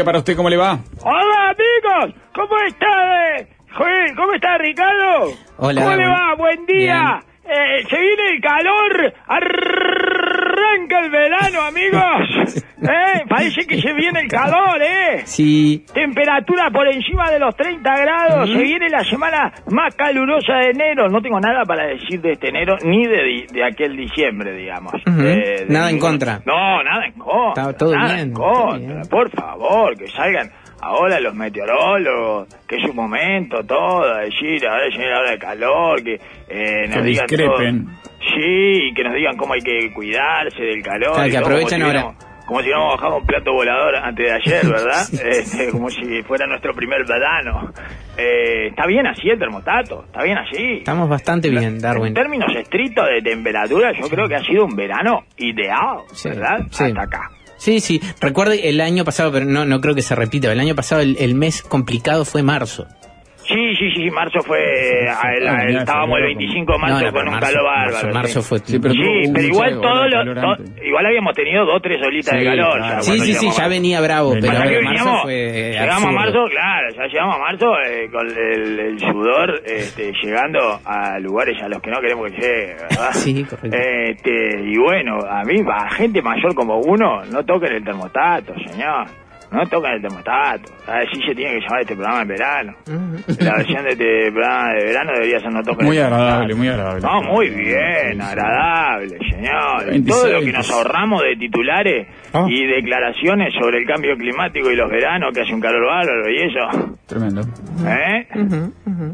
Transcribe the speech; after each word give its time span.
Día 0.00 0.04
para 0.06 0.18
usted, 0.18 0.34
¿cómo 0.34 0.48
le 0.48 0.56
va? 0.56 0.78
Hola 1.02 1.50
amigos, 1.50 2.14
¿cómo 2.34 2.56
está? 2.66 3.36
eh? 3.36 3.48
Joder, 3.76 4.14
¿Cómo 4.16 4.32
está 4.32 4.56
Ricardo? 4.56 5.32
Hola, 5.58 5.82
¿Cómo 5.82 5.94
le 5.96 6.08
va? 6.08 6.34
Buen 6.38 6.64
día. 6.66 7.20
Eh, 7.44 7.84
se 7.88 8.00
viene 8.00 8.28
el 8.30 8.40
calor, 8.40 9.12
arranca 10.90 11.00
el 11.06 11.10
verano 11.10 11.60
amigos. 11.62 12.64
¿Eh? 12.82 13.24
Parece 13.28 13.66
que 13.66 13.80
se 13.80 13.92
viene 13.92 14.20
el 14.20 14.28
calor, 14.28 14.80
¿eh? 14.82 15.22
Sí, 15.24 15.84
Temperatura 15.92 16.70
por 16.70 16.88
encima 16.88 17.30
de 17.30 17.38
los 17.38 17.54
30 17.56 17.96
grados. 17.98 18.50
Se 18.50 18.62
viene 18.62 18.88
la 18.88 19.04
semana 19.04 19.52
más 19.70 19.94
calurosa 19.94 20.54
de 20.58 20.70
enero. 20.70 21.08
No 21.08 21.20
tengo 21.20 21.38
nada 21.40 21.64
para 21.64 21.86
decir 21.86 22.20
de 22.20 22.32
este 22.32 22.48
enero 22.48 22.76
ni 22.84 23.06
de, 23.06 23.46
de 23.52 23.64
aquel 23.64 23.96
diciembre, 23.96 24.54
digamos. 24.54 24.94
Eh, 25.06 25.64
de 25.64 25.66
Nada 25.68 25.90
en 25.90 25.98
contra. 25.98 26.40
No, 26.46 26.82
nada 26.82 27.04
en 27.06 27.12
contra. 27.12 27.62
Está 27.70 27.76
todo 27.76 27.94
nada 27.94 28.14
bien, 28.14 28.28
en 28.28 28.34
todo 28.34 28.52
contra. 28.52 28.78
bien. 28.78 29.02
Por 29.10 29.30
favor, 29.30 29.96
que 29.98 30.08
salgan 30.08 30.50
ahora 30.82 31.20
los 31.20 31.34
meteorólogos, 31.34 32.48
que 32.66 32.76
es 32.76 32.84
un 32.88 32.96
momento 32.96 33.62
todo, 33.64 34.14
a 34.14 34.20
decir, 34.20 34.66
ahora 34.66 34.86
viene 34.88 35.10
la 35.10 35.18
hora 35.20 35.30
de 35.32 35.38
calor, 35.38 36.02
que 36.02 36.14
eh, 36.48 36.86
nos 36.88 36.96
Que 36.96 37.02
discrepen. 37.02 37.84
todo. 37.84 38.09
Sí, 38.20 38.92
que 38.94 39.02
nos 39.04 39.14
digan 39.14 39.36
cómo 39.36 39.54
hay 39.54 39.60
que 39.60 39.92
cuidarse 39.92 40.62
del 40.62 40.82
calor. 40.82 41.14
Claro, 41.14 41.24
que 41.30 41.36
todo, 41.36 41.44
aprovechen 41.46 41.80
como 41.80 41.90
si 41.92 41.96
ahora. 41.98 42.14
como 42.46 42.60
si 42.60 42.64
hubiéramos 42.66 42.94
bajado 42.96 43.16
un 43.18 43.26
plato 43.26 43.52
volador 43.52 43.96
antes 43.96 44.26
de 44.26 44.32
ayer, 44.32 44.66
¿verdad? 44.70 45.02
Este, 45.12 45.70
como 45.70 45.88
si 45.90 46.22
fuera 46.24 46.46
nuestro 46.46 46.74
primer 46.74 47.06
verano. 47.06 47.72
Eh, 48.18 48.68
está 48.68 48.86
bien 48.86 49.06
así 49.06 49.28
el 49.30 49.38
termostato, 49.38 50.04
está 50.04 50.22
bien 50.22 50.36
así. 50.36 50.78
estamos 50.78 51.08
bastante 51.08 51.48
bien, 51.48 51.64
En 51.64 51.78
Darwin. 51.80 52.12
términos 52.12 52.54
estrictos 52.54 53.06
de 53.06 53.22
temperatura, 53.22 53.92
yo 53.98 54.08
creo 54.08 54.28
que 54.28 54.34
ha 54.34 54.44
sido 54.44 54.64
un 54.66 54.76
verano 54.76 55.24
ideal, 55.38 56.00
¿verdad? 56.24 56.58
sí. 56.70 56.84
Hasta 56.84 57.02
acá. 57.02 57.30
Sí, 57.56 57.80
sí. 57.80 58.00
Recuerde 58.22 58.70
el 58.70 58.80
año 58.80 59.04
pasado, 59.04 59.30
pero 59.32 59.44
no, 59.44 59.66
no 59.66 59.82
creo 59.82 59.94
que 59.94 60.00
se 60.00 60.14
repita. 60.14 60.50
El 60.50 60.60
año 60.60 60.74
pasado 60.74 61.02
el, 61.02 61.16
el 61.18 61.34
mes 61.34 61.60
complicado 61.62 62.24
fue 62.24 62.42
marzo. 62.42 62.86
Sí, 63.52 63.74
sí, 63.76 63.90
sí, 63.96 64.10
marzo 64.10 64.40
fue. 64.42 64.58
a- 65.08 65.32
el- 65.34 65.76
estábamos 65.76 66.18
el 66.18 66.24
febrero, 66.24 66.38
25 66.38 66.72
de 66.72 66.78
marzo 66.78 66.94
No, 67.00 67.06
no, 67.06 67.12
con 67.12 67.28
un 67.28 67.34
marzo- 67.34 67.46
calor 67.46 67.64
bárbaro. 67.64 68.14
marzo 68.14 68.42
fue- 68.42 68.58
Sí, 68.60 68.78
pero 68.80 68.94
Sí, 68.94 69.00
igual 69.46 69.72
ola 69.78 69.80
todos 69.82 70.02
de 70.04 70.10
los, 70.10 70.18
calor 70.24 70.40
to- 70.40 70.62
antes. 70.62 70.86
igual 70.86 71.06
habíamos 71.06 71.34
tenido 71.34 71.64
dos 71.66 71.82
tres 71.82 72.00
olitas 72.06 72.38
de 72.38 72.44
calor. 72.44 72.78
claro. 72.78 73.02
Sí, 73.02 73.12
sí, 73.12 73.18
sí, 73.20 73.32
llegamos 73.32 73.56
ya 73.56 73.64
a- 73.64 73.68
venía 73.68 74.00
bravo, 74.00 74.32
pero 74.40 74.52
marzo 74.52 74.70
veníamos- 74.74 75.22
fue 75.22 75.70
llegamos 75.72 76.04
a 76.04 76.12
marzo, 76.12 76.38
claro, 76.50 76.88
ya 76.96 77.06
llegamos 77.06 77.34
a 77.34 77.38
marzo 77.38 77.66
eh, 77.86 78.08
con 78.10 78.26
el, 78.28 78.78
el 78.80 78.98
sudor 79.00 79.62
este, 79.64 80.12
llegando 80.22 80.58
a 80.84 81.18
lugares 81.18 81.60
a 81.62 81.68
los 81.68 81.80
que 81.82 81.90
no 81.90 82.00
queremos 82.00 82.30
que 82.30 82.36
llegue, 82.40 82.66
¿verdad? 82.74 83.10
Sí, 83.12 83.44
correcto. 83.44 83.76
Este, 83.76 84.60
y 84.64 84.76
bueno, 84.78 85.18
a 85.28 85.42
mí, 85.44 85.56
a 85.72 85.90
gente 85.90 86.22
mayor 86.22 86.54
como 86.54 86.78
uno, 86.78 87.22
no 87.30 87.44
toquen 87.44 87.72
el 87.72 87.84
termostato, 87.84 88.54
señor. 88.70 89.06
No 89.52 89.66
toquen 89.66 89.92
el 89.92 90.02
termostato. 90.02 90.72
Así 90.86 91.20
se 91.26 91.34
tiene 91.34 91.54
que 91.54 91.60
llamar 91.60 91.80
este 91.80 91.94
programa 91.96 92.22
en 92.22 92.28
verano. 92.28 92.74
La 93.40 93.56
versión 93.56 93.84
de 93.84 93.90
este 93.90 94.30
programa 94.32 94.72
de 94.74 94.84
verano 94.84 95.12
debería 95.12 95.40
ser 95.40 95.52
no 95.52 95.62
toquen 95.62 95.86
Muy 95.86 95.96
el 95.98 96.04
agradable, 96.04 96.54
muy 96.54 96.68
agradable. 96.68 97.00
No, 97.02 97.22
muy 97.22 97.50
bien, 97.50 98.20
agradable, 98.22 99.18
señor. 99.30 99.82
Y 99.86 99.90
26, 99.90 100.06
todo 100.06 100.32
lo 100.32 100.40
que 100.40 100.52
nos 100.52 100.70
ahorramos 100.70 101.22
de 101.22 101.36
titulares 101.36 102.06
Ah. 102.32 102.46
y 102.48 102.64
declaraciones 102.64 103.52
sobre 103.60 103.78
el 103.78 103.86
cambio 103.86 104.16
climático 104.16 104.70
y 104.70 104.76
los 104.76 104.88
veranos, 104.88 105.32
que 105.34 105.40
hace 105.40 105.52
un 105.52 105.60
calor 105.60 105.84
bárbaro 105.84 106.30
y 106.30 106.36
eso. 106.42 106.96
Tremendo. 107.08 107.40
¿Eh? 107.88 108.26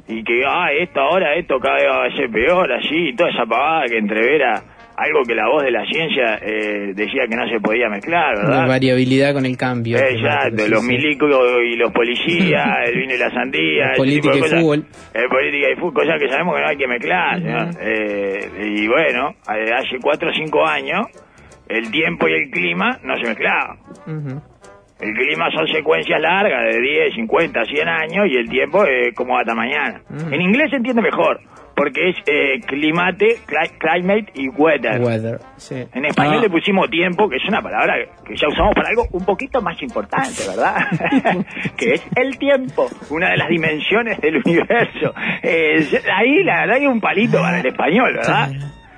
Y 0.09 0.23
que, 0.23 0.43
ah, 0.47 0.69
esto 0.79 1.01
ahora, 1.01 1.35
esto 1.35 1.59
cada 1.59 1.77
vez 1.77 1.87
va 1.89 2.05
a 2.05 2.11
ser 2.17 2.31
peor, 2.31 2.71
así, 2.73 3.09
y 3.09 3.17
toda 3.17 3.31
esa 3.31 3.47
pavada 3.47 3.87
que 3.87 3.97
entrevera 3.97 4.63
algo 4.97 5.23
que 5.27 5.35
la 5.35 5.47
voz 5.49 5.63
de 5.63 5.71
la 5.71 5.85
ciencia 5.85 6.39
eh, 6.41 6.93
decía 6.95 7.25
que 7.29 7.37
no 7.37 7.47
se 7.49 7.61
podía 7.61 7.89
mezclar, 7.89 8.35
La 8.39 8.43
¿verdad? 8.49 8.69
variabilidad 8.69 9.35
con 9.35 9.45
el 9.45 9.57
cambio. 9.57 9.99
Exacto, 9.99 10.65
Sí, 10.65 10.71
los 10.71 10.81
sí. 10.81 10.87
milicos 10.89 11.31
y 11.65 11.77
los 11.77 11.93
policías, 11.93 12.67
el 12.87 12.99
vino 12.99 13.15
y 13.15 13.19
la 13.19 13.31
sandía, 13.31 13.85
La 13.87 13.93
tipo 13.93 14.03
política 14.05 14.37
y 14.37 14.41
cosas. 14.41 14.61
fútbol. 14.61 14.85
Eh, 15.15 15.29
política 15.29 15.67
y 15.71 15.75
fútbol, 15.77 15.93
cosas 15.95 16.19
que 16.21 16.29
sabemos 16.29 16.55
que 16.57 16.63
no 16.63 16.69
hay 16.69 16.77
que 16.77 16.87
mezclar. 16.89 17.41
Eh, 17.81 18.51
y 18.65 18.89
bueno, 18.89 19.31
eh, 19.55 19.71
hace 19.75 19.99
cuatro 20.01 20.31
o 20.31 20.33
cinco 20.33 20.67
años, 20.67 21.07
el 21.69 21.91
tiempo 21.91 22.29
y 22.29 22.33
el 22.33 22.51
clima 22.51 22.99
no 23.03 23.17
se 23.17 23.29
mezclaban. 23.29 23.79
El 24.99 25.13
clima 25.13 25.51
son 25.51 25.67
secuencias 25.69 26.19
largas 26.21 26.73
de 26.75 26.81
10, 26.81 27.15
50, 27.17 27.65
100 27.67 27.89
años 27.89 28.27
y 28.31 28.37
el 28.37 28.49
tiempo 28.49 28.83
es 28.87 29.15
como 29.15 29.37
hasta 29.39 29.55
mañana. 29.55 30.01
En 30.31 30.41
inglés 30.41 30.71
se 30.71 30.77
entiende 30.77 31.03
mejor, 31.03 31.39
porque 31.77 32.09
es 32.09 32.17
eh, 32.27 32.59
climate, 32.67 33.37
cli- 33.47 33.79
climate 33.79 34.33
y 34.35 34.49
weather. 34.49 35.01
Weather, 35.03 35.39
sí. 35.57 35.85
En 35.95 36.07
español 36.07 36.39
Ah. 36.39 36.43
le 36.43 36.49
pusimos 36.51 36.89
tiempo, 36.91 37.29
que 37.29 37.37
es 37.37 37.45
una 37.47 37.61
palabra 37.61 37.95
que 38.27 38.35
ya 38.35 38.49
usamos 38.49 38.75
para 38.75 38.89
algo 38.89 39.07
un 39.13 39.25
poquito 39.27 39.61
más 39.61 39.81
importante, 39.83 40.43
¿verdad? 40.49 40.77
que 41.77 41.93
es 41.95 42.07
el 42.17 42.39
tiempo, 42.39 42.89
una 43.11 43.31
de 43.31 43.37
las 43.37 43.49
dimensiones 43.49 44.19
del 44.21 44.39
universo. 44.45 45.15
Eh, 45.43 45.87
ahí 46.15 46.43
la 46.43 46.61
verdad 46.63 46.79
es 46.79 46.87
un 46.89 47.01
palito 47.01 47.39
para 47.41 47.61
el 47.61 47.67
español, 47.67 48.15
¿verdad? 48.15 48.51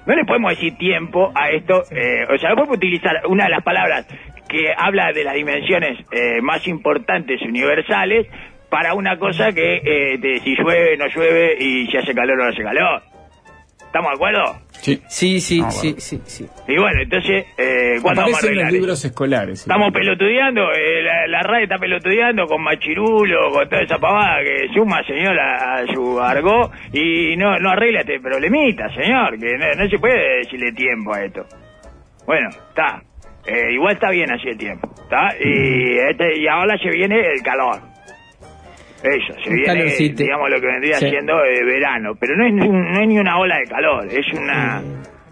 No 0.06 0.14
le 0.14 0.24
podemos 0.24 0.52
decir 0.52 0.76
tiempo 0.78 1.30
a 1.34 1.50
esto, 1.50 1.82
eh, 1.90 2.24
o 2.32 2.38
sea, 2.38 2.50
no 2.50 2.56
podemos 2.56 2.76
utilizar 2.78 3.12
una 3.28 3.44
de 3.44 3.50
las 3.50 3.62
palabras 3.62 4.06
que 4.48 4.72
habla 4.74 5.12
de 5.12 5.24
las 5.24 5.34
dimensiones 5.34 5.98
eh, 6.10 6.40
más 6.40 6.66
importantes 6.66 7.42
universales 7.42 8.26
para 8.70 8.94
una 8.94 9.18
cosa 9.18 9.52
que 9.52 9.76
eh, 9.84 10.18
de 10.18 10.40
si 10.40 10.54
llueve, 10.56 10.96
no 10.96 11.06
llueve 11.08 11.56
y 11.58 11.86
si 11.86 11.96
hace 11.96 12.14
calor 12.14 12.38
o 12.40 12.44
no 12.44 12.50
hace 12.50 12.62
calor. 12.62 13.02
¿Estamos 13.86 14.10
de 14.10 14.14
acuerdo? 14.16 14.56
Sí. 14.72 15.02
Sí, 15.08 15.40
sí, 15.40 15.62
Ah, 15.64 15.70
sí, 15.70 15.86
bueno. 15.88 16.00
sí, 16.00 16.20
sí. 16.26 16.46
Y 16.68 16.76
bueno, 16.78 17.00
entonces, 17.02 17.46
eh, 17.56 17.98
¿cuándo 18.02 18.20
vamos 18.20 18.34
a 18.34 18.38
Aparecen 18.38 18.50
en 18.50 18.54
los 18.56 18.64
arreglar 18.64 18.72
libros 18.72 19.04
escolares. 19.04 19.60
Estamos 19.60 19.92
pelotudeando, 19.94 20.72
eh, 20.74 21.02
la, 21.02 21.26
la 21.26 21.42
RAE 21.42 21.62
está 21.62 21.78
pelotudeando 21.78 22.46
con 22.46 22.62
Machirulo, 22.62 23.50
con 23.50 23.66
toda 23.68 23.82
esa 23.82 23.96
pavada 23.98 24.44
que 24.44 24.68
suma, 24.74 25.02
señor, 25.04 25.40
a, 25.40 25.76
a 25.78 25.86
su 25.86 26.20
argot 26.20 26.70
y 26.92 27.34
no, 27.38 27.58
no 27.58 27.70
arregla 27.70 28.00
este 28.00 28.20
problemita, 28.20 28.88
señor, 28.94 29.38
que 29.38 29.56
no, 29.56 29.82
no 29.82 29.88
se 29.88 29.98
puede 29.98 30.38
decirle 30.40 30.70
tiempo 30.72 31.14
a 31.14 31.24
esto. 31.24 31.46
Bueno, 32.26 32.50
está. 32.50 33.02
Eh, 33.46 33.72
igual 33.72 33.94
está 33.94 34.10
bien 34.10 34.30
así 34.30 34.48
el 34.48 34.58
tiempo, 34.58 34.92
¿está? 35.02 35.34
Y, 35.42 35.96
este, 36.10 36.38
y 36.38 36.46
ahora 36.46 36.76
se 36.76 36.90
viene 36.90 37.18
el 37.32 37.42
calor. 37.42 37.80
Eso, 39.02 39.32
se 39.42 39.50
Un 39.50 39.56
viene, 39.56 39.64
calorcito. 39.66 40.22
digamos, 40.24 40.50
lo 40.50 40.60
que 40.60 40.66
vendría 40.66 40.98
Sí. 40.98 41.08
siendo 41.10 41.44
eh, 41.44 41.64
verano. 41.64 42.14
Pero 42.18 42.36
no 42.36 42.46
es, 42.46 42.52
no 42.54 43.00
es 43.00 43.08
ni 43.08 43.18
una 43.18 43.38
ola 43.38 43.56
de 43.58 43.64
calor, 43.66 44.06
es 44.10 44.26
una, 44.32 44.82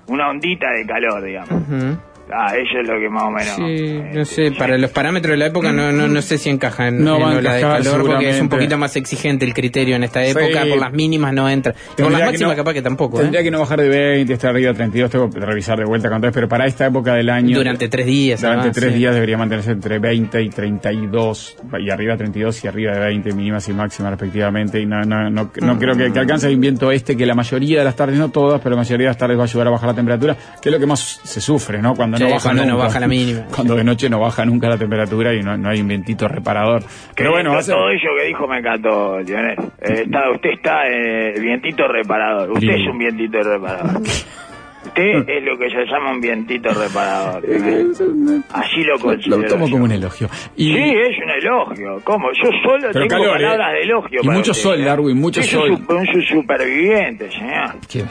una 0.09 0.31
ondita 0.31 0.71
de 0.71 0.87
calor, 0.87 1.23
digamos. 1.25 1.51
Ujú. 1.51 1.99
Ah, 2.33 2.53
eso 2.57 2.81
es 2.81 2.89
lo 2.89 2.99
que 2.99 3.09
más 3.09 3.23
o 3.23 3.31
menos... 3.31 3.55
Sí, 3.55 4.03
no 4.19 4.25
sé, 4.25 4.49
sí. 4.49 4.55
para 4.59 4.77
los 4.79 4.91
parámetros 4.91 5.31
de 5.33 5.37
la 5.37 5.47
época 5.47 5.73
no, 5.73 5.93
no, 5.93 6.09
no 6.09 6.23
sé 6.23 6.39
si 6.39 6.51
encaja 6.51 6.89
en, 6.89 7.05
No 7.05 7.17
en 7.17 7.23
va 7.23 7.27
a 7.33 7.37
ola 7.37 7.53
de 7.53 7.59
encajar, 7.61 7.83
calor 7.85 8.07
porque 8.07 8.31
es 8.31 8.41
un 8.41 8.49
poquito 8.49 8.77
más 8.79 8.97
exigente 8.97 9.45
el 9.45 9.55
criterio 9.55 9.95
en 9.95 10.03
esta 10.05 10.25
época, 10.25 10.65
Sí. 10.65 10.71
por 10.71 10.79
las 10.81 10.93
mínimas 10.93 11.33
no 11.33 11.49
entra. 11.49 11.73
Y 11.73 11.75
por 11.75 11.85
las 11.87 11.97
Tendría 11.97 12.19
que 12.19 12.25
máximas 12.33 12.51
no- 12.53 12.57
capaz 12.57 12.73
que 12.75 12.83
tampoco, 12.83 13.19
Tendría 13.21 13.41
¿eh? 13.41 13.45
que 13.45 13.51
no 13.53 13.61
bajar 13.61 13.81
de 13.81 13.89
20, 13.89 14.33
estar 14.33 14.51
arriba 14.51 14.73
de 14.73 14.75
32, 14.77 15.11
tengo 15.11 15.31
que 15.31 15.39
revisar 15.41 15.79
de 15.79 15.85
vuelta 15.85 16.09
con 16.11 16.21
tres, 16.21 16.33
pero 16.35 16.49
para 16.49 16.67
esta 16.67 16.87
época 16.87 17.15
del 17.15 17.31
año... 17.31 17.57
Durante 17.59 17.89
tres 17.89 18.07
días. 18.07 18.41
Durante 18.41 18.61
además, 18.61 18.77
tres 18.77 18.93
sí. 18.93 18.99
días 18.99 19.15
debería 19.15 19.39
mantenerse 19.39 19.71
entre 19.71 19.99
20 20.01 20.43
y 20.43 20.49
32, 20.51 21.57
y 21.79 21.91
arriba 21.91 22.13
de 22.15 22.19
32 22.19 22.65
y 22.65 22.69
arriba 22.69 22.93
de 22.95 22.99
20, 23.01 23.33
mínimas 23.35 23.69
y 23.69 23.73
máximas 23.73 24.11
respectivamente, 24.11 24.81
y 24.81 24.87
no, 24.87 25.01
no, 25.03 25.31
no, 25.31 25.51
no 25.61 25.79
creo 25.79 25.97
que, 25.97 26.13
que 26.13 26.19
alcance 26.19 26.49
el 26.49 26.57
viento 26.57 26.91
este, 26.91 27.17
que 27.17 27.25
la 27.25 27.35
mayoría 27.35 27.79
de 27.79 27.85
las 27.85 27.95
tardes, 27.97 28.19
no 28.19 28.31
todas, 28.31 28.61
pero 28.61 28.71
la 28.75 28.79
mayoría 28.83 29.05
de 29.07 29.11
las 29.11 29.19
tardes 29.19 29.39
va 29.39 29.43
a 29.43 29.45
ayudar 29.45 29.69
a 29.69 29.71
bajar 29.71 29.89
la 29.91 29.95
temperatura, 29.95 30.37
que 30.61 30.69
es 30.69 30.73
lo 30.73 30.81
que 30.81 30.87
más 30.87 31.21
se 31.23 31.41
sufre, 31.41 31.81
¿no? 31.81 31.95
Cuando 31.95 32.16
Sí, 32.17 32.25
no 32.25 32.31
baja 32.31 32.43
cuando 32.43 32.65
no 32.67 32.77
baja 32.79 33.01
la 33.01 33.09
mínima. 33.09 33.41
Cuando 33.55 33.75
de 33.77 33.85
noche 33.85 34.09
no 34.11 34.21
baja 34.21 34.45
nunca 34.45 34.69
la 34.69 34.79
temperatura 34.79 35.35
y 35.35 35.43
no, 35.43 35.57
no 35.57 35.69
hay 35.71 35.81
un 35.81 35.89
vientito 35.89 36.27
reparador. 36.29 36.83
Pero 37.15 37.31
bueno, 37.33 37.53
va 37.53 37.59
a 37.59 37.63
ser... 37.63 37.75
todo 37.75 37.89
ello 37.91 38.09
que 38.19 38.27
dijo 38.27 38.47
me 38.47 38.59
encantó, 38.59 39.21
Lionel. 39.21 39.57
Eh, 39.81 40.03
está, 40.05 40.31
usted 40.31 40.51
está 40.51 40.89
eh, 40.89 41.35
vientito 41.41 41.87
reparador. 41.89 42.51
Usted 42.53 42.71
es 42.71 42.87
un 42.91 42.99
vientito 42.99 43.43
reparador. 43.43 44.03
Usted 44.87 45.29
es 45.29 45.43
lo 45.45 45.59
que 45.59 45.69
se 45.69 45.85
llama 45.85 46.13
un 46.13 46.21
vientito 46.21 46.71
reparador. 46.73 47.43
Así 48.53 48.83
lo 48.85 48.97
considero. 49.01 49.43
lo 49.43 49.49
tomo 49.49 49.67
yo. 49.67 49.73
como 49.73 49.85
un 49.85 49.91
elogio. 49.93 50.29
Y, 50.57 50.73
Sí, 50.73 50.79
es 50.79 51.19
un 51.23 51.31
elogio. 51.31 52.01
¿Cómo? 52.05 52.29
Yo 52.33 52.49
solo 52.65 52.89
Pero 52.93 53.07
tengo 53.07 53.09
calor, 53.25 53.33
palabras 53.37 53.71
¿eh? 53.73 53.75
de 53.75 53.83
elogio. 53.83 54.21
Y 54.23 54.27
para 54.27 54.39
mucho 54.39 54.51
usted, 54.53 54.63
sol, 54.63 54.81
¿eh? 54.81 54.85
Darwin, 54.85 55.19
mucho 55.21 55.41
Es 55.41 55.47
sol. 55.51 55.71
Un, 55.73 55.87
su- 55.87 55.93
un 55.93 56.07
su- 56.07 56.23
superviviente, 56.37 57.31
señor. 57.33 57.75
¿Qué? 57.91 58.05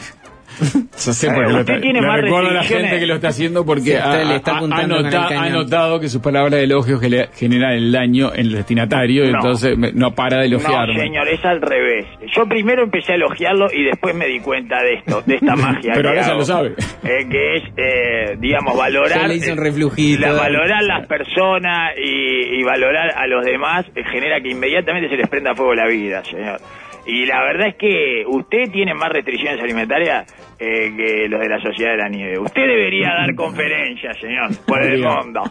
Yo 1.05 1.13
sé 1.13 1.27
Eh, 1.27 1.31
porque 1.33 1.51
lo 1.51 1.59
usted 1.59 1.73
está, 1.75 1.81
tiene 1.81 2.01
más 2.01 2.21
recuerdo 2.21 2.49
a 2.49 2.53
la 2.53 2.63
gente 2.63 2.99
que 2.99 3.05
lo 3.05 3.15
está 3.15 3.27
haciendo 3.29 3.65
porque 3.65 3.81
Sí, 3.81 3.93
ha, 3.93 4.23
le 4.23 4.35
está 4.37 4.57
ha- 4.57 4.61
nota- 4.87 5.27
ha 5.27 5.49
notado 5.49 5.99
que 5.99 6.07
sus 6.07 6.21
palabras 6.21 6.53
de 6.53 6.63
elogio 6.63 6.99
generan 6.99 7.73
el 7.73 7.91
daño 7.91 8.31
en 8.33 8.47
el 8.47 8.51
destinatario 8.53 9.25
y 9.25 9.29
entonces 9.29 9.77
me- 9.77 9.91
no 9.91 10.13
para 10.15 10.39
de 10.39 10.45
elogiarme. 10.47 10.93
No, 10.95 10.99
señor, 11.01 11.27
es 11.27 11.43
al 11.45 11.61
revés. 11.61 12.05
Yo 12.35 12.45
primero 12.47 12.83
empecé 12.83 13.13
a 13.13 13.15
elogiarlo 13.15 13.67
y 13.73 13.83
después 13.83 14.15
me 14.15 14.27
di 14.27 14.39
cuenta 14.39 14.81
de 14.81 14.93
esto, 14.95 15.21
de 15.25 15.35
esta 15.35 15.55
magia. 15.55 15.93
Pero 15.95 16.09
ahora 16.09 16.21
ya 16.21 16.27
hago. 16.27 16.39
lo 16.39 16.45
sabe. 16.45 16.69
Eh, 17.03 17.27
que 17.29 17.55
es, 17.57 17.63
eh, 17.77 18.37
digamos, 18.39 18.77
valorar. 18.77 19.21
Ya 19.21 19.27
le 19.27 19.35
hizo 19.35 19.51
un 19.53 19.59
eh, 19.59 19.63
reflujito. 19.63 20.21
la- 20.21 20.33
valorar 20.33 20.83
las 20.83 21.05
personas 21.07 21.91
y, 21.97 22.59
y 22.59 22.63
valorar 22.63 23.11
a 23.15 23.27
los 23.27 23.45
demás 23.45 23.85
eh, 23.95 24.03
genera 24.11 24.39
que 24.41 24.49
inmediatamente 24.51 25.09
se 25.09 25.17
les 25.17 25.27
prenda 25.29 25.53
fuego 25.55 25.73
la 25.75 25.87
vida, 25.87 26.23
señor. 26.23 26.59
Y 27.07 27.25
la 27.25 27.41
verdad 27.43 27.67
es 27.67 27.75
que 27.75 28.23
usted 28.27 28.71
tiene 28.71 28.93
más 28.93 29.09
restricciones 29.09 29.61
alimentarias 29.61 30.25
eh, 30.59 30.91
que 30.95 31.27
los 31.29 31.39
de 31.39 31.49
la 31.49 31.59
Sociedad 31.59 31.91
de 31.91 31.97
la 31.97 32.09
Nieve. 32.09 32.39
Usted 32.39 32.61
debería 32.65 33.09
dar 33.09 33.35
conferencias, 33.35 34.17
señor, 34.19 34.49
por 34.67 34.81
el 34.83 35.01
mundo. 35.01 35.41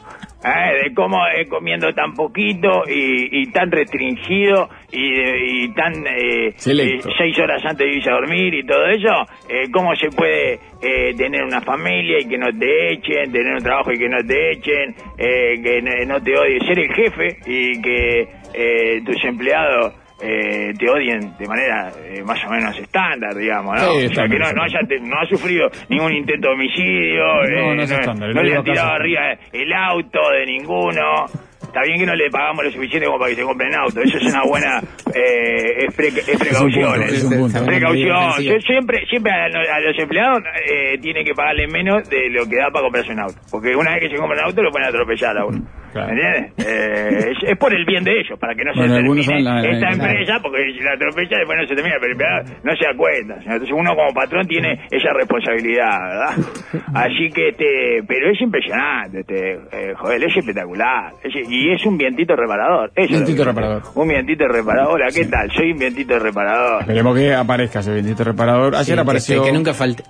eh, 0.45 0.85
de 0.89 0.95
cómo 0.95 1.19
eh, 1.29 1.47
comiendo 1.49 1.93
tan 1.93 2.13
poquito 2.15 2.83
y, 2.89 3.43
y 3.43 3.47
tan 3.53 3.71
restringido 3.71 4.69
y, 4.93 5.65
y 5.65 5.75
tan 5.75 5.93
eh, 6.07 6.53
eh, 6.85 7.01
seis 7.17 7.39
horas 7.39 7.63
antes 7.65 7.87
de 7.87 7.97
irse 7.97 8.11
a 8.11 8.15
dormir 8.15 8.53
y 8.55 8.67
todo 8.67 8.87
eso, 8.87 9.13
eh, 9.49 9.71
cómo 9.73 9.95
se 9.97 10.09
puede 10.11 10.55
eh, 10.83 11.15
tener 11.17 11.45
una 11.45 11.61
familia 11.61 12.19
y 12.21 12.29
que 12.29 12.37
no 12.39 12.47
te 12.59 12.93
echen, 12.93 13.33
tener 13.33 13.55
un 13.55 13.63
trabajo 13.63 13.93
y 13.93 13.99
que 13.99 14.09
no 14.09 14.19
te 14.27 14.51
echen, 14.53 14.95
eh, 15.19 15.63
que 15.63 15.81
no, 15.83 16.15
no 16.15 16.21
te 16.23 16.37
odien, 16.37 16.61
ser 16.67 16.79
el 16.79 16.93
jefe 16.95 17.39
y 17.47 17.81
que 17.81 18.29
eh, 18.55 19.01
tus 19.05 19.25
empleados 19.25 19.95
eh, 20.21 20.73
te 20.79 20.89
odien 20.89 21.37
de 21.37 21.47
manera 21.47 21.91
eh, 21.99 22.23
más 22.23 22.43
o 22.45 22.51
menos 22.51 22.79
estándar, 22.79 23.35
digamos, 23.35 23.75
¿no? 23.75 23.93
Sí, 23.93 24.07
o 24.07 24.15
sea, 24.15 24.29
que 24.29 24.39
no, 24.39 24.53
no, 24.53 24.63
haya 24.63 24.81
no 25.01 25.19
ha 25.21 25.27
sufrido 25.27 25.69
ningún 25.89 26.13
intento 26.13 26.49
de 26.49 26.55
homicidio, 26.55 27.25
No, 27.25 27.73
eh, 27.73 27.77
no 27.77 27.83
es 27.83 27.91
estándar, 27.91 28.29
no 28.29 28.35
no 28.35 28.43
le 28.43 28.57
han 28.57 28.65
tirado 28.65 28.93
arriba 28.93 29.21
el 29.53 29.73
auto 29.73 30.21
de 30.31 30.47
ninguno. 30.47 31.27
Está 31.75 31.83
bien 31.87 31.99
que 31.99 32.07
no 32.07 32.15
le 32.15 32.31
pagamos 32.31 32.65
lo 32.65 32.71
suficiente 32.71 33.05
como 33.07 33.19
para 33.19 33.31
que 33.31 33.37
se 33.37 33.43
compren 33.43 33.75
auto. 33.75 34.01
Eso 34.01 34.17
es 34.19 34.27
una 34.33 34.43
buena 34.47 34.79
eh, 35.13 35.85
es, 35.89 35.95
pre- 35.95 36.07
es 36.09 36.39
precaución. 36.39 36.93
punto, 37.01 37.07
es 37.13 37.25
un 37.25 37.37
punto. 37.37 37.65
Precaución. 37.67 38.43
Yo 38.45 38.61
siempre, 38.61 39.05
siempre 39.11 39.33
a, 39.33 39.49
lo- 39.49 39.59
a 39.59 39.81
los 39.81 39.99
empleados 39.99 40.39
eh, 40.71 40.99
tiene 41.03 41.25
que 41.25 41.35
pagarle 41.35 41.67
menos 41.67 42.09
de 42.09 42.31
lo 42.31 42.47
que 42.49 42.57
da 42.59 42.71
para 42.71 42.85
comprarse 42.85 43.11
un 43.13 43.21
auto. 43.21 43.35
Porque 43.51 43.75
una 43.75 43.91
vez 43.95 44.03
que 44.03 44.11
se 44.11 44.17
compra 44.17 44.39
un 44.39 44.45
auto 44.47 44.63
lo 44.63 44.71
pueden 44.71 44.89
atropellar 44.89 45.37
a 45.37 45.45
uno. 45.47 45.67
Claro. 45.93 46.13
¿Me 46.13 46.21
entiendes? 46.21 46.67
Eh, 46.67 47.31
es, 47.31 47.51
es 47.53 47.57
por 47.59 47.73
el 47.73 47.85
bien 47.85 48.03
de 48.03 48.19
ellos, 48.19 48.37
para 48.41 48.53
que 48.57 48.65
no 48.65 48.73
se 48.75 48.81
Bueno, 48.81 48.95
termine 48.95 49.43
la- 49.43 49.63
esta 49.63 49.89
claro. 49.91 49.95
empresa, 50.11 50.39
porque 50.43 50.73
si 50.73 50.81
la 50.81 50.93
atropella 50.95 51.39
después 51.39 51.59
no 51.61 51.67
se 51.69 51.75
termina, 51.77 51.97
pero 52.01 52.07
el 52.07 52.13
empleado 52.13 52.43
no 52.65 52.73
se 52.77 52.85
da 52.85 52.95
cuenta. 52.97 53.35
Entonces 53.43 53.71
uno 53.73 53.95
como 53.95 54.13
patrón 54.15 54.47
tiene 54.49 54.73
esa 54.91 55.13
responsabilidad, 55.15 55.99
¿verdad? 56.03 56.35
Así 56.95 57.29
que, 57.31 57.49
este, 57.51 58.03
pero 58.09 58.29
es 58.31 58.41
impresionante, 58.41 59.21
este, 59.21 59.53
eh, 59.71 59.95
joder, 59.95 60.25
es 60.25 60.37
espectacular. 60.37 61.13
Es- 61.23 61.35
y 61.49 61.64
es 61.71 61.85
un 61.87 61.97
vientito 61.99 62.35
reparador. 62.37 62.91
Eso 62.95 63.09
Vientito 63.11 63.45
reparador. 63.45 63.83
Un 63.95 64.09
vientito 64.09 64.47
reparador. 64.49 64.95
Hola, 64.95 65.07
¿qué 65.15 65.25
tal? 65.27 65.51
Soy 65.53 65.73
un 65.73 65.79
vientito 65.79 66.19
reparador. 66.19 66.81
Esperemos 66.83 67.17
que 67.17 67.35
aparezca 67.35 67.81
ese 67.81 67.93
bendito 67.93 68.25
reparador. 68.25 68.75
Ayer 68.75 68.97
Sí, 68.97 69.01
apareció. 69.01 69.43
Que, 69.43 69.49
que 69.51 69.57
nunca 69.57 69.75
falte. 69.75 70.03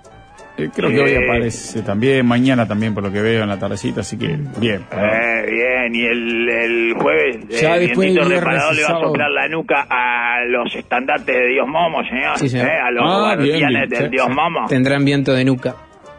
eh, 0.57 0.69
creo 0.73 0.89
que 0.89 0.99
hoy 1.01 1.15
aparece 1.15 1.81
también, 1.81 2.25
mañana 2.25 2.65
también 2.67 2.93
por 2.93 3.03
lo 3.03 3.11
que 3.11 3.21
veo 3.21 3.43
en 3.43 3.49
la 3.49 3.59
tardecita, 3.59 4.01
así 4.01 4.17
que 4.17 4.37
bien. 4.57 4.85
Eh, 4.91 5.45
bien, 5.51 5.95
y 5.95 6.05
el, 6.05 6.49
el 6.49 6.93
jueves 6.93 7.47
Ya 7.61 7.75
el 7.75 7.87
después 7.87 8.07
vientito 8.13 8.29
reparador 8.29 8.73
le 8.75 8.83
va 8.83 8.87
a 8.89 9.01
soplar 9.01 9.31
la 9.31 9.47
nuca 9.49 9.85
a 9.89 10.45
los 10.47 10.73
estandartes 10.75 11.35
de 11.35 11.47
Dios 11.49 11.67
Momo, 11.67 12.01
señor. 12.03 12.37
Sí, 12.37 12.47
señor. 12.49 12.67
Eh, 12.67 12.79
a 12.79 12.91
los 12.91 13.03
Ah, 13.05 13.35
bien, 13.35 13.59
guardianes 13.59 13.89
bien, 13.89 14.01
del 14.01 14.11
Dios 14.11 14.27
sí. 14.27 14.33
Momo. 14.33 14.67
Tendrán 14.69 15.03
viento 15.05 15.33
de 15.33 15.43
nuca. 15.45 15.75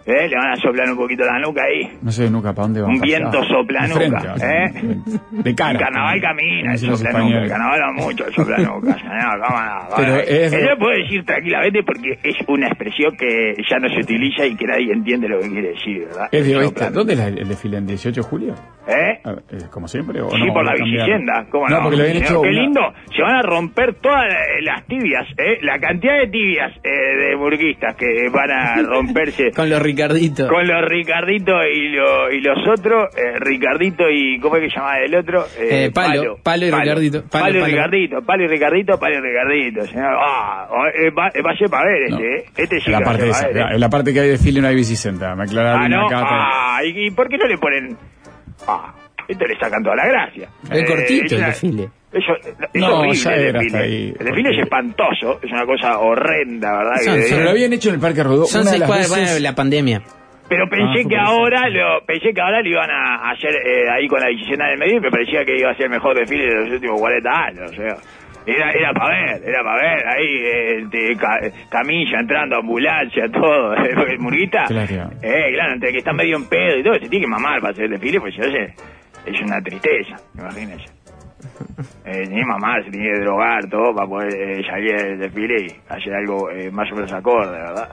Eh, 0.07 0.29
le 0.29 0.37
van 0.37 0.53
a 0.53 0.57
soplar 0.57 0.89
un 0.89 0.97
poquito 0.97 1.25
la 1.25 1.39
nuca 1.41 1.63
ahí. 1.65 1.99
No 2.01 2.13
sé 2.13 2.31
nunca 2.31 2.53
para 2.53 2.69
dónde 2.69 2.81
va. 2.81 2.87
Un 2.89 3.01
viento 3.01 3.43
soplanuca, 3.45 4.37
¿eh? 4.41 4.71
De 5.33 5.55
cara. 5.55 5.73
El 5.73 5.79
carnaval 5.79 6.21
camina, 6.21 6.71
el 6.71 6.73
dicen 6.73 6.91
los 6.91 7.01
soplanuca. 7.01 7.43
El 7.43 7.49
carnaval 7.49 7.81
va 7.81 7.93
mucho, 7.93 8.25
el 8.27 8.35
cómo 8.35 8.51
no, 8.57 9.89
Pero 9.97 10.17
es- 10.17 10.53
Eso 10.53 10.71
lo 10.71 10.79
puedo 10.79 10.97
decir 10.97 11.25
tranquilamente 11.25 11.83
porque 11.83 12.19
es 12.23 12.37
una 12.47 12.69
expresión 12.69 13.17
que 13.17 13.55
ya 13.69 13.79
no 13.79 13.89
se 13.89 13.99
utiliza 14.01 14.47
y 14.47 14.55
que 14.55 14.67
nadie 14.67 14.93
entiende 14.93 15.29
lo 15.29 15.41
que 15.41 15.49
quiere 15.49 15.69
decir, 15.71 16.05
¿verdad? 16.07 16.29
Es 16.31 16.47
de 16.47 16.57
oeste. 16.57 16.91
¿Dónde 16.91 17.13
es 17.15 17.21
el 17.21 17.49
desfile? 17.49 17.79
¿En 17.79 17.87
18 17.87 18.21
de 18.21 18.27
julio? 18.29 18.55
¿Eh? 18.87 19.19
A 19.25 19.33
ver, 19.33 19.43
eh, 19.51 19.57
como 19.71 19.89
siempre. 19.89 20.21
¿o 20.21 20.31
Sí, 20.31 20.43
por 20.53 20.65
la 20.65 20.75
bicicenda, 20.75 21.47
¿cómo 21.51 21.69
no? 21.69 21.83
Porque 21.83 21.97
lo 21.97 22.03
habían 22.05 22.19
hecho. 22.23 22.43
Qué 22.43 22.51
lindo, 22.51 22.81
se 23.15 23.23
van 23.23 23.35
a 23.35 23.43
romper 23.43 23.95
todas 23.95 24.25
eh, 24.27 24.63
las 24.63 24.87
tibias, 24.87 25.27
¿eh? 25.37 25.59
La 25.63 25.81
cantidad 25.81 26.19
de 26.21 26.29
tibias 26.29 26.73
eh, 26.85 26.91
de 26.91 27.35
burguistas 27.35 27.97
que 27.97 28.29
van 28.33 28.51
a 28.53 28.77
romperse 28.83 29.51
Con 29.57 29.69
los 29.69 29.83
Ricarditos. 29.97 30.49
con 30.51 30.67
los 30.67 30.83
Ricardito 30.85 31.53
y, 31.67 31.89
lo- 31.89 32.31
y 32.31 32.41
los 32.41 32.59
otros, 32.69 33.09
eh, 33.17 33.39
Ricardito 33.39 34.05
y, 34.11 34.39
¿cómo 34.41 34.57
es 34.57 34.63
que 34.65 34.71
se 34.71 34.77
llama 34.77 34.99
el 35.01 35.15
otro? 35.15 35.45
Eh, 35.59 35.91
Palo, 35.95 36.39
Palo 36.43 36.67
y 36.67 36.71
Ricardito. 36.71 37.23
Palo, 37.25 37.45
Palo, 37.45 37.59
y. 37.59 37.71
Ricardito, 37.71 38.23
Palo 38.23 38.45
y 38.45 38.49
Ricardito, 38.49 38.99
Palo 38.99 39.15
y 39.17 39.21
Ricardito. 39.21 39.87
señor. 39.87 40.17
Ah, 40.19 40.69
eh, 40.95 41.11
va, 41.11 41.31
va 41.45 41.51
a 41.53 41.57
ser 41.57 41.71
para 41.71 41.85
ver 41.91 42.11
No. 42.11 42.17
este, 42.19 42.37
¿eh? 42.39 42.45
Este 42.57 42.81
sí 42.81 42.91
la 42.91 42.99
va 42.99 43.03
a 43.03 43.07
parte 43.07 43.23
ser 43.23 43.31
esa, 43.31 43.47
ver, 43.49 43.57
la- 43.57 43.71
¿eh? 43.71 43.75
en 43.75 43.81
la 43.81 43.89
parte 43.91 44.13
que 44.13 44.21
hay 44.21 44.29
desfile 44.29 44.61
no 44.61 44.69
hay 44.69 44.75
bicicenta. 44.77 45.35
Me 45.35 45.45
aclararon 45.45 45.83
Ah, 45.85 45.89
no, 45.89 46.07
acá. 46.07 46.21
ah, 46.23 46.79
¿y, 46.85 47.07
y 47.07 47.11
por 47.11 47.29
qué 47.29 47.39
no 47.39 47.47
le 47.47 47.59
ponen? 47.59 47.97
Ah, 48.69 48.95
esto 49.29 49.45
le 49.47 49.59
sacan 49.59 49.83
toda 49.83 49.97
la 49.97 50.07
gracia. 50.07 50.49
Es 50.71 50.85
cortito 50.85 51.25
es 51.27 51.33
el 51.33 51.41
desfile. 51.45 51.89
Eso, 52.13 52.33
es 52.73 52.81
No, 52.81 53.01
horrible 53.01 53.17
ya 53.19 53.35
el 53.35 53.53
desfile. 53.53 53.59
hasta 53.67 53.79
ahí. 53.79 54.15
El 54.19 54.25
desfile 54.27 54.51
es 54.57 54.63
espantoso, 54.63 55.41
es 55.43 55.53
una 55.53 55.67
cosa 55.67 55.99
horrenda, 55.99 56.79
¿verdad? 56.79 56.95
Son- 57.05 57.21
Pero 57.31 57.45
lo 57.45 57.51
habían 57.51 57.73
hecho 57.73 57.89
en 57.91 57.95
el 57.97 58.01
Parque 58.01 58.23
Rodó. 58.23 58.47
Son 58.47 58.65
seis 58.65 58.81
veces- 58.87 59.09
bueno, 59.09 59.27
la 59.41 59.55
pandemia. 59.55 60.03
Pero 60.49 60.69
pensé 60.71 60.85
Ah, 60.85 60.93
fue 61.03 61.09
que 61.11 61.17
eso. 61.17 61.25
ahora 61.27 61.69
lo 61.69 62.07
pensé 62.07 62.33
que 62.33 62.41
ahora 62.41 62.63
lo 62.63 62.69
iban 62.69 62.89
a 62.89 63.31
hacer 63.33 63.51
eh, 63.51 63.91
ahí 63.91 64.07
con 64.07 64.21
la 64.21 64.29
bicicenda 64.29 64.67
del 64.69 64.79
medio 64.79 64.99
y 64.99 65.01
me 65.01 65.11
parecía 65.11 65.45
que 65.45 65.59
iba 65.59 65.71
a 65.73 65.75
ser 65.75 65.87
el 65.87 65.91
mejor 65.91 66.17
desfile 66.17 66.47
de 66.47 66.55
los 66.55 66.71
últimos 66.71 67.01
40 67.01 67.31
años, 67.31 67.71
o 67.73 67.75
sea. 67.75 67.97
Era, 68.49 68.71
era 68.71 68.93
para 68.93 69.09
ver, 69.33 69.43
era 69.45 69.61
para 69.65 69.83
ver, 69.83 70.07
ahí 70.07 70.37
eh, 70.45 70.85
de 70.89 71.17
ca- 71.17 71.41
camilla, 71.69 72.21
entrando, 72.21 72.59
ambulancia, 72.59 73.25
todo, 73.33 73.75
el 73.75 74.21
murguita. 74.21 74.67
Claro. 74.69 75.11
Eh, 75.21 75.51
claro, 75.53 75.73
entre 75.75 75.91
que 75.91 75.99
está 75.99 76.13
medio 76.13 76.37
en 76.37 76.49
pedo 76.49 76.79
y 76.79 76.85
todo, 76.85 76.95
se 76.95 77.09
tiene 77.09 77.25
que 77.27 77.31
mamar 77.31 77.61
para 77.61 77.73
hacer 77.73 77.87
el 77.87 77.91
desfile, 77.91 78.21
pues 78.21 78.33
si 78.35 78.41
no 78.41 78.47
se- 78.47 78.73
es 79.33 79.41
una 79.43 79.61
tristeza, 79.61 80.15
imagínense. 80.39 80.87
Eh, 82.05 82.23
tenía 82.25 82.41
que 82.41 82.47
mamar, 82.47 82.85
se 82.85 82.91
tenía 82.91 83.13
que 83.13 83.21
drogar, 83.21 83.69
todo, 83.69 83.95
para 83.95 84.07
poder 84.09 84.33
eh, 84.35 84.63
salir 84.69 84.97
del 84.97 85.19
desfile 85.19 85.67
y 85.67 85.93
hacer 85.93 86.15
algo 86.15 86.51
eh, 86.51 86.71
más 86.71 86.91
o 86.93 86.95
menos 86.95 87.13
acorde, 87.13 87.51
¿verdad? 87.59 87.89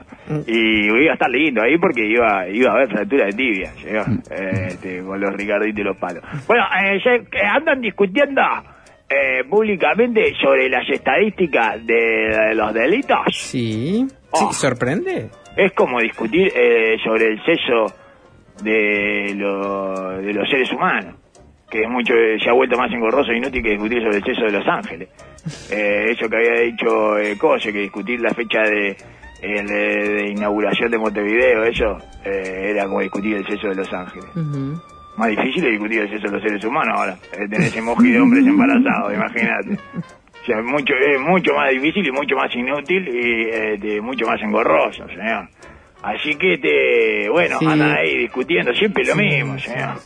Y 0.46 0.86
iba 0.86 1.10
a 1.10 1.14
estar 1.14 1.30
lindo 1.30 1.62
ahí 1.62 1.76
porque 1.78 2.06
iba 2.06 2.48
iba 2.48 2.70
a 2.70 2.74
haber 2.74 2.88
fractura 2.88 3.26
de 3.26 3.32
tibia, 3.32 3.72
señor, 3.72 4.06
eh, 4.30 4.66
este, 4.68 5.02
con 5.02 5.20
los 5.20 5.32
Ricarditos 5.34 5.80
y 5.80 5.82
los 5.84 5.96
palos. 5.96 6.22
Bueno, 6.46 6.64
eh, 6.84 7.00
ya, 7.04 7.12
eh, 7.14 7.46
andan 7.50 7.80
discutiendo 7.80 8.40
eh, 9.08 9.44
públicamente 9.48 10.32
sobre 10.42 10.68
las 10.68 10.88
estadísticas 10.88 11.84
de, 11.86 11.94
de 12.48 12.54
los 12.54 12.72
delitos. 12.72 13.18
Sí. 13.32 14.06
Oh. 14.30 14.50
Sí, 14.52 14.60
sorprende. 14.60 15.28
Es 15.56 15.72
como 15.72 16.00
discutir 16.00 16.50
eh, 16.56 16.96
sobre 17.04 17.28
el 17.32 17.44
sexo 17.44 17.86
de, 18.62 19.34
lo- 19.36 20.10
de 20.20 20.32
los 20.32 20.48
seres 20.48 20.70
humanos, 20.72 21.14
que 21.74 21.82
es 21.82 21.88
mucho 21.90 22.14
eh, 22.14 22.38
se 22.40 22.48
ha 22.48 22.52
vuelto 22.52 22.76
más 22.78 22.90
engorroso 22.92 23.32
e 23.32 23.38
inútil 23.38 23.62
que 23.62 23.70
discutir 23.70 24.00
sobre 24.02 24.18
el 24.18 24.24
sexo 24.24 24.44
de 24.44 24.52
los 24.52 24.66
ángeles. 24.68 25.08
Eh, 25.70 26.06
eso 26.12 26.26
que 26.28 26.36
había 26.36 26.60
dicho 26.62 27.18
eh, 27.18 27.36
Cose, 27.36 27.70
que 27.70 27.80
discutir 27.80 28.18
la 28.20 28.30
fecha 28.32 28.62
de, 28.62 28.96
el, 29.42 29.66
de, 29.66 30.08
de 30.14 30.30
inauguración 30.30 30.90
de 30.90 30.96
Montevideo, 30.96 31.64
eso 31.64 31.98
eh, 32.24 32.70
era 32.70 32.84
como 32.86 33.00
discutir 33.00 33.36
el 33.36 33.46
sexo 33.46 33.68
de 33.68 33.74
los 33.74 33.92
ángeles. 33.92 34.30
Más 35.18 35.28
difícil 35.28 35.64
es 35.66 35.72
discutir 35.72 36.00
el 36.00 36.08
sexo 36.08 36.28
de 36.28 36.32
los 36.32 36.42
seres 36.42 36.64
humanos 36.64 36.94
ahora, 36.98 37.16
eh, 37.34 37.46
tener 37.50 37.76
emoji 37.76 38.10
de 38.12 38.20
hombres 38.20 38.46
embarazados, 38.46 39.12
imagínate. 39.12 39.76
O 40.42 40.46
sea, 40.46 40.60
mucho, 40.62 40.92
es 40.94 41.18
mucho 41.20 41.54
más 41.54 41.70
difícil 41.70 42.06
y 42.06 42.10
mucho 42.12 42.36
más 42.36 42.54
inútil 42.54 43.08
y 43.08 43.48
eh, 43.50 43.76
de- 43.78 44.00
mucho 44.02 44.26
más 44.26 44.38
engorroso, 44.42 45.06
señor. 45.08 45.48
Así 46.04 46.34
que, 46.36 46.58
te, 46.58 47.30
bueno, 47.30 47.58
Sí. 47.58 47.66
andan 47.66 47.96
ahí 47.96 48.18
discutiendo, 48.18 48.74
siempre 48.74 49.04
lo 49.04 49.16
mismo, 49.16 49.58
señor. 49.58 49.96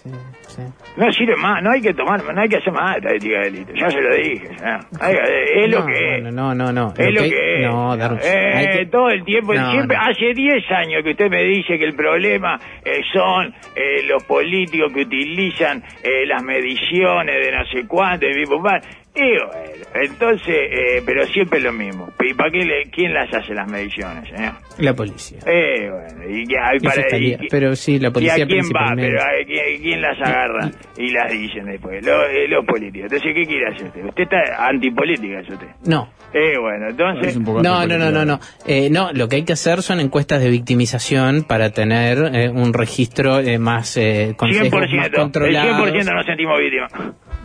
Sí. 0.47 0.63
No 0.97 1.13
sirve 1.13 1.37
más, 1.37 1.63
no 1.63 1.71
hay 1.73 1.81
que 1.81 1.93
tomar, 1.93 2.23
no 2.33 2.41
hay 2.41 2.49
que 2.49 2.57
hacer 2.57 2.73
más 2.73 2.97
estadística 2.97 3.39
de 3.39 3.45
delito, 3.51 3.73
ya 3.75 3.91
se 3.91 4.01
lo 4.01 4.15
dije, 4.15 4.47
señor. 4.57 4.81
Hay 5.01 5.15
que- 5.15 5.65
es 5.65 5.71
lo 5.71 5.81
No, 5.81 5.87
que 5.87 6.17
es. 6.17 6.23
No, 6.23 6.31
no, 6.33 6.55
no, 6.55 6.73
no. 6.73 6.95
Es 6.97 7.13
lo 7.15 7.23
que 7.23 7.57
es. 7.63 7.67
No, 7.67 7.97
Darwin. 7.97 8.21
Eh, 8.23 8.71
que- 8.79 8.87
Todo 8.87 9.09
el 9.11 9.25
tiempo, 9.25 9.55
No, 9.55 9.71
siempre, 9.73 9.97
no. 9.97 10.03
hace 10.05 10.35
10 10.35 10.71
años 10.71 11.03
que 11.05 11.11
usted 11.11 11.29
me 11.31 11.43
dice 11.45 11.79
que 11.79 11.85
el 11.85 11.95
problema 11.95 12.59
eh, 12.85 13.01
son 13.13 13.53
eh, 13.77 14.03
los 14.09 14.23
políticos 14.25 14.93
que 14.93 15.03
utilizan 15.03 15.83
eh, 16.03 16.25
las 16.27 16.43
mediciones 16.43 17.35
de 17.45 17.53
no 17.53 17.65
sé 17.67 17.87
cuánto, 17.87 18.27
pam. 18.63 18.81
Y 19.21 19.31
bueno, 19.37 19.85
entonces, 19.95 20.49
eh, 20.49 21.03
pero 21.05 21.27
siempre 21.27 21.59
lo 21.61 21.73
mismo. 21.73 22.09
¿Y 22.23 22.35
para 22.35 22.51
qué 22.53 22.59
le, 22.65 22.85
quién 22.93 23.13
las 23.13 23.33
hace 23.35 23.53
las 23.53 23.67
mediciones, 23.69 24.29
señor? 24.29 24.53
La 24.79 24.95
policía. 24.95 25.39
Eh, 25.45 25.91
bueno, 25.91 26.31
y, 26.31 26.45
que 26.47 26.57
hay 26.57 26.79
para, 26.79 27.03
Fiscalía, 27.03 27.39
y- 27.41 27.49
pero 27.49 27.75
sí, 27.75 27.99
la 27.99 28.09
¿Y 28.09 28.13
policía 28.13 28.33
a 28.45 28.47
quién 28.47 28.49
va? 28.49 28.53
principalmente. 28.61 29.11
Pero 29.11 29.23
a 29.23 29.45
quién, 29.45 29.83
quién 29.83 30.01
las 30.03 30.21
agarra 30.21 30.71
y 30.97 31.11
las 31.11 31.33
dicen 31.33 31.65
después. 31.67 32.07
Los, 32.07 32.25
eh, 32.31 32.47
los 32.49 32.65
políticos. 32.65 33.11
Entonces, 33.11 33.35
¿qué 33.35 33.45
quiere 33.45 33.67
hacer 33.75 33.87
usted? 33.89 34.05
Usted 34.05 34.23
está 34.23 34.69
antipolítica, 34.69 35.41
es 35.41 35.49
usted. 35.51 35.67
No, 35.85 36.09
Eh, 36.33 36.59
bueno, 36.61 36.91
entonces... 36.91 37.29
Es 37.29 37.37
un 37.37 37.45
poco 37.45 37.63
no, 37.63 37.87
no, 37.87 37.99
no, 37.99 38.11
no, 38.13 38.25
no. 38.25 38.39
Eh, 38.67 38.89
no, 38.91 39.11
lo 39.13 39.29
que 39.29 39.37
hay 39.37 39.45
que 39.45 39.55
hacer 39.55 39.83
son 39.83 39.99
encuestas 39.99 40.41
de 40.41 40.51
victimización 40.51 41.43
para 41.43 41.71
tener 41.71 42.19
eh, 42.35 42.49
un 42.51 42.73
registro 42.73 43.41
eh, 43.41 43.59
más 43.59 43.97
eh, 43.97 44.35
consejos 44.37 44.81
100%, 44.83 44.97
más 44.97 45.07
el 45.07 45.13
controlados. 45.13 45.89
100% 45.91 46.15
nos 46.15 46.27
sentimos 46.27 46.59
víctimas. 46.61 46.93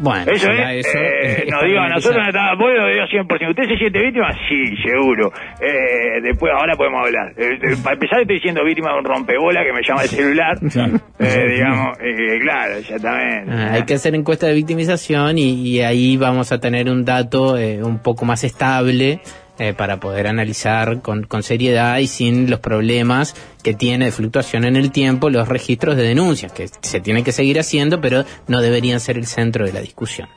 Bueno, 0.04 0.30
Eso 0.32 0.52
es, 0.52 0.86
eso 0.86 0.98
eh, 1.00 1.44
es 1.46 1.50
nos 1.50 1.64
digo 1.64 1.80
nosotros, 1.88 2.18
analizar. 2.22 2.52
está, 2.52 2.56
vos 2.56 2.72
lo 2.76 2.88
digo 2.90 3.06
100%. 3.06 3.50
¿Usted 3.52 3.64
se 3.70 3.78
siente 3.78 4.00
víctima? 4.04 4.28
Sí, 4.50 4.76
seguro. 4.84 5.32
Eh, 5.62 6.20
después, 6.22 6.52
ahora 6.54 6.76
podemos 6.76 7.06
hablar. 7.06 7.32
Eh, 7.38 7.58
eh, 7.62 7.76
para 7.82 7.94
empezar, 7.94 8.20
estoy 8.22 8.40
siendo 8.42 8.66
víctima 8.66 8.92
de 8.92 9.00
un 9.00 9.06
rompebola 9.06 9.64
que 9.64 9.72
me 9.72 9.82
llama 9.88 10.02
el 10.04 10.10
celular. 10.10 10.58
Eh, 11.20 11.48
digamos, 11.56 11.98
eh, 12.02 12.38
claro, 12.42 12.74
exactamente. 12.76 13.50
Ah, 13.50 13.74
hay 13.74 13.84
que 13.84 13.94
hacer 13.94 14.14
encuestas 14.14 14.50
de 14.50 14.56
victimización 14.56 15.38
y, 15.38 15.54
y 15.70 15.82
ahí 15.82 16.18
vamos 16.18 16.52
a 16.52 16.60
tener 16.60 16.90
un 16.90 17.06
dato 17.06 17.58
eh, 17.58 17.82
un 17.82 18.00
poco 18.00 18.26
más 18.26 18.44
estable 18.44 19.22
eh, 19.60 19.74
para 19.74 20.00
poder 20.00 20.28
analizar 20.28 21.02
con, 21.02 21.24
con 21.24 21.44
seriedad 21.44 22.00
y 22.00 22.08
sin 22.08 22.50
los 22.50 22.60
problemas 22.60 23.36
que 23.62 23.74
tiene 23.74 24.06
de 24.06 24.12
fluctuación 24.12 24.66
en 24.66 24.76
el 24.76 24.92
tiempo 24.92 25.30
los 25.30 25.48
registros 25.48 25.96
de 25.96 26.04
denuncias, 26.04 26.52
que 26.52 26.70
se 26.82 27.00
tienen 27.00 27.24
que 27.24 27.32
seguir 27.32 27.60
haciendo, 27.60 28.02
pero 28.02 28.26
no 28.48 28.62
deberían 28.62 29.00
ser 29.00 29.18
el 29.18 29.28
centro 29.28 29.66
de 29.66 29.74
la 29.74 29.82
discusión. 29.82 30.28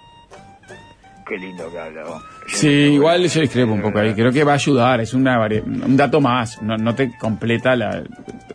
Qué 1.26 1.38
lindo 1.38 1.70
que 1.73 1.78
habla. 1.78 2.04
Sí, 2.46 2.94
igual 2.94 3.22
yo 3.28 3.40
discrepo 3.40 3.72
un 3.72 3.82
poco 3.82 3.98
ahí. 3.98 4.14
Creo 4.14 4.32
que 4.32 4.44
va 4.44 4.52
a 4.52 4.54
ayudar, 4.56 5.00
es 5.00 5.12
una 5.14 5.38
vari- 5.38 5.62
un 5.64 5.96
dato 5.96 6.20
más. 6.20 6.60
No, 6.62 6.76
no 6.76 6.94
te 6.94 7.10
completa 7.18 7.74
la. 7.76 8.02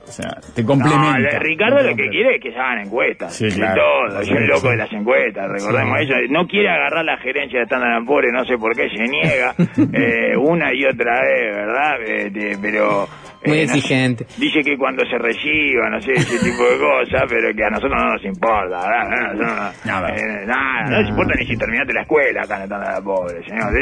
O 0.04 0.12
sea, 0.14 0.38
te 0.56 0.64
complementa. 0.66 1.18
No, 1.34 1.40
Ricardo 1.40 1.78
No 1.78 1.90
lo 1.90 1.96
que 1.96 2.10
quiere 2.10 2.36
es 2.36 2.42
que 2.42 2.52
se 2.52 2.58
hagan 2.60 2.80
encuestas. 2.86 3.34
Sí, 3.34 3.46
y 3.48 3.52
claro. 3.52 3.82
todo. 4.10 4.20
Es 4.22 4.30
un 4.30 4.48
loco 4.48 4.62
Sí. 4.62 4.68
de 4.70 4.76
las 4.78 4.92
encuestas, 4.94 5.50
recordemos 5.50 5.98
Sí. 6.00 6.04
eso. 6.06 6.14
No 6.30 6.48
quiere 6.48 6.70
agarrar 6.70 7.06
la 7.06 7.18
gerencia 7.18 7.60
de 7.60 7.64
Standard 7.66 8.06
Poor's, 8.06 8.28
no 8.34 8.44
sé 8.46 8.58
por 8.58 8.76
qué 8.76 8.90
se 8.90 9.04
niega 9.04 9.54
eh, 9.94 10.36
una 10.38 10.74
y 10.74 10.84
otra 10.86 11.22
vez, 11.22 11.56
¿verdad? 11.56 12.02
Eh, 12.06 12.30
de- 12.32 12.58
pero... 12.62 13.08
Muy 13.44 13.58
eh, 13.58 13.66
no 13.66 13.74
exigente. 13.74 14.28
dice 14.38 14.62
que 14.62 14.78
cuando 14.78 15.04
se 15.04 15.18
reciba, 15.18 15.90
no 15.90 16.00
sé, 16.00 16.12
ese 16.12 16.38
tipo 16.46 16.62
de 16.64 16.78
cosas, 16.78 17.24
pero 17.28 17.52
que 17.56 17.64
a 17.66 17.72
nosotros 17.72 17.94
no 18.00 18.14
nos 18.14 18.24
importa, 18.24 18.78
¿verdad? 18.86 19.10
No, 19.10 19.34
no, 19.34 19.56
no, 19.56 19.72
Nada. 19.84 20.10
eh, 20.16 20.46
nada, 20.46 20.84
no 20.92 21.02
nos 21.02 21.10
importa 21.10 21.34
ni 21.40 21.48
si 21.48 21.58
terminaste 21.58 21.92
la 21.92 22.02
escuela 22.04 22.42
acá 22.44 22.58
en 22.58 22.62
Standard 22.64 23.04
Poor's, 23.04 23.44
señor. 23.48 23.74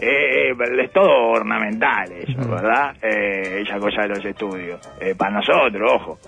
Eh, 0.00 0.52
es 0.82 0.92
todo 0.92 1.30
ornamental 1.30 2.10
eso, 2.12 2.48
¿verdad? 2.48 2.94
Eh, 3.02 3.62
esa 3.62 3.78
cosa 3.78 4.02
de 4.02 4.08
los 4.08 4.24
estudios. 4.24 4.80
Eh, 5.00 5.14
para 5.16 5.32
nosotros, 5.32 5.92
ojo. 5.94 6.18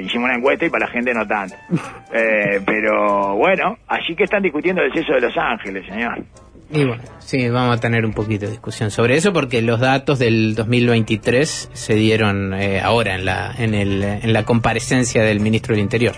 Hicimos 0.00 0.26
una 0.26 0.36
encuesta 0.36 0.66
y 0.66 0.70
para 0.70 0.86
la 0.86 0.92
gente 0.92 1.14
no 1.14 1.26
tanto. 1.26 1.54
Pero 2.66 3.36
bueno, 3.36 3.78
así 3.88 4.14
que 4.14 4.24
están 4.24 4.42
discutiendo 4.42 4.82
el 4.82 4.92
censo 4.92 5.14
de 5.14 5.20
Los 5.20 5.36
Ángeles, 5.36 5.86
señor. 5.86 6.24
Y 6.70 6.84
bueno, 6.84 7.02
sí, 7.18 7.48
vamos 7.50 7.76
a 7.76 7.80
tener 7.80 8.04
un 8.04 8.12
poquito 8.12 8.46
de 8.46 8.52
discusión 8.52 8.90
sobre 8.90 9.14
eso 9.14 9.32
porque 9.32 9.62
los 9.62 9.80
datos 9.80 10.18
del 10.18 10.54
2023 10.54 11.70
se 11.72 11.94
dieron 11.94 12.54
eh, 12.54 12.80
ahora 12.80 13.14
en 13.14 13.24
la, 13.24 13.54
en, 13.56 13.74
el, 13.74 14.02
en 14.02 14.32
la 14.32 14.44
comparecencia 14.44 15.22
del 15.22 15.40
ministro 15.40 15.74
del 15.74 15.82
Interior. 15.82 16.14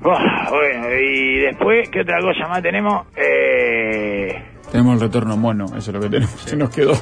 Bueno, 0.00 0.88
y 1.00 1.38
después, 1.40 1.88
¿qué 1.90 2.00
otra 2.00 2.20
cosa 2.20 2.48
más 2.48 2.62
tenemos? 2.62 3.06
Eh, 3.16 4.42
Tenemos 4.70 4.94
el 4.94 5.00
retorno 5.00 5.36
mono, 5.36 5.66
eso 5.76 5.78
es 5.78 5.94
lo 5.94 6.00
que 6.00 6.08
tenemos. 6.08 6.30
Se 6.44 6.56
nos 6.56 6.70
quedó. 6.74 6.92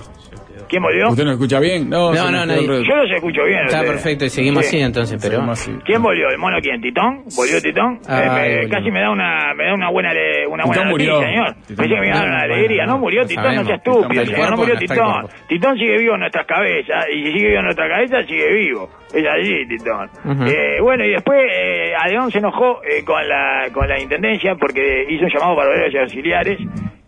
¿Quién 0.69 0.83
volvió? 0.83 1.11
¿Usted 1.11 1.25
no 1.25 1.33
escucha 1.33 1.61
bien? 1.61 1.91
No, 1.91 2.13
No, 2.15 2.31
no, 2.31 2.47
no, 2.47 2.55
Yo 2.57 2.97
los 2.97 3.11
escucho 3.15 3.45
bien. 3.45 3.61
Está 3.67 3.83
perfecto 3.83 4.25
y 4.25 4.31
seguimos 4.31 4.65
Sí. 4.65 4.77
así 4.77 4.85
entonces, 4.85 5.21
pero... 5.23 5.43
Así. 5.51 5.71
¿Quién 5.85 6.03
volvió? 6.03 6.29
¿El 6.31 6.39
mono 6.39 6.57
quién? 6.63 6.81
¿Titón? 6.81 7.25
¿Volvió 7.37 7.61
Titón? 7.61 8.01
Ay, 8.09 8.23
Eh, 8.25 8.61
me- 8.65 8.69
casi 8.71 8.91
me 8.91 9.01
da 9.01 9.11
una 9.11 9.53
me 9.55 9.67
da 9.67 9.75
una 9.75 9.91
buena 9.91 10.13
le- 10.15 10.47
una 10.47 10.65
Titón 10.65 10.77
buena 10.89 10.91
noticia, 10.91 11.13
murió. 11.13 11.29
señor. 11.29 11.55
Pensé 11.69 11.83
que 11.95 12.01
me 12.01 12.07
iba 12.09 12.17
a 12.17 12.19
dar 12.21 12.29
una 12.29 12.41
alegría. 12.41 12.77
bueno, 12.85 12.93
No 12.95 12.99
murió 12.99 13.27
Titón, 13.27 13.55
no 13.57 13.65
sea 13.67 13.77
estúpido, 13.77 14.09
Titón 14.09 14.27
señor. 14.27 14.51
No 14.51 14.57
murió. 14.57 14.79
Titón. 14.79 15.27
Titón 15.49 15.77
sigue 15.79 15.99
vivo 15.99 16.15
en 16.15 16.21
nuestras 16.21 16.47
cabezas 16.47 17.05
y 17.15 17.25
si 17.27 17.33
sigue 17.33 17.47
vivo 17.49 17.59
en 17.59 17.65
nuestra 17.67 17.89
cabeza, 17.89 18.23
sigue 18.27 18.53
vivo. 18.55 18.91
Es 19.15 19.25
allí, 19.27 19.67
Titón. 19.69 20.11
Eh, 20.49 20.81
bueno, 20.81 21.05
y 21.05 21.11
después 21.13 21.39
eh, 21.53 21.93
Adeón 21.97 22.31
se 22.31 22.39
enojó 22.39 22.83
eh, 22.83 23.05
con 23.05 23.27
la 23.29 23.69
con 23.73 23.89
la 23.89 24.01
intendencia 24.01 24.57
porque 24.57 25.07
hizo 25.09 25.25
un 25.25 25.31
llamado 25.31 25.57
para 25.57 25.71
obreros 25.71 25.95
y 25.95 25.99
auxiliares. 25.99 26.59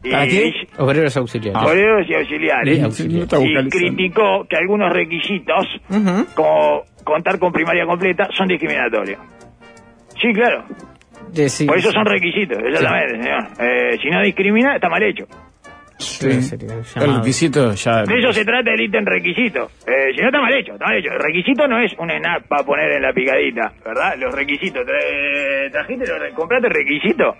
Y 0.04 0.10
¿Para 0.12 0.24
qué? 0.26 0.40
dice- 0.44 0.68
Obreros 0.78 1.16
auxiliares. 1.16 1.60
obreros 1.62 2.08
y 2.08 2.14
auxiliares. 2.14 2.82
Ah, 2.84 2.90
Sí, 2.92 3.08
y 3.10 3.20
vocalizando. 3.20 3.70
criticó 3.70 4.46
que 4.48 4.56
algunos 4.56 4.92
requisitos, 4.92 5.66
como 6.36 6.82
contar 7.02 7.38
con 7.40 7.52
primaria 7.52 7.84
completa, 7.86 8.28
son 8.36 8.46
discriminatorios. 8.46 9.18
Sí, 10.20 10.32
claro. 10.32 10.64
Sí, 11.32 11.66
Por 11.66 11.76
eso 11.78 11.88
sí. 11.88 11.94
son 11.94 12.06
requisitos, 12.06 12.56
exactamente, 12.64 13.22
señor. 13.22 13.42
Eh, 13.58 13.98
si 14.00 14.08
no 14.10 14.22
discrimina, 14.22 14.76
está 14.76 14.88
mal 14.88 15.02
hecho. 15.02 15.24
Sí. 15.98 16.42
Sería 16.42 16.74
El 16.96 17.16
requisito 17.16 17.72
ya. 17.72 18.02
De 18.02 18.18
eso 18.18 18.32
se 18.32 18.44
trata 18.44 18.70
el 18.72 18.80
ítem 18.82 19.04
requisito. 19.04 19.70
Eh, 19.86 20.12
si 20.14 20.20
no, 20.20 20.26
está 20.28 20.40
mal 20.40 20.54
hecho, 20.54 20.72
está 20.74 20.84
mal 20.86 20.96
hecho. 20.98 21.10
El 21.12 21.20
requisito 21.20 21.66
no 21.66 21.80
es 21.80 21.92
un 21.98 22.10
ENAP 22.10 22.46
para 22.48 22.64
poner 22.64 22.92
en 22.92 23.02
la 23.02 23.12
picadita, 23.12 23.72
¿verdad? 23.84 24.14
Los 24.18 24.34
requisitos. 24.34 24.84
Tra- 24.86 25.70
¿Trajiste, 25.72 26.06
los 26.06 26.20
re- 26.20 26.30
compraste 26.32 26.68
el 26.68 26.74
requisito? 26.74 27.34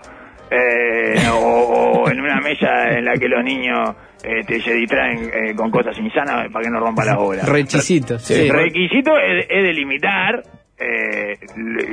Eh, 0.49 1.27
o, 1.31 2.03
o 2.05 2.09
en 2.09 2.21
una 2.21 2.39
mesa 2.39 2.89
en 2.97 3.03
la 3.05 3.13
que 3.15 3.27
los 3.27 3.43
niños 3.43 3.95
este, 4.23 4.61
se 4.61 4.73
distraen 4.73 5.29
eh, 5.33 5.53
con 5.55 5.69
cosas 5.69 5.97
insanas 5.99 6.49
para 6.51 6.63
que 6.63 6.71
no 6.71 6.79
rompa 6.79 7.03
la 7.05 7.15
bola. 7.17 7.43
Requisitos. 7.43 8.23
Sí. 8.23 8.33
El 8.47 8.49
requisito 8.49 9.17
es, 9.19 9.45
es 9.49 9.63
delimitar, 9.63 10.41
eh, 10.79 11.37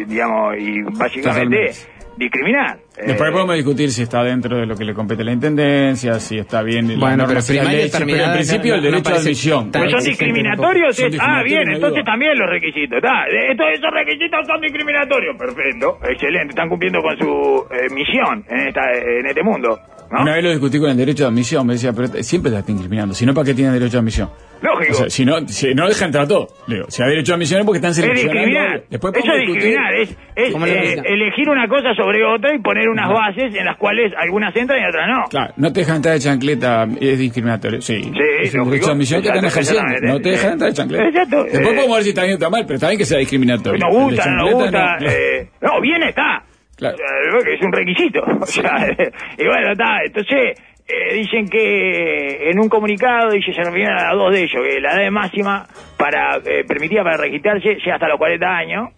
digamos, 0.06 0.56
y 0.58 0.82
básicamente 0.82 1.56
Totalmente. 1.66 1.93
Discriminar. 2.16 2.78
Eh, 2.96 3.02
Después 3.08 3.30
podemos 3.32 3.54
discutir 3.56 3.90
si 3.90 4.02
está 4.02 4.22
dentro 4.22 4.56
de 4.56 4.66
lo 4.66 4.76
que 4.76 4.84
le 4.84 4.94
compete 4.94 5.22
a 5.22 5.24
la 5.24 5.32
intendencia, 5.32 6.14
si 6.20 6.38
está 6.38 6.62
bien. 6.62 6.88
la 6.88 6.98
Bueno, 6.98 7.16
norma, 7.26 7.40
pero 7.46 7.58
pero 7.58 8.24
en 8.24 8.32
principio 8.32 8.68
no- 8.68 8.74
el 8.76 8.80
no 8.82 8.90
derecho 8.90 8.96
de 8.96 9.02
parece 9.02 9.28
admisión. 9.28 9.70
Pero 9.72 9.90
son 9.90 10.04
discriminatorios, 10.04 10.96
Son 10.96 11.10
ah, 11.20 11.42
bien, 11.42 11.64
no 11.66 11.74
entonces 11.74 12.04
también 12.04 12.38
los 12.38 12.48
requisitos, 12.48 12.96
está. 12.98 13.24
Estos, 13.26 13.66
esos 13.74 13.90
requisitos 13.92 14.46
son 14.46 14.60
discriminatorios, 14.60 15.36
perfecto, 15.36 15.98
excelente, 16.08 16.50
están 16.50 16.68
cumpliendo 16.68 17.00
con 17.00 17.16
su 17.18 17.66
eh, 17.72 17.92
misión 17.92 18.44
en 18.48 18.68
esta 18.68 18.82
en 18.92 19.26
este 19.26 19.42
mundo, 19.42 19.78
¿no? 20.10 20.22
Una 20.22 20.34
vez 20.34 20.44
lo 20.44 20.50
discutí 20.50 20.78
con 20.78 20.90
el 20.90 20.96
derecho 20.96 21.24
de 21.24 21.28
admisión, 21.28 21.66
me 21.66 21.74
decía, 21.74 21.92
pero 21.92 22.08
siempre 22.22 22.50
te 22.52 22.58
están 22.58 22.76
discriminando, 22.76 23.14
si 23.14 23.24
no, 23.26 23.34
¿para 23.34 23.46
qué 23.46 23.54
tienen 23.54 23.72
derecho 23.74 23.92
de 23.92 23.98
admisión? 23.98 24.30
Lógico. 24.62 24.92
O 24.92 24.94
sea, 24.94 25.10
si 25.10 25.26
no, 25.26 25.46
si 25.46 25.74
no 25.74 25.86
deja 25.86 26.06
entrar 26.06 26.26
todo. 26.26 26.48
Le 26.66 26.76
digo, 26.76 26.86
si 26.88 27.02
hay 27.02 27.10
derecho 27.10 27.32
de 27.32 27.34
admisión 27.36 27.60
es 27.60 27.66
porque 27.66 27.76
están 27.78 27.90
es 27.90 27.96
seleccionando. 27.96 28.40
discriminar, 28.40 28.82
Después 28.88 29.14
eso 29.16 29.32
es 29.34 29.46
discriminar, 29.46 29.94
es, 29.94 30.16
es, 30.36 30.52
¿Cómo 30.52 30.66
lo 30.66 30.72
eh, 30.72 31.02
elegir 31.04 31.48
una 31.50 31.68
cosa 31.68 31.92
sobre 31.94 32.24
otra 32.24 32.54
y 32.54 32.58
poner 32.60 32.88
unas 32.88 33.10
bases 33.10 33.54
en 33.54 33.64
las 33.66 33.76
cuales 33.76 34.12
algunas 34.16 34.56
entran 34.56 34.80
y 34.82 34.86
otras 34.86 35.06
no. 35.06 35.24
Claro, 35.28 35.52
no 35.58 35.70
te 35.72 35.80
dejan 35.80 35.96
entrar 35.96 36.14
de 36.14 36.20
chancleta, 36.20 36.86
es 36.98 37.18
discriminatorio. 37.18 37.82
Sí, 37.82 38.04
Sí, 38.04 38.10
es 38.42 38.54
un 38.54 38.70
derecho 38.70 38.86
de 38.86 38.92
admisión 38.92 39.20
que 39.20 39.28
están 39.28 39.44
ejerciendo. 39.44 39.82
No 40.02 40.20
te 40.20 40.30
dejan 40.30 40.52
entrar 40.52 40.70
de 40.70 40.76
chancleta. 40.76 41.04
Exacto. 41.08 41.44
Después 41.44 41.62
Eh, 41.62 41.74
podemos 41.74 41.96
ver 41.96 42.02
si 42.04 42.08
está 42.10 42.22
bien 42.22 42.32
o 42.32 42.36
está 42.36 42.48
mal, 42.50 42.62
pero 42.64 42.74
está 42.76 42.86
bien 42.88 42.98
que 42.98 43.04
sea 43.04 43.18
discriminatorio. 43.18 43.78
Nos 43.86 43.94
gusta, 43.94 44.30
no 44.30 44.36
nos 44.44 44.52
gusta. 44.54 44.96
no. 44.98 45.06
eh, 45.10 45.48
no, 45.60 45.80
bien 45.82 46.02
está. 46.04 46.42
Claro. 46.76 46.96
Porque 47.32 47.54
es 47.54 47.62
un 47.62 47.72
requisito. 47.72 48.22
O 48.40 48.46
sea, 48.46 48.86
y 49.38 49.46
bueno, 49.46 49.72
está. 49.72 50.02
Entonces, 50.04 50.60
eh, 50.86 51.14
dicen 51.14 51.48
que 51.48 52.50
en 52.50 52.58
un 52.58 52.68
comunicado, 52.68 53.30
dice, 53.30 53.52
se 53.54 53.62
refieren 53.62 53.96
a 53.96 54.12
dos 54.12 54.32
de 54.32 54.42
ellos, 54.42 54.62
que 54.62 54.80
la 54.80 55.00
edad 55.00 55.10
máxima 55.10 55.66
para 55.96 56.36
eh, 56.44 56.64
permitida 56.66 57.02
para 57.02 57.16
registrarse 57.16 57.78
sea 57.82 57.94
hasta 57.94 58.08
los 58.08 58.18
40 58.18 58.46
años 58.46 58.90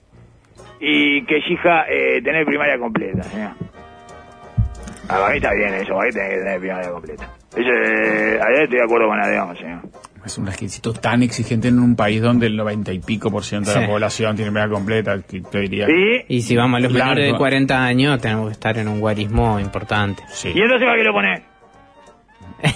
y 0.80 1.24
que 1.24 1.36
exija 1.36 1.86
eh, 1.88 2.20
tener 2.22 2.44
primaria 2.44 2.78
completa, 2.78 3.22
señor. 3.24 3.52
Ah, 5.08 5.18
para 5.20 5.30
mí 5.30 5.36
está 5.36 5.52
bien 5.52 5.74
eso, 5.74 5.94
para 5.94 6.06
mí 6.06 6.12
tiene 6.12 6.28
que 6.28 6.36
tener 6.38 6.60
primaria 6.60 6.90
completa. 6.90 7.24
Eso, 7.56 7.70
eh, 7.70 8.40
ahí 8.42 8.62
estoy 8.64 8.78
de 8.78 8.84
acuerdo 8.84 9.08
con 9.08 9.20
Adeón, 9.20 9.56
señor. 9.56 9.80
Es 10.26 10.36
un 10.38 10.46
requisito 10.46 10.92
tan 10.92 11.22
exigente 11.22 11.68
en 11.68 11.78
un 11.78 11.94
país 11.96 12.20
donde 12.20 12.48
el 12.48 12.56
90 12.56 12.92
y 12.92 12.98
pico 12.98 13.30
por 13.30 13.44
ciento 13.44 13.70
de 13.70 13.76
la 13.76 13.82
Sí. 13.82 13.88
población 13.92 14.34
tiene 14.36 14.50
media 14.50 14.68
completa, 14.68 15.22
que 15.22 15.40
te 15.40 15.60
diría. 15.60 15.86
Y, 15.88 16.24
Y 16.36 16.42
si 16.42 16.56
vamos 16.56 16.78
a 16.78 16.80
los 16.80 16.92
menores 16.92 17.32
de 17.32 17.38
40 17.38 17.84
años, 17.84 18.20
tenemos 18.20 18.48
que 18.48 18.52
estar 18.54 18.76
en 18.76 18.88
un 18.88 18.98
guarismo 19.00 19.60
importante. 19.60 20.24
Sí. 20.28 20.48
y 20.54 20.60
entonces, 20.60 20.84
¿para 20.84 20.98
qué 20.98 21.04
lo 21.04 21.12
pone? 21.12 21.42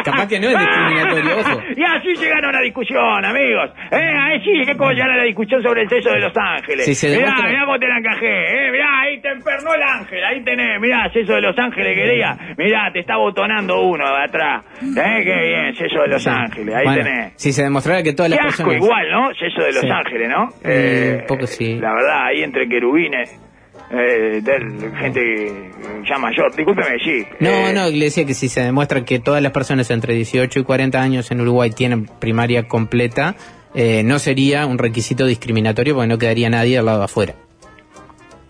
Capaz 0.04 0.28
que 0.28 0.40
no 0.40 0.48
es 0.48 0.58
discriminatorio, 0.58 1.38
ojo. 1.38 1.60
Y 1.76 1.82
así 1.84 2.16
se 2.16 2.28
gana 2.28 2.48
una 2.48 2.60
discusión, 2.60 3.24
amigos. 3.24 3.70
¿Eh? 3.90 3.96
Ahí 4.20 4.40
sí 4.40 4.66
que 4.66 4.76
cómo 4.76 4.90
llegar 4.92 5.10
a 5.10 5.16
la 5.16 5.24
discusión 5.24 5.62
sobre 5.62 5.82
el 5.82 5.88
sexo 5.88 6.10
de 6.10 6.20
Los 6.20 6.32
Ángeles. 6.36 6.84
Si 6.86 6.94
se 6.94 7.08
mirá, 7.08 7.20
demuestra- 7.30 7.48
mirá 7.48 7.64
cómo 7.64 7.78
te 7.78 7.88
la 7.88 7.98
encajé. 7.98 8.66
¿eh? 8.66 8.70
Mirá, 8.70 9.00
ahí 9.00 9.20
te 9.20 9.28
empernó 9.28 9.74
el 9.74 9.82
ángel. 9.82 10.24
Ahí 10.24 10.42
tenés, 10.44 10.80
mirá, 10.80 11.10
sexo 11.12 11.34
de 11.34 11.40
Los 11.42 11.58
Ángeles 11.58 11.96
quería. 11.96 12.36
Mirá, 12.56 12.90
te 12.92 13.00
está 13.00 13.16
botonando 13.16 13.82
uno 13.82 14.04
de 14.16 14.22
atrás. 14.24 14.64
¿Eh? 14.82 15.22
Qué 15.24 15.48
bien, 15.48 15.74
sexo 15.74 16.02
de 16.02 16.08
Los 16.08 16.26
Ángeles. 16.26 16.74
Ahí 16.74 16.84
Bueno, 16.84 17.04
tenés. 17.04 17.32
Si 17.36 17.52
se 17.52 17.62
demostrara 17.64 18.02
que 18.02 18.12
todas 18.12 18.30
Qué 18.32 18.36
las 18.36 18.46
asco 18.46 18.64
personas... 18.70 18.84
igual, 18.84 19.10
¿no? 19.10 19.34
Sexo 19.34 19.62
de 19.62 19.72
Los 19.72 19.80
Sí. 19.82 19.90
Ángeles, 19.90 20.28
¿no? 20.28 20.48
Eh, 20.64 21.18
un 21.20 21.26
poco 21.26 21.46
sí. 21.46 21.78
La 21.78 21.92
verdad, 21.94 22.26
ahí 22.26 22.42
entre 22.42 22.68
querubines. 22.68 23.46
Eh, 23.90 24.40
de 24.42 24.90
gente 24.98 25.70
ya 26.08 26.18
mayor. 26.18 26.54
Discúlpeme, 26.54 26.98
sí. 27.04 27.24
No, 27.40 27.48
eh, 27.50 27.72
no, 27.74 27.88
le 27.88 28.04
decía 28.04 28.24
que 28.24 28.34
si 28.34 28.48
se 28.48 28.62
demuestra 28.62 29.04
que 29.04 29.18
todas 29.18 29.42
las 29.42 29.52
personas 29.52 29.90
entre 29.90 30.14
18 30.14 30.60
y 30.60 30.62
40 30.64 31.00
años 31.00 31.30
en 31.30 31.40
Uruguay 31.40 31.70
tienen 31.70 32.06
primaria 32.06 32.68
completa, 32.68 33.34
eh, 33.74 34.02
no 34.04 34.18
sería 34.18 34.66
un 34.66 34.78
requisito 34.78 35.26
discriminatorio 35.26 35.94
porque 35.94 36.08
no 36.08 36.18
quedaría 36.18 36.50
nadie 36.50 36.78
al 36.78 36.86
lado 36.86 36.98
de 36.98 37.04
afuera. 37.04 37.34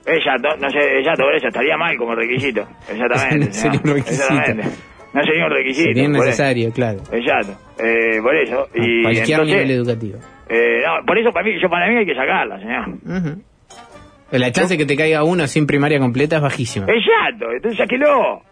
Exacto, 0.07 0.49
no 0.59 0.71
sé, 0.71 0.99
exacto, 0.99 1.25
por 1.25 1.35
eso 1.35 1.49
estaría 1.49 1.77
mal 1.77 1.97
como 1.97 2.15
requisito. 2.15 2.67
Exactamente. 2.91 3.47
No 3.47 3.53
sería 3.53 3.81
un 3.83 3.91
requisito. 3.91 4.23
Exactamente. 4.23 4.65
No 5.13 5.23
sería 5.25 5.45
un 5.47 5.51
requisito. 5.53 5.89
Sería 5.89 6.09
necesario, 6.09 6.73
claro. 6.73 6.99
Exacto, 7.13 7.53
eh, 7.79 8.21
por 8.23 8.37
eso. 8.37 8.61
A 8.63 8.79
y 8.79 9.03
cualquier 9.03 9.31
entonces, 9.31 9.47
nivel 9.57 9.71
educativo. 9.73 10.19
eh, 10.49 10.83
no, 10.87 11.05
por 11.07 11.19
eso 11.19 11.31
para 11.33 11.47
mí, 11.47 11.61
yo 11.61 11.69
para 11.69 11.89
mí 11.89 11.97
hay 11.97 12.07
que 12.07 12.15
sacarla, 12.15 12.59
señor. 12.59 13.39
La 14.33 14.53
chance 14.53 14.75
de 14.75 14.79
que 14.79 14.87
te 14.87 14.97
caiga 14.97 15.25
uno 15.25 15.47
sin 15.47 15.67
primaria 15.67 15.99
completa 15.99 16.37
es 16.37 16.43
bajísima. 16.43 16.87
Exacto, 16.87 17.51
entonces 17.53 17.79
sáquelo. 17.79 18.43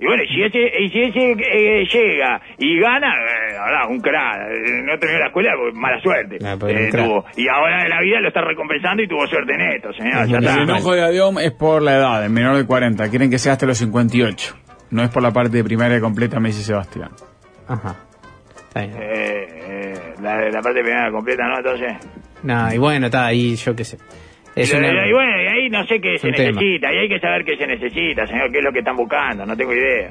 Y 0.00 0.06
bueno, 0.06 0.24
y 0.24 0.26
si 0.26 0.42
ese, 0.42 0.58
y 0.82 0.88
si 0.90 1.02
ese 1.02 1.30
eh, 1.32 1.86
llega 1.86 2.40
y 2.58 2.80
gana, 2.80 3.14
eh, 3.14 3.56
ahora 3.56 3.86
un 3.86 4.00
crack, 4.00 4.50
eh, 4.50 4.82
no 4.84 4.98
terminó 4.98 5.20
la 5.20 5.26
escuela, 5.28 5.52
pues, 5.56 5.74
mala 5.74 6.00
suerte. 6.02 6.38
Ah, 6.44 6.56
pues, 6.58 6.74
eh, 6.76 6.90
tuvo. 6.90 7.24
Y 7.36 7.46
ahora 7.48 7.84
en 7.84 7.90
la 7.90 8.00
vida 8.00 8.20
lo 8.20 8.28
está 8.28 8.40
recompensando 8.42 9.02
y 9.04 9.08
tuvo 9.08 9.24
suerte 9.28 9.54
en 9.54 9.60
esto, 9.60 9.92
señor. 9.92 10.26
Ya 10.26 10.38
Ujú. 10.38 10.46
está. 10.46 10.54
El 10.54 10.62
enojo 10.68 10.92
de 10.94 11.02
Adiom 11.04 11.38
es 11.38 11.52
por 11.52 11.80
la 11.80 11.94
edad, 11.94 12.24
el 12.24 12.30
menor 12.30 12.56
de 12.56 12.66
40. 12.66 13.08
Quieren 13.08 13.30
que 13.30 13.38
sea 13.38 13.52
hasta 13.52 13.66
los 13.66 13.78
58. 13.78 14.56
No 14.90 15.02
es 15.04 15.10
por 15.10 15.22
la 15.22 15.30
parte 15.30 15.56
de 15.56 15.64
primaria 15.64 16.00
completa 16.00 16.40
Messi 16.40 16.64
Sebastián. 16.64 17.10
Ajá. 17.68 17.94
Está 18.68 18.80
bien. 18.80 18.92
Eh, 19.00 19.46
eh, 19.52 19.94
la, 20.20 20.40
la 20.50 20.60
parte 20.60 20.80
primera 20.82 21.10
completa, 21.12 21.44
¿no? 21.46 21.58
Entonces. 21.58 21.92
No, 22.44 22.72
y 22.72 22.78
bueno, 22.78 23.06
está 23.06 23.26
ahí, 23.26 23.56
yo 23.56 23.74
qué 23.74 23.84
sé. 23.84 23.96
Es 24.54 24.72
y, 24.72 24.76
una- 24.76 25.06
y 25.08 25.12
bueno, 25.12 25.42
y 25.42 25.46
ahí 25.46 25.68
no 25.70 25.84
sé 25.86 26.00
qué 26.00 26.16
se 26.18 26.30
tema. 26.30 26.52
necesita, 26.60 26.92
y 26.92 26.98
hay 26.98 27.08
que 27.08 27.18
saber 27.18 27.44
qué 27.44 27.56
se 27.56 27.66
necesita, 27.66 28.26
señor, 28.26 28.52
qué 28.52 28.58
es 28.58 28.64
lo 28.64 28.72
que 28.72 28.78
están 28.80 28.96
buscando, 28.96 29.44
no 29.44 29.56
tengo 29.56 29.72
idea. 29.74 30.10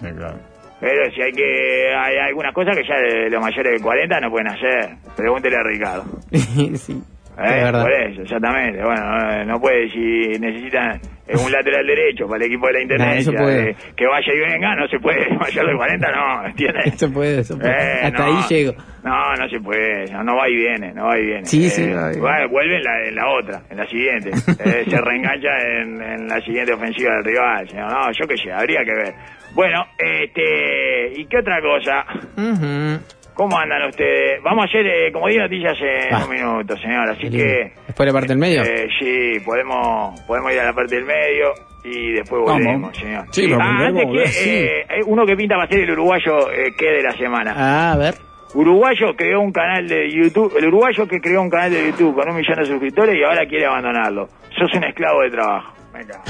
Sí, 0.00 0.06
claro. 0.16 0.38
Pero 0.80 1.10
si 1.12 1.22
hay 1.22 1.32
que, 1.32 1.94
hay 1.96 2.16
algunas 2.18 2.52
cosas 2.52 2.76
que 2.76 2.82
ya 2.86 2.96
de 2.96 3.30
los 3.30 3.40
mayores 3.40 3.72
de 3.78 3.80
40 3.80 4.20
no 4.20 4.30
pueden 4.30 4.48
hacer. 4.48 4.90
Pregúntele 5.16 5.56
a 5.56 5.62
Ricardo. 5.62 6.04
sí, 6.32 6.92
¿Eh? 6.92 7.44
es 7.44 7.64
verdad. 7.64 7.82
Por 7.82 7.92
eso, 7.92 8.22
exactamente. 8.22 8.82
Bueno, 8.82 9.02
no, 9.02 9.44
no 9.44 9.60
puede, 9.60 9.88
si 9.90 10.38
necesitan 10.38 11.00
eh, 11.28 11.36
un 11.36 11.50
lateral 11.50 11.86
derecho 11.86 12.26
para 12.26 12.44
el 12.44 12.50
equipo 12.50 12.66
de 12.68 12.72
la 12.74 12.80
Internet, 12.82 13.16
eso 13.18 13.32
puede. 13.32 13.74
que 13.96 14.06
vaya 14.06 14.32
y 14.32 14.38
venga, 14.52 14.74
no 14.76 14.86
se 14.88 14.98
puede, 15.00 15.28
mayor 15.36 15.66
de 15.66 15.76
40 15.76 16.12
no, 16.12 16.46
¿entiendes? 16.46 16.86
Eso 16.94 17.12
puede, 17.12 17.40
eso 17.40 17.58
puede. 17.58 17.72
Eh, 17.72 18.00
Hasta 18.04 18.26
no. 18.26 18.38
ahí 18.38 18.44
llego. 18.48 18.72
No, 19.04 19.34
no 19.36 19.48
se 19.48 19.60
puede, 19.60 20.10
no, 20.12 20.22
no 20.24 20.36
va 20.36 20.48
y 20.48 20.56
viene, 20.56 20.92
no 20.92 21.06
va 21.06 21.18
y 21.18 21.26
viene. 21.26 21.44
Sí, 21.46 21.68
sí, 21.70 21.82
Eh, 21.82 21.94
va 21.94 22.44
y 22.44 22.48
vuelve 22.48 22.76
en 22.76 22.82
la, 22.82 23.08
en 23.08 23.14
la 23.14 23.28
otra, 23.28 23.62
en 23.70 23.76
la 23.76 23.86
siguiente. 23.86 24.30
Eh, 24.66 24.84
se 24.88 25.00
reengancha 25.00 25.48
en, 25.80 26.02
en 26.02 26.28
la 26.28 26.40
siguiente 26.40 26.72
ofensiva 26.72 27.12
del 27.16 27.24
rival. 27.24 27.68
señor. 27.68 27.92
No, 27.92 28.10
yo 28.12 28.26
qué 28.26 28.36
sé, 28.36 28.52
habría 28.52 28.82
que 28.84 28.94
ver. 28.94 29.14
Bueno, 29.54 29.84
este, 29.98 31.12
¿y 31.20 31.26
qué 31.26 31.38
otra 31.38 31.60
cosa? 31.60 32.04
Ujú. 32.36 33.00
¿Cómo 33.36 33.58
andan 33.58 33.86
ustedes? 33.88 34.42
Vamos 34.42 34.64
a 34.64 34.68
hacer, 34.68 34.86
eh, 34.86 35.12
como 35.12 35.28
di 35.28 35.36
noticias 35.36 35.76
en 35.80 36.14
Va. 36.14 36.24
un 36.24 36.30
minuto, 36.30 36.74
señor, 36.78 37.10
así 37.10 37.28
que... 37.28 37.70
Después 37.86 38.06
la 38.06 38.12
parte 38.14 38.28
del 38.28 38.38
medio. 38.38 38.62
Eh, 38.62 38.88
sí, 38.98 39.38
podemos, 39.44 40.18
podemos 40.22 40.52
ir 40.52 40.60
a 40.60 40.64
la 40.64 40.72
parte 40.72 40.94
del 40.96 41.04
medio 41.04 41.52
y 41.84 42.12
después 42.12 42.42
Vamos. 42.46 42.64
volvemos, 42.64 42.96
señor. 42.96 43.24
Sí, 43.30 43.42
pero 43.46 43.58
ah, 43.60 43.76
primero 43.76 44.08
antes 44.08 44.22
que, 44.22 44.28
sí. 44.28 44.50
eh, 44.50 44.80
eh, 44.88 45.02
uno 45.06 45.26
que 45.26 45.36
pinta 45.36 45.56
va 45.58 45.64
a 45.64 45.68
ser 45.68 45.80
el 45.80 45.90
uruguayo 45.90 46.50
eh, 46.50 46.72
que 46.78 46.86
de 46.86 47.02
la 47.02 47.12
semana. 47.12 47.52
Ah, 47.54 47.92
a 47.92 47.96
ver. 47.98 48.14
Uruguayo 48.54 49.14
creó 49.14 49.40
un 49.42 49.52
canal 49.52 49.86
de 49.86 50.10
YouTube, 50.10 50.56
el 50.56 50.68
uruguayo 50.68 51.06
que 51.06 51.20
creó 51.20 51.42
un 51.42 51.50
canal 51.50 51.70
de 51.70 51.86
YouTube 51.90 52.14
con 52.14 52.30
un 52.30 52.36
millón 52.36 52.56
de 52.56 52.64
suscriptores 52.64 53.14
y 53.16 53.22
ahora 53.22 53.44
quiere 53.46 53.66
abandonarlo. 53.66 54.28
Sos 54.58 54.72
un 54.74 54.84
esclavo 54.84 55.20
de 55.20 55.30
trabajo. 55.30 55.75
Me 55.96 56.02
encanta. 56.02 56.22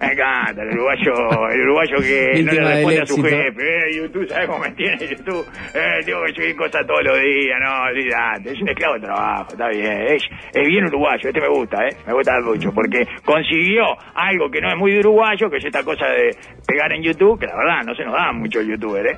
Me 0.00 0.12
encanta, 0.12 0.62
el 0.62 0.68
uruguayo, 0.68 1.12
el 1.50 1.60
uruguayo 1.62 1.96
que 2.00 2.42
no 2.42 2.52
le 2.52 2.60
responde 2.60 3.00
a 3.00 3.06
su 3.06 3.22
jefe. 3.22 3.88
Eh, 3.88 3.96
YouTube, 3.96 4.28
¿sabes 4.28 4.46
cómo 4.48 4.58
me 4.58 4.70
tiene 4.72 4.98
YouTube? 4.98 5.46
Eh, 5.74 6.00
tengo 6.04 6.22
que 6.24 6.32
subir 6.34 6.56
cosas 6.56 6.86
todos 6.86 7.00
los 7.04 7.18
días, 7.20 7.58
no, 7.62 7.82
olvidate. 7.84 8.52
Es 8.52 8.60
un 8.60 8.68
esclavo 8.68 8.94
de 8.94 9.00
trabajo, 9.00 9.48
está 9.52 9.68
bien. 9.68 10.02
Es, 10.08 10.22
es 10.52 10.68
bien 10.68 10.84
uruguayo, 10.86 11.28
este 11.28 11.40
me 11.40 11.48
gusta, 11.48 11.86
¿eh? 11.86 11.96
Me 12.06 12.12
gusta 12.12 12.40
mucho, 12.40 12.70
porque 12.72 13.06
consiguió 13.24 13.84
algo 14.14 14.50
que 14.50 14.60
no 14.60 14.68
es 14.68 14.76
muy 14.76 14.92
de 14.92 14.98
uruguayo, 15.00 15.48
que 15.48 15.56
es 15.56 15.64
esta 15.64 15.82
cosa 15.82 16.06
de 16.06 16.36
pegar 16.66 16.92
en 16.92 17.02
YouTube, 17.02 17.40
que 17.40 17.46
la 17.46 17.56
verdad 17.56 17.82
no 17.86 17.94
se 17.94 18.04
nos 18.04 18.14
da 18.14 18.32
mucho 18.32 18.60
youtuber, 18.60 19.06
¿eh? 19.06 19.16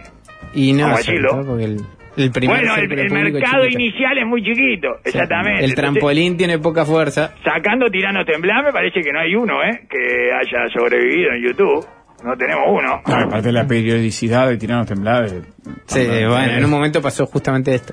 Y 0.55 0.73
no 0.73 0.83
Vamos 0.85 0.99
a 0.99 0.99
decirlo. 0.99 1.43
porque 1.45 1.65
el, 1.65 1.77
el 2.17 2.31
primer 2.31 2.59
Bueno, 2.59 2.75
el, 2.77 3.11
mercado 3.11 3.65
chiquito. 3.65 3.81
inicial 3.81 4.19
es 4.19 4.27
muy 4.27 4.43
chiquito, 4.43 4.89
exactamente. 5.05 5.65
El 5.65 5.71
Entonces, 5.71 5.77
trampolín 5.77 6.37
tiene 6.37 6.59
poca 6.59 6.85
fuerza. 6.85 7.35
sacando 7.45 7.91
Tirano 7.91 8.25
Temblar, 8.25 8.65
me 8.65 8.73
parece 8.73 9.01
que 9.01 9.13
no 9.13 9.21
hay 9.21 9.35
uno, 9.35 9.63
¿eh? 9.63 9.87
Que 9.89 10.31
haya 10.33 10.69
sobrevivido 10.73 11.33
en 11.33 11.43
YouTube. 11.43 11.87
No 12.25 12.35
tenemos 12.37 12.65
uno. 12.69 13.03
Aparte 13.05 13.49
de 13.49 13.53
la 13.53 13.67
periodicidad 13.67 14.49
de 14.49 14.57
tiranos 14.57 14.87
temblados. 14.87 15.31
Sí, 15.87 16.07
bueno, 16.27 16.53
en 16.53 16.65
un 16.65 16.71
momento 16.71 17.03
pasó 17.03 17.27
justamente 17.27 17.75
esto. 17.75 17.93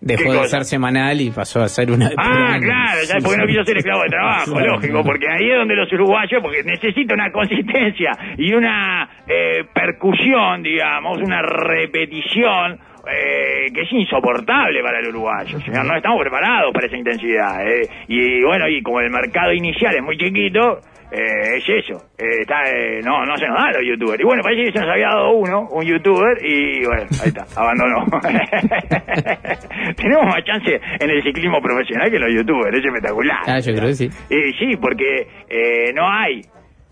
Dejó 0.00 0.30
¿Qué 0.30 0.38
de 0.42 0.48
ser 0.48 0.64
semanal 0.64 1.20
y 1.20 1.30
pasó 1.30 1.60
a 1.60 1.68
ser 1.68 1.90
una 1.90 2.06
Ah, 2.16 2.56
claro, 2.60 3.00
ya 3.04 3.16
porque 3.20 3.36
no 3.36 3.46
quiso 3.46 3.64
ser 3.64 3.78
esclavo 3.78 4.02
de 4.04 4.08
trabajo, 4.10 4.60
lógico, 4.66 5.02
porque 5.02 5.26
ahí 5.28 5.50
es 5.50 5.58
donde 5.58 5.74
los 5.74 5.92
uruguayos, 5.92 6.40
porque 6.40 6.62
necesita 6.62 7.14
una 7.14 7.32
consistencia 7.32 8.12
y 8.38 8.52
una 8.54 9.10
eh, 9.26 9.64
percusión, 9.74 10.62
digamos, 10.62 11.18
una 11.18 11.42
repetición 11.42 12.78
eh, 13.10 13.66
que 13.72 13.82
es 13.82 13.92
insoportable 13.92 14.82
para 14.82 15.00
el 15.00 15.08
uruguayo, 15.08 15.58
señor. 15.60 15.84
No 15.86 15.96
estamos 15.96 16.20
preparados 16.20 16.72
para 16.72 16.86
esa 16.86 16.96
intensidad. 16.96 17.66
eh. 17.66 17.88
Y 18.08 18.42
bueno, 18.44 18.68
y 18.68 18.82
como 18.82 19.00
el 19.00 19.10
mercado 19.10 19.52
inicial 19.52 19.94
es 19.96 20.02
muy 20.02 20.16
chiquito, 20.16 20.78
eh, 21.10 21.56
es 21.56 21.64
eso. 21.68 22.04
Eh, 22.18 22.42
está, 22.42 22.62
eh, 22.70 23.00
no, 23.02 23.24
no 23.24 23.36
se 23.38 23.46
nos 23.46 23.56
da 23.56 23.70
los 23.72 23.82
youtubers. 23.86 24.20
Y 24.20 24.24
bueno, 24.24 24.42
parece 24.42 24.64
que 24.64 24.72
se 24.72 24.80
nos 24.84 24.90
había 24.90 25.08
dado 25.08 25.30
uno, 25.32 25.68
un 25.70 25.84
youtuber, 25.84 26.36
y 26.44 26.84
bueno, 26.84 27.04
ahí 27.22 27.28
está, 27.28 27.46
abandonó. 27.56 28.04
Tenemos 29.96 30.24
más 30.26 30.44
chance 30.44 30.78
en 31.00 31.10
el 31.10 31.22
ciclismo 31.22 31.60
profesional 31.60 32.10
que 32.10 32.16
en 32.16 32.22
los 32.22 32.34
youtubers, 32.34 32.76
es 32.78 32.84
espectacular. 32.84 33.38
Ah, 33.46 33.58
yo 33.60 33.72
creo 33.72 33.86
que 33.88 33.94
sí. 33.94 34.08
Y 34.30 34.52
sí, 34.58 34.76
porque 34.80 35.26
eh, 35.48 35.92
no 35.94 36.08
hay 36.10 36.42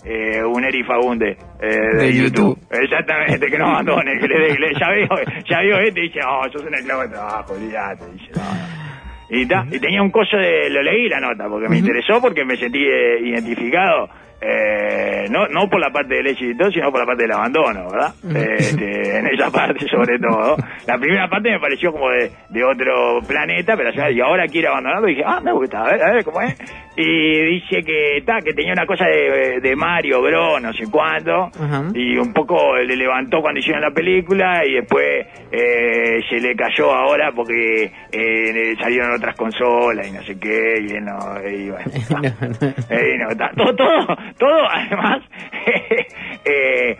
eh, 0.07 0.45
un 0.45 0.64
Eri 0.64 0.85
Fagunde 0.85 1.37
eh, 1.61 1.66
de, 1.66 1.97
De 1.97 2.12
YouTube. 2.14 2.57
YouTube. 2.57 2.83
Exactamente, 2.83 3.47
que 3.51 3.59
no 3.59 3.66
abandone, 3.66 4.19
que 4.21 4.29
le 4.29 4.38
dé, 4.38 4.57
ya 4.79 4.88
veo, 4.88 5.09
ya 5.49 5.61
veo 5.61 5.79
este 5.81 6.01
y 6.01 6.09
dice, 6.09 6.21
oh, 6.23 6.49
sos 6.53 6.62
un 6.62 6.75
esclavo 6.75 7.03
de 7.03 7.09
trabajo, 7.09 7.53
olvídate, 7.55 8.05
dice, 8.12 8.31
no, 8.35 8.42
no. 8.42 8.87
Y, 9.29 9.47
ta, 9.47 9.66
y 9.69 9.81
tenía 9.81 10.01
un 10.03 10.12
coso 10.12 10.37
de, 10.37 10.71
lo 10.71 10.83
leí 10.83 11.09
la 11.09 11.19
nota, 11.19 11.49
porque 11.49 11.69
me 11.69 11.79
interesó, 11.79 12.21
porque 12.21 12.45
me 12.45 12.57
sentí 12.57 12.79
eh, 12.79 13.19
identificado, 13.21 14.09
eh, 14.40 15.27
no, 15.31 15.49
no 15.49 15.68
por 15.68 15.81
la 15.81 15.90
parte 15.90 16.14
del 16.16 16.27
éxito, 16.29 16.70
sino 16.70 16.90
por 16.90 17.01
la 17.01 17.07
parte 17.07 17.22
del 17.22 17.33
abandono, 17.33 17.90
¿verdad? 17.90 18.14
Este, 18.57 19.18
en 19.18 19.27
esa 19.29 19.51
parte 19.51 19.87
sobre 19.88 20.18
todo. 20.18 20.57
La 20.87 20.99
primera 20.99 21.29
parte 21.29 21.51
me 21.51 21.61
pareció 21.61 21.92
como 21.92 22.11
de, 22.11 22.31
de 22.51 22.64
otro 22.64 23.20
planeta, 23.27 23.77
pero 23.77 23.90
ya, 23.92 24.11
y 24.11 24.20
ahora 24.20 24.46
quiere 24.46 24.68
abandonarlo, 24.68 25.09
y 25.09 25.12
dije, 25.14 25.25
ah, 25.27 25.40
me 25.42 25.53
gusta, 25.53 25.81
a 25.83 25.90
ver, 25.90 26.03
a 26.03 26.12
ver 26.12 26.25
cómo 26.25 26.40
es. 26.42 26.57
Y 26.99 27.40
dice 27.61 27.83
que, 27.83 28.22
ta, 28.25 28.40
que 28.42 28.53
tenía 28.55 28.72
una 28.72 28.87
cosa 28.87 29.05
de, 29.07 29.61
de 29.61 29.77
Mario, 29.77 30.22
Bro, 30.22 30.61
no 30.61 30.72
sé 30.72 30.85
cuánto, 30.90 31.46
Ajá. 31.46 31.85
y 31.94 32.16
un 32.16 32.33
poco 32.33 32.77
le 32.77 32.96
levantó 32.96 33.40
cuando 33.42 33.61
hicieron 33.61 33.83
la 33.83 33.90
película 33.90 34.62
y 34.66 34.75
después 34.77 35.27
eh, 35.53 36.20
se 36.29 36.37
le 36.40 36.55
cayó 36.57 36.90
ahora 36.94 37.33
porque 37.35 37.92
eh, 38.12 38.75
salieron 38.81 39.12
otras 39.14 39.37
consolas 39.37 40.09
y 40.09 40.12
no 40.12 40.22
sé 40.22 40.38
qué 40.38 40.79
y 40.81 40.92
no 41.03 41.18
y 41.46 41.68
bueno, 41.70 41.85
No, 42.11 42.49
no. 42.49 42.68
eh, 42.96 43.18
no, 43.18 43.37
ta- 43.37 43.53
todo 43.55 43.75
todo 43.77 44.16
todo 44.39 44.69
además 44.71 45.23
eh, 46.45 46.97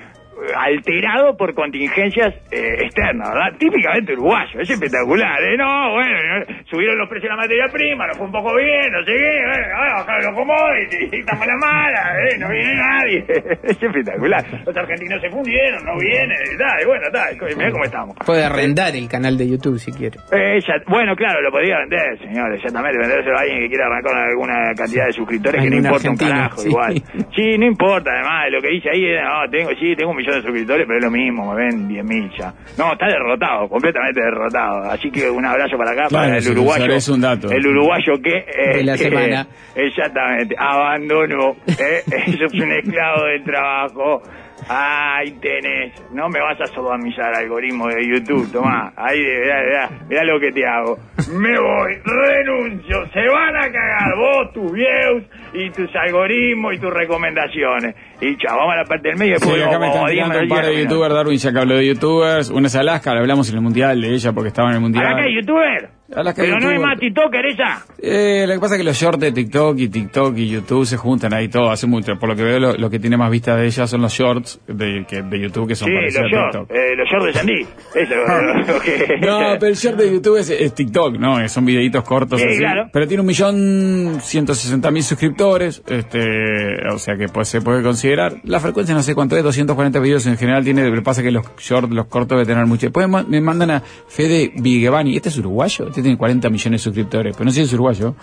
alterado 0.67 1.37
por 1.37 1.55
contingencias 1.55 2.35
eh, 2.51 2.83
externas, 2.85 3.29
¿verdad? 3.33 3.59
Típicamente 3.59 4.13
uruguayo, 4.13 4.61
es 4.61 4.71
espectacular, 4.71 5.41
¿eh? 5.43 5.57
No, 5.57 5.93
bueno, 5.93 6.45
subieron 6.71 6.99
los 6.99 7.09
precios 7.09 7.31
de 7.31 7.37
la 7.37 7.43
materia 7.43 7.67
prima, 7.73 8.07
nos 8.07 8.17
fue 8.17 8.27
un 8.27 8.33
poco 8.33 8.55
bien, 8.57 8.93
no 8.93 9.05
sé 9.05 9.13
qué, 9.13 9.41
bueno, 9.47 9.95
bajaron 9.97 10.25
los 10.27 10.35
commodities, 10.35 11.13
estamos 11.13 11.47
la 11.47 11.57
mala, 11.57 12.03
¿eh? 12.29 12.39
No 12.39 12.49
viene 12.51 12.75
nadie, 12.75 13.25
es 13.65 13.83
espectacular. 13.83 14.45
Los 14.67 14.77
argentinos 14.77 15.21
se 15.21 15.31
fundieron, 15.31 15.85
no 15.85 15.97
vienen, 15.99 16.37
y 16.83 16.85
bueno, 16.87 17.07
tal, 17.13 17.37
mirá 17.57 17.71
cómo 17.71 17.85
estamos. 17.85 18.17
Puede 18.27 18.45
arrendar 18.45 18.95
el 18.97 19.09
canal 19.09 19.37
de 19.39 19.49
YouTube 19.49 19.79
si 19.79 19.93
quiere. 19.93 20.19
Eh, 20.33 20.61
ya- 20.67 20.83
bueno, 20.89 21.15
claro, 21.15 21.41
lo 21.41 21.51
podría 21.51 21.79
vender, 21.79 22.19
señor, 22.19 22.53
exactamente, 22.55 22.99
vendérselo 22.99 23.37
a 23.37 23.41
alguien 23.41 23.61
que 23.61 23.69
quiera 23.69 23.87
arrancar 23.87 24.15
alguna 24.17 24.75
cantidad 24.77 25.07
de 25.07 25.13
suscriptores 25.13 25.63
que 25.63 25.71
no 25.71 25.77
importa 25.77 26.11
un 26.11 26.17
carajo, 26.17 26.59
sí. 26.59 26.69
igual. 26.69 26.95
Sí, 27.35 27.59
no 27.59 27.67
importa, 27.67 28.11
además, 28.13 28.51
lo 28.51 28.61
que 28.61 28.69
dice 28.69 28.91
ahí, 28.91 29.05
es, 29.07 29.23
no, 29.23 29.51
tengo, 29.51 29.71
sí, 29.79 29.95
tengo 29.97 30.11
un 30.11 30.17
millón 30.17 30.35
de 30.37 30.43
suscriptores, 30.43 30.56
pero 30.67 30.97
es 30.99 31.05
lo 31.05 31.11
mismo, 31.11 31.53
me 31.55 31.65
ven 31.65 31.89
10.000 31.89 32.31
ya. 32.39 32.55
No, 32.79 32.93
está 32.93 33.07
derrotado, 33.07 33.69
completamente 33.69 34.21
derrotado. 34.21 34.91
Así 34.91 35.11
que 35.11 35.29
un 35.29 35.45
abrazo 35.45 35.77
para 35.77 35.91
acá, 35.93 36.07
Claro, 36.09 36.27
para 36.29 36.39
el 36.39 36.49
uruguayo. 36.51 36.93
es 36.95 37.09
un 37.09 37.21
dato. 37.21 37.51
El 37.51 37.67
uruguayo 37.67 38.13
que... 38.23 38.37
eh, 38.39 38.77
De 38.79 38.85
la 38.85 38.93
que- 38.97 39.05
semana. 39.05 39.47
Exactamente, 39.75 40.55
abandonó, 40.59 41.57
eh, 41.67 42.03
eso 42.27 42.45
es 42.47 42.53
un 42.55 42.73
esclavo 42.73 43.25
del 43.25 43.45
trabajo. 43.45 44.23
Ahí 44.69 45.33
tenés. 45.33 45.93
No 46.13 46.29
me 46.31 46.41
vas 46.41 46.59
a 46.61 46.67
sodomizar 46.69 47.33
algoritmo 47.35 47.89
de 47.89 48.09
YouTube, 48.09 48.51
tomá. 48.51 48.91
Ahí, 48.97 49.19
mirá, 49.21 49.63
mirá, 49.63 49.91
mirá 50.09 50.25
lo 50.25 50.41
que 50.41 50.51
te 50.51 50.67
hago. 50.67 50.97
Me 51.31 51.61
voy, 51.61 51.93
renuncio. 52.03 53.07
Se 53.13 53.29
van 53.29 53.55
a 53.55 53.71
cagar 53.71 54.17
vos, 54.17 54.53
tus 54.55 54.73
views 54.73 55.25
y 55.57 55.71
tus 55.71 55.89
algoritmos 55.97 56.75
y 56.75 56.79
tus 56.79 56.93
recomendaciones. 56.93 57.95
Y 58.21 58.37
chao, 58.39 58.57
vamos 58.57 58.75
a 58.75 58.77
la 58.79 58.85
parte 58.85 59.09
del 59.09 59.19
medio. 59.19 59.37
Sí, 59.39 59.45
después 59.47 59.67
acá 59.67 59.79
me 59.79 59.89
están 59.89 60.07
tirando 60.07 60.39
un 60.41 60.49
par 60.49 60.67
de 60.67 60.83
youtubers, 60.83 61.15
Darwin 61.15 61.39
ya 61.39 61.53
que 61.53 61.59
habló 61.59 61.77
de 61.77 61.87
youtubers. 61.87 62.51
Una 62.51 62.67
es 62.69 62.77
Alaska, 62.77 63.15
la 63.15 63.21
hablamos 63.21 63.49
en 63.51 63.57
el 63.57 63.61
mundial 63.63 64.01
de 64.01 64.15
ella 64.15 64.33
porque 64.33 64.49
estaba 64.49 64.69
en 64.71 64.75
el 64.77 64.81
mundial. 64.81 65.07
¿Alaska 65.07 65.27
es 65.29 65.35
youtuber? 65.35 65.89
Alaska 66.15 66.41
Pero 66.43 66.61
no 66.61 66.71
es 66.71 66.81
más 66.81 67.01
TikToker 67.01 67.45
ella. 67.47 67.79
Eh, 68.01 68.45
lo 68.47 68.55
que 68.55 68.61
pasa 68.61 68.75
es 68.77 68.79
que 68.79 68.85
los 68.85 68.97
shorts 68.97 69.19
de 69.19 69.33
TikTok 69.33 69.77
y 69.79 69.89
TikTok 69.89 70.37
y 70.39 70.49
YouTube 70.49 70.87
se 70.87 70.97
juntan 70.97 71.35
ahí 71.35 71.49
todo, 71.49 71.69
hace 71.69 71.89
mucho. 71.89 72.17
Por 72.17 72.29
lo 72.29 72.37
que 72.37 72.45
veo, 72.45 72.61
lo, 72.61 72.75
lo 72.75 72.89
que 72.89 73.01
tiene 73.01 73.17
más 73.17 73.29
vistas 73.29 73.59
de 73.59 73.67
ella 73.67 73.89
son 73.89 74.03
los 74.03 74.13
shorts 74.13 74.61
de, 74.69 75.05
que, 75.09 75.23
de 75.23 75.41
YouTube 75.41 75.67
que 75.67 75.75
son 75.75 75.89
Sí, 75.89 75.95
parecidos 75.95 76.31
los 76.31 76.41
a. 76.41 76.51
TikTok. 76.51 76.71
Eh, 76.71 76.97
los 76.97 77.09
shorts 77.09 77.27
de 77.27 77.33
Sandy. 77.33 77.61
Eso 77.97 78.15
es 78.15 78.69
lo 78.69 78.81
que... 78.81 79.17
No, 79.21 79.39
pero 79.59 79.67
el 79.67 79.75
short 79.75 79.97
de 79.99 80.13
YouTube 80.13 80.37
es, 80.37 80.51
es 80.51 80.75
TikTok, 80.75 81.17
¿no? 81.19 81.49
Son 81.49 81.65
videitos 81.65 82.05
cortos 82.05 82.41
Sí, 82.41 82.47
así. 82.51 82.59
claro. 82.59 82.89
Pero 82.93 83.09
tiene 83.09 83.21
un 83.23 83.27
millón 83.27 84.21
ciento 84.21 84.55
sesenta 84.55 84.93
mil 84.93 85.03
suscriptores, 85.03 85.46
este, 85.87 86.89
o 86.93 86.99
sea 86.99 87.17
que 87.17 87.29
pues, 87.29 87.49
se 87.49 87.61
puede 87.61 87.83
considerar. 87.83 88.35
La 88.45 88.61
frecuencia 88.61 88.95
no 88.95 89.03
sé 89.03 89.15
cuánto 89.15 89.37
es, 89.37 89.43
240 89.43 89.99
videos 90.01 90.27
en 90.27 90.37
general 90.37 90.65
tiene, 90.65 90.83
pero 90.89 91.03
pasa 91.03 91.23
que 91.23 91.31
los 91.31 91.45
shorts, 91.59 91.91
los 91.93 92.07
cortos 92.07 92.37
deben 92.39 92.47
tener 92.47 92.67
mucho. 92.67 92.87
Después 92.87 93.09
me 93.29 93.41
mandan 93.41 93.71
a 93.71 93.81
Fede 94.09 94.53
Vigevani, 94.57 95.17
¿este 95.17 95.29
es 95.29 95.39
uruguayo? 95.39 95.89
Este 95.89 96.03
tiene 96.03 96.17
40 96.19 96.49
millones 96.51 96.81
de 96.81 96.85
suscriptores, 96.85 97.35
pero 97.37 97.45
no 97.45 97.51
sé 97.51 97.57
si 97.61 97.63
es 97.67 97.73
uruguayo. 97.75 98.15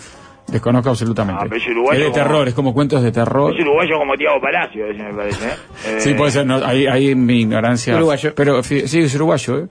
Desconozco 0.47 0.89
absolutamente. 0.89 1.41
Ah, 1.41 1.45
pero 1.49 1.61
es 1.61 1.67
uruguayo 1.69 1.99
de 1.99 2.05
como- 2.11 2.15
terror, 2.15 2.47
es 2.49 2.53
como 2.53 2.73
cuentos 2.73 3.01
de 3.01 3.11
terror. 3.13 3.53
Es 3.53 3.61
uruguayo 3.61 3.97
como 3.97 4.13
Tiago 4.15 4.41
Palacio, 4.41 4.87
ese 4.87 5.01
me 5.01 5.13
parece. 5.13 5.45
¿eh? 5.47 5.51
Eh, 5.87 5.95
Sí, 5.99 6.13
puede 6.15 6.31
ser, 6.31 6.45
no, 6.45 6.55
ahí, 6.55 6.85
ahí 6.85 7.15
mi 7.15 7.41
ignorancia. 7.41 7.95
Uruguayo. 7.95 8.33
Pero 8.35 8.61
sí, 8.61 8.81
es 8.83 9.15
uruguayo, 9.15 9.59
¿eh? 9.59 9.67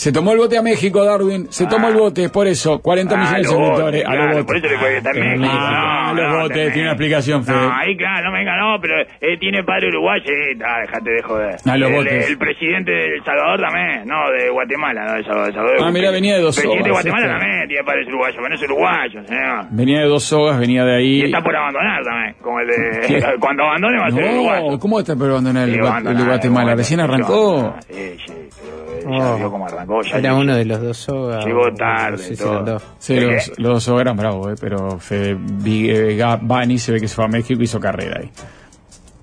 Se 0.00 0.12
tomó 0.12 0.32
el 0.32 0.38
bote 0.38 0.56
a 0.56 0.62
México, 0.62 1.04
Darwin. 1.04 1.52
Se 1.52 1.66
tomó 1.66 1.88
el 1.88 1.94
bote, 1.94 2.30
por 2.30 2.46
eso, 2.46 2.78
40 2.80 3.14
Ah, 3.14 3.18
millones 3.18 3.42
de 3.42 3.48
suscriptores. 3.48 4.04
a 4.06 4.14
los 4.14 4.26
por 4.26 4.44
botes. 4.46 4.64
eso 4.64 4.72
le 4.72 4.78
puede 4.80 4.96
estar 4.96 5.12
pero 5.12 5.26
México. 5.26 5.50
Ah, 5.52 6.12
no, 6.14 6.22
los 6.22 6.32
no, 6.32 6.40
botes, 6.40 6.72
tiene 6.72 6.82
una 6.88 6.92
explicación, 6.92 7.44
Fede. 7.44 7.56
No, 7.60 7.70
ahí 7.74 7.96
claro, 7.98 8.30
no 8.30 8.32
venga, 8.32 8.56
no, 8.56 8.80
pero 8.80 8.94
eh, 9.02 9.36
tiene 9.38 9.62
padre 9.62 9.88
uruguayo, 9.88 10.24
eh, 10.24 10.56
ah, 10.64 10.80
dejate 10.86 11.10
de 11.10 11.22
joder. 11.22 11.56
Ah, 11.66 11.76
los 11.76 11.90
el, 11.90 11.96
botes. 11.96 12.28
el 12.30 12.38
presidente 12.38 12.90
de 12.92 13.04
El 13.16 13.24
Salvador 13.24 13.60
también, 13.60 14.08
no, 14.08 14.30
de 14.30 14.48
Guatemala, 14.48 15.04
no, 15.04 15.12
de 15.16 15.22
Salvador. 15.24 15.46
de 15.48 15.52
Salvador. 15.52 15.78
Ah, 15.84 15.90
mirá, 15.92 16.10
venía 16.10 16.34
de 16.36 16.40
dos 16.40 16.56
El 16.56 16.62
presidente 16.62 16.88
de 16.88 16.94
sogas, 16.94 17.04
Guatemala 17.04 17.26
este. 17.36 17.38
también 17.44 17.68
tiene 17.68 17.84
padres 17.84 18.06
uruguayos, 18.08 18.36
pero 18.36 18.48
no 18.48 18.54
es 18.54 18.62
uruguayo, 18.62 19.18
señor. 19.28 19.66
Venía 19.70 19.98
de 20.00 20.06
dos 20.08 20.24
sogas, 20.24 20.58
venía 20.58 20.84
de 20.86 20.96
ahí. 20.96 21.20
Y 21.20 21.24
está 21.24 21.42
por 21.42 21.54
abandonar 21.54 22.02
también, 22.04 22.34
como 22.40 22.60
el 22.60 22.66
de... 22.68 23.00
¿Qué? 23.06 23.20
Cuando 23.40 23.64
abandone 23.64 23.98
va 24.00 24.06
a 24.06 24.10
ser 24.12 24.24
uruguayo. 24.32 24.70
No, 24.72 24.78
¿cómo 24.78 24.98
está 25.00 25.12
pero 25.14 25.32
abandonar 25.32 25.68
el, 25.68 25.74
a 25.86 26.00
de 26.00 26.24
Guatemala? 26.24 26.74
¿Recién 26.74 27.00
arrancó? 27.00 27.66
a. 27.76 27.82
Sí, 27.82 28.16
sí, 28.26 28.32
pero 28.56 28.80
ya 29.18 29.32
Oh. 29.32 29.36
vio 29.38 29.50
cómo 29.50 29.66
arrancó. 29.66 29.89
Era 30.12 30.34
uno 30.34 30.54
de 30.54 30.64
los 30.64 30.80
dos 30.80 30.96
sogas. 30.96 31.44
Llegó 31.44 31.72
tarde, 31.74 32.36
todo. 32.36 32.80
Sí, 32.98 33.14
¿De 33.14 33.20
los, 33.22 33.58
los 33.58 33.72
dos 33.74 33.84
sogas 33.84 34.02
eran 34.02 34.16
bravos, 34.16 34.52
eh, 34.52 34.56
pero 34.60 34.98
Fede 34.98 35.36
Vigevani 35.38 36.78
se 36.78 36.92
ve 36.92 37.00
que 37.00 37.08
se 37.08 37.14
fue 37.14 37.24
a 37.24 37.28
México 37.28 37.60
y 37.60 37.64
hizo 37.64 37.80
carrera 37.80 38.20
ahí. 38.20 38.30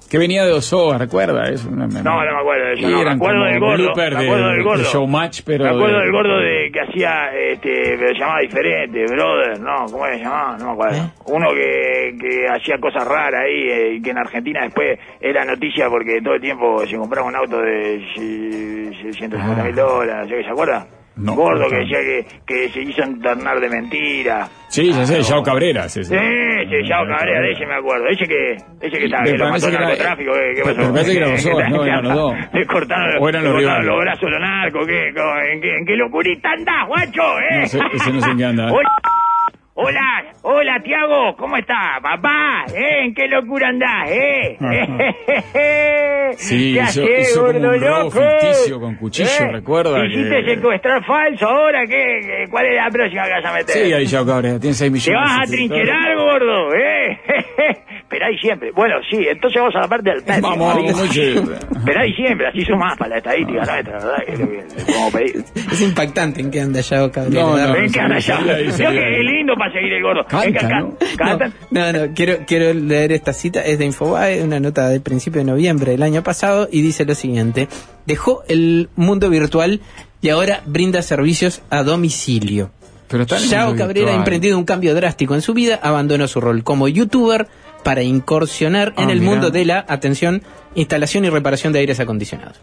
Que 0.10 0.17
venía 0.17 0.46
de 0.46 0.52
dos 0.52 0.63
sogas, 0.65 1.00
¿recuerda? 1.02 1.50
Es 1.50 1.65
una- 1.65 1.86
No, 1.86 2.02
no 2.26 2.32
me 2.34 2.39
acuerdo 2.39 2.65
de 2.67 2.74
eso. 2.76 2.88
No, 2.89 3.04
me 3.04 3.10
acuerdo 3.12 3.43
del 3.43 3.60
gordo. 3.60 3.76
blooper 3.84 4.13
Me 4.13 4.20
de- 4.20 4.26
acuerdo 4.26 4.48
del 4.48 4.58
de 4.58 4.63
gordo. 4.63 4.84
showmatch, 4.84 5.41
pero 5.46 5.63
Me 5.65 5.70
acuerdo 5.72 5.96
de- 5.98 6.02
del 6.04 6.12
gordo 6.12 6.38
de 6.39 6.72
que 6.72 6.80
hacía, 6.80 7.30
este, 7.36 7.96
pero 8.00 8.08
se 8.13 8.20
llamaba 8.20 8.39
diferente, 8.39 9.06
brother, 9.08 9.60
no, 9.60 9.86
¿cómo 9.91 10.06
se 10.06 10.17
llamaba? 10.20 10.58
No 10.58 10.65
me 10.67 10.72
acuerdo. 10.72 10.98
¿Eh? 10.98 11.10
Uno 11.26 11.48
que, 11.54 12.15
que 12.22 12.48
hacía 12.48 12.78
cosas 12.80 13.06
raras 13.06 13.41
ahí 13.43 13.70
eh, 13.70 13.93
y 13.96 14.02
que 14.02 14.12
en 14.12 14.17
Argentina 14.17 14.62
después 14.63 14.98
era 15.20 15.43
noticia 15.43 15.89
porque 15.89 16.22
todo 16.22 16.36
el 16.36 16.41
tiempo 16.41 16.86
se 16.88 16.96
compraba 16.96 17.28
un 17.28 17.36
auto 17.36 17.60
de 17.60 17.96
eh, 17.98 18.91
150 19.13 19.63
mil 19.63 19.76
dólares, 19.76 20.30
¿se 20.46 20.50
acuerda? 20.50 20.88
No, 21.17 21.34
gordo 21.36 21.63
no 21.63 21.69
que 21.69 21.75
decía 21.77 21.97
que, 21.99 22.25
que 22.45 22.69
se 22.69 22.82
hizo 22.82 23.03
enternar 23.03 23.60
de 23.60 23.69
mentira. 23.69 24.47
Sí, 24.69 24.91
ya 24.91 25.06
sé, 25.06 25.21
Yao 25.21 25.41
Cabrera. 25.43 25.89
Sí, 25.89 26.03
Sí, 26.03 26.13
sí, 26.15 26.88
Yao 26.88 27.06
Cabrera, 27.08 27.41
de 27.41 27.51
ese 27.53 27.65
me 27.65 27.75
acuerdo. 27.75 28.08
Ese 28.08 28.25
que, 28.27 28.53
ese 28.82 28.97
que 28.99 29.06
estaba, 29.06 29.23
que 29.23 29.32
lo 29.38 29.45
parece 29.49 29.65
mató 29.65 29.65
que 29.65 29.67
el 29.67 29.73
era- 29.75 29.88
narcotráfico, 29.88 30.32
¿qué, 30.34 30.39
qué 30.56 30.62
pero 30.63 30.75
pasó? 30.75 30.88
me 30.88 30.93
parece 30.93 31.12
que 31.12 31.17
eran 31.17 31.32
los 31.32 31.43
dos, 31.43 31.69
no, 31.69 31.86
eran 31.86 32.03
los 32.03 32.13
dos. 32.13 32.36
Le 32.53 32.65
cortaron, 32.67 33.15
O 33.23 33.30
eran 33.30 33.43
le 33.43 33.49
los 33.49 33.58
rivales. 33.60 33.86
los 33.88 33.99
brazos 33.99 34.30
los 34.30 34.39
narcos, 34.41 34.88
¿qué? 34.88 35.13
¿Cómo- 35.15 35.38
¿En 35.53 35.62
qué, 35.62 35.75
en 35.75 35.86
qué 35.86 35.95
locurita 35.95 36.49
andás, 36.51 36.88
guacho, 36.88 37.21
eh? 37.39 37.60
No 37.62 37.65
sé, 37.67 37.80
ese 37.93 38.12
no 38.13 38.21
sé 38.21 38.30
en 38.32 38.38
qué 38.38 38.45
anda. 38.45 38.71
Hola, 39.80 40.27
hola, 40.50 40.82
Tiago, 40.82 41.36
¿cómo 41.36 41.58
estás, 41.58 42.00
papá? 42.02 42.66
¿Eh? 42.74 43.06
¿En 43.06 43.14
qué 43.14 43.28
locura 43.28 43.68
andás, 43.70 44.10
eh? 44.10 44.58
Sí, 46.38 46.74
¿Qué 46.74 46.80
hizo- 46.82 47.04
hacés, 47.04 47.30
hizo 47.32 47.46
como 47.46 47.58
un 47.58 47.64
robo 47.82 48.04
loco? 48.04 48.12
ficticio 48.12 48.80
con 48.80 48.96
cuchillo, 48.96 49.52
¿recuerda 49.52 50.06
¿Hiciste 50.06 50.44
que- 50.44 50.56
secuestrar 50.56 51.04
falso 51.06 51.48
ahora? 51.48 51.86
¿Qué, 51.88 52.46
¿Cuál 52.52 52.66
es 52.68 52.76
la 52.76 52.90
próxima 52.92 53.24
que 53.24 53.30
vas 53.32 53.46
a 53.46 53.54
meter? 53.54 53.76
Sí, 53.76 53.94
ahí 53.94 54.06
Yao 54.06 54.26
Cabrera, 54.26 54.60
tiene 54.60 54.74
6 54.74 54.92
millones. 54.92 55.06
¿Te 55.22 55.26
vas 55.30 55.40
a 55.48 55.52
trincherar, 55.52 56.16
gordo? 56.18 56.74
¿Eh? 56.76 57.20
Esperá 58.10 58.28
siempre. 58.39 58.72
Bueno, 58.72 58.96
sí, 59.10 59.17
entonces 59.30 59.60
vamos 59.60 59.76
a 59.76 59.82
la 59.82 59.88
parte 59.89 60.10
del 60.12 60.24
Patreon. 60.24 60.58
Vamos, 60.60 61.10
chévere. 61.10 61.58
Esperá 61.76 62.06
siempre, 62.15 62.48
así 62.48 62.63
sumás 62.63 62.98
para 62.98 63.10
la 63.10 63.17
estadística 63.17 63.65
nuestra, 63.65 63.93
¿verdad? 64.00 64.24
Es 65.74 65.82
impactante 65.82 66.39
en 66.39 66.50
qué 66.50 66.62
anda 66.62 66.80
Yao 66.80 67.12
Cabrera. 67.12 67.41
No, 67.41 67.58
no, 67.58 67.74
Ven 67.74 67.91
que 67.91 68.00
anda 68.00 68.22
sí, 68.22 68.32
Creo 68.32 68.91
que 68.91 69.20
es 69.20 69.26
lindo 69.26 69.56
para 69.58 69.74
seguir 69.74 69.91
el 69.91 70.02
gordo. 70.02 70.26
Canta, 70.26 70.60
acá- 70.65 70.80
¿no? 70.80 71.54
No, 71.72 71.91
no, 71.91 72.13
quiero, 72.15 72.38
quiero 72.48 72.74
leer 72.74 73.12
esta 73.12 73.34
cita, 73.34 73.60
es 73.65 73.78
de 73.78 73.84
Infobae, 73.86 74.41
una 74.41 74.62
nota 74.62 74.88
del 74.88 75.02
principio 75.02 75.41
de 75.41 75.46
noviembre 75.52 75.91
del 75.91 76.04
año 76.04 76.24
pasado, 76.24 76.70
y 76.72 76.82
dice 76.82 77.04
lo 77.04 77.13
siguiente, 77.13 77.67
dejó 78.06 78.43
el 78.48 78.88
mundo 78.96 79.30
virtual 79.30 79.82
y 80.22 80.30
ahora 80.30 80.62
brinda 80.65 81.02
servicios 81.02 81.62
a 81.70 81.84
domicilio. 81.84 82.72
Pero 83.10 83.24
en 83.24 83.43
Yao 83.50 83.76
Cabrera 83.76 84.12
ha 84.12 84.15
emprendido 84.15 84.58
un 84.58 84.65
cambio 84.65 84.96
drástico 84.96 85.36
en 85.36 85.41
su 85.41 85.54
vida, 85.54 85.78
abandonó 85.82 86.28
su 86.28 86.39
rol 86.41 86.63
como 86.63 86.88
youtuber 86.88 87.48
para 87.88 88.02
incursionar 88.04 88.89
en 88.97 89.08
Ah, 89.08 89.13
el 89.13 89.21
mirá. 89.21 89.32
mundo 89.32 89.50
de 89.50 89.63
la, 89.63 89.86
atención, 89.88 90.41
instalación 90.76 91.23
y 91.23 91.30
reparación 91.30 91.71
de 91.71 91.80
aires 91.80 91.97
acondicionados. 92.02 92.60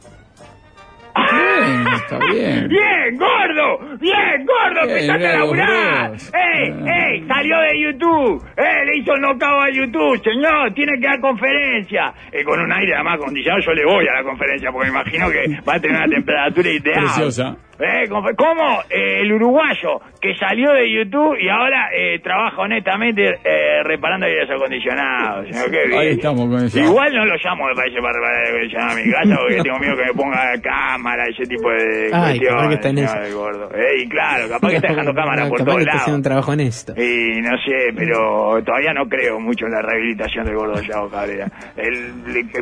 Bien, 1.16 1.87
está 1.96 2.18
bien. 2.18 2.68
Bien, 2.68 3.16
gordo, 3.16 3.96
bien, 3.98 4.44
gordo, 4.44 4.87
Bien, 4.87 4.98
empezaste 4.98 5.26
a 5.28 5.38
laburar. 5.38 6.12
¡Ey, 6.12 6.74
ey! 6.84 7.26
Salió 7.26 7.56
de 7.58 7.80
YouTube, 7.80 8.44
¡eh! 8.54 8.84
Le 8.84 8.98
hizo 8.98 9.14
el 9.14 9.20
knockout 9.22 9.62
a 9.64 9.70
YouTube, 9.72 10.22
señor, 10.22 10.74
tiene 10.74 10.92
que 11.00 11.06
dar 11.06 11.20
conferencia. 11.20 12.12
Eh, 12.30 12.44
con 12.44 12.60
un 12.60 12.70
aire 12.70 12.94
además 12.94 13.14
acondicionado 13.18 13.62
yo 13.64 13.72
le 13.72 13.84
voy 13.87 14.06
a 14.06 14.12
la 14.20 14.24
conferencia 14.24 14.70
porque 14.72 14.90
me 14.90 14.98
imagino 14.98 15.30
que 15.30 15.58
va 15.66 15.74
a 15.76 15.80
tener 15.80 15.96
una 15.96 16.08
temperatura 16.14 16.68
ideal. 16.70 17.04
Preciosa. 17.04 17.56
Eh, 17.78 18.08
¿Cómo 18.08 18.80
eh, 18.90 19.20
el 19.22 19.32
uruguayo 19.32 20.00
que 20.20 20.34
salió 20.37 20.72
de 20.72 20.90
YouTube 20.90 21.37
y 21.40 21.48
ahora 21.48 21.88
eh, 21.96 22.18
trabaja 22.20 22.62
honestamente 22.62 23.22
eh, 23.44 23.82
reparando 23.84 24.26
aires 24.26 24.48
acondicionados? 24.50 25.46
señor? 25.50 25.70
Qué 25.70 25.87
bien. 25.88 26.00
Ahí 26.00 26.08
estamos 26.10 26.48
con 26.48 26.64
eso. 26.64 26.78
Igual 26.78 27.12
no 27.14 27.24
lo 27.26 27.34
llamo 27.42 27.66
me 27.66 27.74
parece 27.74 28.00
para 28.00 28.12
reparar 28.12 28.37
aire 28.44 28.50
acondicionado 28.50 28.98
en 28.98 29.06
mi 29.06 29.12
casa 29.12 29.37
porque 29.40 29.62
tengo 29.62 29.78
miedo 29.78 29.96
que 29.96 30.04
me 30.04 30.12
ponga 30.14 30.60
cámara, 30.62 31.24
ese 31.28 31.42
tipo 31.44 31.70
de 31.70 32.10
Ay, 32.12 32.38
cuestiones. 32.38 32.48
capaz 32.54 32.68
que 32.68 32.74
está 32.74 32.88
en 32.90 32.98
eso. 32.98 33.38
gordo. 33.38 33.70
Eh, 33.74 34.02
y 34.02 34.08
claro, 34.08 34.48
capaz 34.48 34.68
que 34.70 34.76
está 34.76 34.88
dejando 34.88 35.14
cámara 35.14 35.42
No, 35.44 35.48
por 35.48 35.58
capaz 35.58 35.64
todos 35.70 35.76
que 35.78 35.82
está 35.84 35.96
haciendo 35.98 36.16
un 36.16 36.22
lados. 36.22 36.30
trabajo 36.46 36.52
honesto. 36.52 36.92
Y 36.96 37.40
no 37.42 37.56
sé, 37.58 37.92
pero 37.96 38.62
todavía 38.64 38.92
no 38.94 39.06
creo 39.08 39.40
mucho 39.40 39.66
en 39.66 39.72
la 39.72 39.82
rehabilitación 39.82 40.44
del 40.46 40.54
gordo 40.56 40.80
Yao 40.80 41.08
Cabrera. 41.10 41.46
El- 41.76 42.12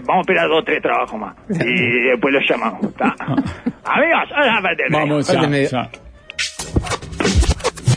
vamos 0.07 0.17
a 0.17 0.21
esperar 0.21 0.49
dos, 0.49 0.65
tres 0.65 0.81
trabajos 0.83 1.21
más. 1.21 1.37
Y 1.51 2.01
después 2.11 2.33
lo 2.35 2.41
llamamos. 2.41 2.95
¿tá? 2.97 3.15
Amigos, 3.85 4.29
medio. 4.63 4.89
Vamos, 4.91 5.27
ya, 5.27 5.43
medio. 5.43 5.69
ya. 5.71 5.91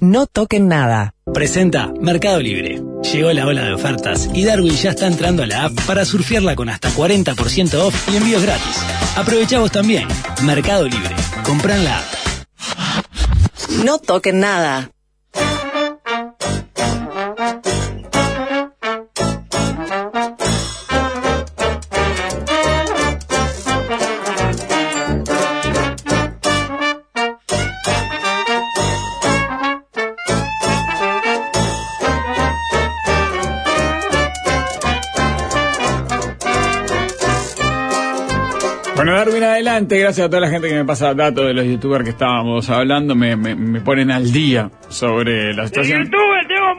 No 0.02 0.26
toquen 0.28 0.68
nada. 0.68 1.14
Presenta 1.34 1.92
Mercado 2.00 2.40
Libre. 2.40 2.82
Llegó 3.12 3.32
la 3.32 3.46
ola 3.46 3.64
de 3.64 3.74
ofertas 3.74 4.30
y 4.34 4.44
Darwin 4.44 4.76
ya 4.76 4.92
está 4.92 5.08
entrando 5.08 5.44
a 5.44 5.48
la 5.48 5.66
app 5.66 5.74
para 5.88 6.06
surfearla 6.06 6.56
con 6.56 6.70
hasta 6.70 6.90
40% 6.90 7.74
off 7.76 8.10
y 8.12 8.18
envíos 8.18 8.44
gratis. 8.44 8.86
Aprovecha 9.16 9.60
vos 9.60 9.72
también. 9.72 10.08
Mercado 10.44 10.88
Libre. 10.88 11.16
Comprá 11.44 11.76
en 11.76 11.86
la 11.86 12.00
app. 12.00 12.06
No 13.84 14.00
toquen 14.00 14.40
nada. 14.40 14.90
Darwin, 39.26 39.44
adelante. 39.44 39.98
Gracias 39.98 40.28
a 40.28 40.30
toda 40.30 40.42
la 40.42 40.50
gente 40.50 40.68
que 40.68 40.76
me 40.76 40.86
pasa 40.86 41.16
datos 41.16 41.48
de 41.48 41.54
los 41.56 41.66
youtubers 41.66 42.04
que 42.04 42.12
estábamos 42.12 42.70
hablando. 42.70 43.16
Me, 43.16 43.36
me, 43.36 43.56
me 43.56 43.82
ponen 43.82 44.12
al 44.12 44.32
día 44.32 44.70
sobre 44.88 45.52
la 45.56 45.64
De 45.64 45.68
situación. 45.70 46.02
Muchos 46.02 46.12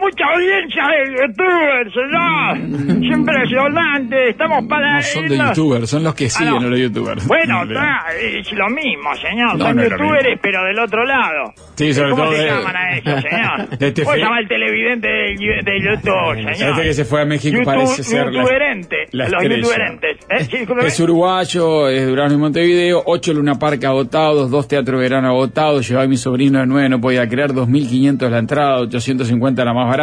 mucha 0.07 0.25
audiencia 0.33 0.83
de 0.89 1.13
youtubers, 1.19 1.93
señor. 1.93 3.05
Impresionante. 3.19 4.29
Estamos 4.31 4.65
para... 4.69 4.97
No 4.97 5.03
son 5.03 5.29
de 5.29 5.37
youtubers, 5.37 5.91
son 5.91 6.05
los 6.05 6.15
que 6.15 6.29
siguen 6.31 6.55
Ah, 6.55 6.61
no. 6.61 6.67
a 6.67 6.71
los 6.71 6.79
youtubers. 6.81 7.27
Bueno, 7.27 7.63
está, 7.65 8.05
es 8.21 8.53
lo 8.53 8.69
mismo, 8.71 9.15
señor. 9.17 9.59
No, 9.59 9.65
Son 9.67 9.77
no 9.77 9.83
es 9.83 9.91
youtubers, 9.91 10.39
pero 10.41 10.65
del 10.65 10.79
otro 10.79 11.05
lado. 11.05 11.53
Sí, 11.75 11.93
sobre 11.93 12.11
¿Cómo 12.11 12.25
todo 12.25 12.33
se 12.35 12.43
de- 12.43 12.49
llaman 12.51 12.77
a 12.77 12.97
ellos, 12.97 13.23
señor? 13.23 13.69
Este 13.87 14.03
¿Cómo 14.05 14.15
se 14.15 14.21
llama 14.23 14.39
el 14.41 14.49
televidente 14.49 15.09
de, 15.09 15.63
de 15.65 15.81
YouTube, 15.83 16.35
señor? 16.55 16.71
Este 16.71 16.83
que 16.83 16.95
se 16.95 17.05
fue 17.05 17.23
a 17.23 17.25
México 17.25 17.59
YouTube- 17.59 17.65
parece 17.65 18.03
ser 18.03 18.31
youtuberente, 18.33 18.97
la 19.13 19.29
los 19.29 19.43
youtuberentes. 19.43 20.17
¿Eh? 20.31 20.67
Es 20.87 21.01
uruguayo, 21.01 21.89
es 21.89 22.01
de 22.01 22.07
Durazno 22.07 22.37
y 22.39 22.41
Montevideo, 22.41 23.03
ocho 23.07 23.33
Luna 23.35 23.59
Park 23.59 23.85
agotados, 23.85 24.51
dos 24.51 24.69
teatros 24.69 24.99
de 25.01 25.09
verano 25.09 25.29
agotados, 25.29 25.87
llevaba 25.89 26.05
a 26.05 26.09
mi 26.09 26.17
sobrino 26.17 26.61
de 26.61 26.67
nueve, 26.67 26.89
no 26.89 27.01
podía 27.01 27.29
creer, 27.29 27.51
2.500 27.53 28.29
la 28.31 28.39
entrada, 28.39 28.79
850 28.81 29.65
la 29.65 29.75
más 29.75 29.89
barata, 29.89 29.96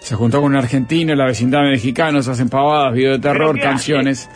se 0.00 0.14
juntó 0.14 0.40
con 0.40 0.52
un 0.52 0.56
argentino, 0.56 1.14
la 1.14 1.26
vecindad 1.26 1.62
de 1.62 1.70
mexicanos, 1.70 2.28
hacen 2.28 2.48
pavadas, 2.48 2.92
videos 2.94 3.20
de 3.20 3.28
terror, 3.28 3.58
canciones. 3.60 4.28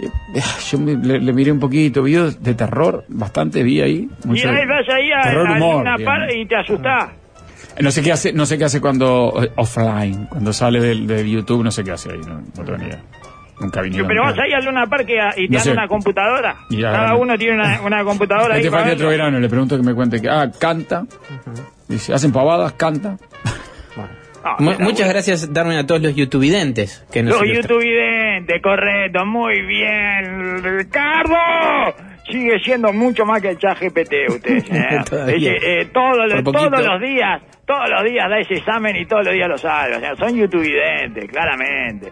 Eh, 0.00 0.40
Yo 0.70 0.78
me- 0.78 0.96
le, 0.96 1.20
le 1.20 1.32
miré 1.32 1.52
un 1.52 1.60
poquito, 1.60 2.02
videos 2.02 2.42
de 2.42 2.54
terror, 2.54 3.04
bastante 3.08 3.62
vi 3.62 3.80
ahí. 3.80 4.08
Y 4.24 4.28
mucho- 4.28 4.48
ahí 4.48 4.66
vas 4.66 4.88
ahí 4.94 5.10
a, 5.12 5.22
terror 5.22 5.48
a 5.48 5.52
humor, 5.52 5.80
una 5.82 5.96
par 5.98 6.30
y 6.34 6.46
te 6.46 6.56
asustás. 6.56 7.10
No 7.80 7.90
sé 7.90 8.02
qué 8.02 8.12
hace, 8.12 8.32
no 8.32 8.46
sé 8.46 8.56
qué 8.58 8.64
hace 8.64 8.80
cuando 8.80 9.32
eh, 9.42 9.50
offline, 9.56 10.26
cuando 10.26 10.52
sale 10.52 10.80
del, 10.80 11.06
del 11.06 11.26
YouTube, 11.26 11.62
no 11.64 11.70
sé 11.70 11.82
qué 11.82 11.92
hace 11.92 12.10
ahí, 12.12 12.20
no, 12.20 12.40
no 12.40 12.64
tengo 12.64 12.78
ni 12.78 12.86
idea. 12.86 13.00
Nunca 13.60 13.82
vine. 13.82 14.02
Pero 14.04 14.22
vas 14.24 14.36
ahí 14.38 14.52
a 14.52 14.58
Luna 14.60 14.84
Park 14.86 15.06
y, 15.08 15.16
a- 15.18 15.30
te 15.30 15.42
No 15.48 15.54
dan 15.58 15.60
sé. 15.64 15.72
una 15.72 15.86
computadora. 15.88 16.56
Ya- 16.70 16.90
Cada 16.92 17.14
uno 17.16 17.38
tiene 17.38 17.54
una, 17.54 17.80
una 17.82 18.04
computadora 18.04 18.54
ahí. 18.54 18.60
Este 18.62 18.70
con 18.70 18.82
teatro 18.84 19.04
eso. 19.04 19.08
verano, 19.10 19.38
le 19.38 19.48
pregunto 19.48 19.76
que 19.76 19.82
me 19.84 19.94
cuente 19.94 20.20
que, 20.20 20.28
ah, 20.28 20.50
canta, 20.58 21.04
dice, 21.88 22.12
hacen 22.12 22.32
pavadas, 22.32 22.72
canta. 22.72 23.16
Ah, 24.46 24.56
Mu- 24.58 24.78
muchas 24.78 25.08
gracias, 25.08 25.52
Darwin, 25.52 25.78
a 25.78 25.86
todos 25.86 26.02
los 26.02 26.14
youtuvidentes 26.14 27.04
que 27.10 27.22
nos 27.22 27.40
Los 27.40 27.48
youtubidentes, 27.50 28.60
correcto, 28.62 29.24
muy 29.24 29.62
bien. 29.62 30.62
Ricardo, 30.62 31.34
sigue 32.30 32.58
siendo 32.62 32.92
mucho 32.92 33.24
más 33.24 33.40
que 33.40 33.48
el 33.50 33.58
chat 33.58 33.78
GPT 33.80 34.12
usted. 34.28 34.56
¿eh? 34.70 35.00
Eh, 35.62 35.88
todos, 35.92 36.26
los, 36.30 36.44
todos 36.44 36.84
los 36.84 37.00
días, 37.00 37.40
todos 37.66 37.88
los 37.88 38.04
días 38.04 38.28
da 38.28 38.38
ese 38.38 38.54
examen 38.54 38.94
y 38.96 39.06
todos 39.06 39.24
los 39.24 39.32
días 39.34 39.48
lo 39.48 39.56
salva. 39.56 39.96
O 39.96 40.00
sea, 40.00 40.14
son 40.16 40.36
youtubidentes, 40.36 41.26
claramente. 41.30 42.10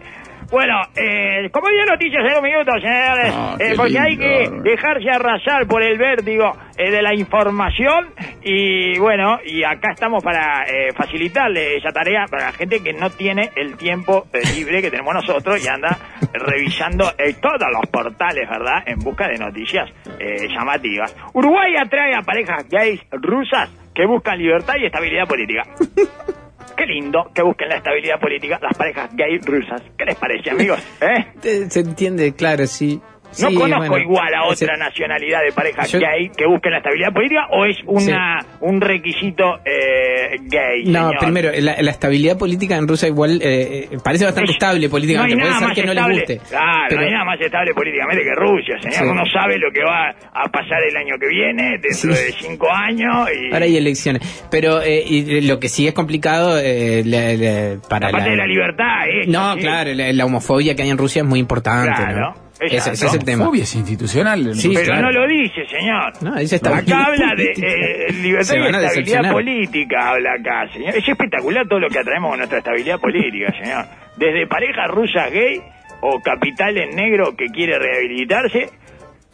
Bueno, 0.53 0.81
eh, 0.95 1.49
como 1.49 1.67
dio 1.69 1.83
noticias 1.83 2.23
en 2.29 2.37
un 2.37 2.43
minuto, 2.43 2.71
señores, 2.73 3.33
Ah, 3.35 3.55
eh, 3.57 3.73
porque 3.75 3.97
hay 3.97 4.15
que 4.15 4.51
dejarse 4.61 5.09
arrasar 5.09 5.65
por 5.65 5.81
el 5.81 5.97
vértigo 5.97 6.45
eh, 6.77 6.91
de 6.91 7.01
la 7.01 7.15
información 7.15 8.09
y 8.43 8.99
bueno, 8.99 9.39
y 9.43 9.63
acá 9.63 9.93
estamos 9.93 10.23
para 10.23 10.63
eh, 10.67 10.91
facilitarle 10.95 11.77
esa 11.77 11.89
tarea 11.89 12.25
para 12.29 12.45
la 12.45 12.51
gente 12.51 12.83
que 12.83 12.93
no 12.93 13.09
tiene 13.09 13.49
el 13.55 13.77
tiempo 13.77 14.27
libre 14.55 14.83
que 14.83 14.91
tenemos 14.91 15.15
nosotros 15.15 15.59
y 15.65 15.67
anda 15.67 15.97
revisando 16.31 17.05
todos 17.41 17.69
los 17.73 17.89
portales, 17.89 18.47
¿verdad? 18.47 18.83
En 18.85 18.99
busca 18.99 19.27
de 19.27 19.39
noticias 19.39 19.89
eh, 20.19 20.47
llamativas. 20.49 21.15
Uruguay 21.33 21.73
atrae 21.77 22.13
a 22.15 22.21
parejas 22.21 22.69
gays 22.69 23.01
rusas 23.11 23.71
que 23.95 24.05
buscan 24.05 24.37
libertad 24.37 24.75
y 24.79 24.85
estabilidad 24.85 25.27
política. 25.27 25.63
Qué 26.75 26.85
lindo 26.85 27.29
que 27.33 27.41
busquen 27.41 27.69
la 27.69 27.75
estabilidad 27.77 28.19
política 28.19 28.59
las 28.61 28.77
parejas 28.77 29.09
gay 29.15 29.37
rusas. 29.39 29.81
¿Qué 29.97 30.05
les 30.05 30.15
parece, 30.15 30.49
amigos? 30.49 30.79
¿Eh? 31.01 31.67
Se 31.69 31.79
entiende, 31.79 32.33
claro, 32.33 32.65
sí. 32.67 33.01
No 33.39 33.49
Sí, 33.49 33.55
conozco 33.55 33.87
bueno, 33.87 33.97
igual 34.03 34.33
a 34.33 34.43
otra 34.45 34.77
nacionalidad 34.77 35.39
de 35.43 35.51
pareja 35.51 35.85
Yo- 35.85 35.99
gay 35.99 36.29
que 36.35 36.45
busque 36.45 36.69
la 36.69 36.77
estabilidad 36.77 37.11
política 37.13 37.47
o 37.51 37.65
es 37.65 37.77
una 37.85 38.45
un 38.61 38.79
requisito 38.81 39.59
eh, 39.65 40.37
gay. 40.43 40.83
No, 40.85 41.07
señor? 41.09 41.17
primero, 41.19 41.51
la, 41.59 41.75
la 41.81 41.91
estabilidad 41.91 42.37
política 42.37 42.75
en 42.77 42.87
Rusia 42.87 43.07
igual 43.07 43.41
eh, 43.41 43.87
eh, 43.91 43.97
parece 44.03 44.25
bastante 44.25 44.51
Es- 44.51 44.55
estable 44.55 44.89
políticamente. 44.89 45.35
No 45.35 45.43
Puede 45.43 45.53
ser 45.59 45.73
que 45.73 45.83
no 45.85 45.91
estable, 45.93 46.15
les 46.15 46.27
guste. 46.27 46.49
Claro, 46.49 46.85
pero- 46.89 47.01
no 47.01 47.07
hay 47.07 47.13
nada 47.13 47.25
más 47.25 47.41
estable 47.41 47.73
políticamente 47.73 48.23
que 48.23 48.35
Rusia, 48.35 48.75
señor. 48.81 48.97
Sí. 48.97 49.03
Uno 49.05 49.23
sabe 49.33 49.57
lo 49.57 49.71
que 49.71 49.83
va 49.83 50.09
a 50.33 50.49
pasar 50.49 50.83
el 50.87 50.95
año 50.95 51.15
que 51.19 51.27
viene, 51.27 51.77
dentro 51.79 52.09
de 52.13 52.31
cinco 52.39 52.67
años. 52.71 53.29
Y 53.35 53.53
Ahora 53.53 53.65
hay 53.65 53.77
elecciones. 53.77 54.45
Pero 54.51 54.81
eh, 54.81 55.03
y 55.05 55.41
lo 55.41 55.59
que 55.59 55.69
sí 55.69 55.87
es 55.87 55.93
complicado 55.93 56.59
eh, 56.59 57.03
la- 57.05 57.33
la- 57.33 57.77
para 57.89 58.07
aparte 58.07 58.29
de 58.31 58.37
la 58.37 58.45
libertad, 58.47 59.05
No, 59.27 59.55
claro, 59.57 59.93
la, 59.93 60.11
la 60.13 60.25
homofobia 60.25 60.75
que 60.75 60.83
hay 60.83 60.89
en 60.89 60.97
Rusia 60.97 61.21
es 61.21 61.27
muy 61.27 61.39
importante. 61.39 61.91
Claro, 61.95 62.19
¿no? 62.19 62.42
Ese, 62.65 62.91
ese 62.91 63.05
es 63.07 63.13
el 63.13 63.23
tema. 63.23 63.45
Fobia 63.45 63.63
es 63.63 63.75
institucional. 63.75 64.55
Sí, 64.55 64.71
Pero 64.73 64.85
claro. 64.85 65.01
no 65.03 65.11
lo 65.11 65.27
dice, 65.27 65.65
señor. 65.67 66.23
No, 66.23 66.35
dice 66.39 66.55
Acá 66.55 67.05
habla 67.05 67.33
de 67.35 67.51
eh, 67.57 68.13
libertad 68.13 68.55
y 68.55 68.75
estabilidad 68.75 69.31
política, 69.31 70.09
habla 70.09 70.33
acá, 70.39 70.71
señor. 70.71 70.95
Es 70.95 71.07
espectacular 71.07 71.67
todo 71.67 71.79
lo 71.79 71.89
que 71.89 71.99
atraemos 71.99 72.29
con 72.31 72.37
nuestra 72.39 72.59
estabilidad 72.59 72.99
política, 72.99 73.51
señor. 73.61 73.85
Desde 74.17 74.47
parejas 74.47 74.87
rusas 74.89 75.31
gay 75.31 75.61
o 76.01 76.19
capital 76.19 76.77
en 76.77 76.95
negro 76.95 77.35
que 77.35 77.45
quiere 77.47 77.79
rehabilitarse, 77.79 78.69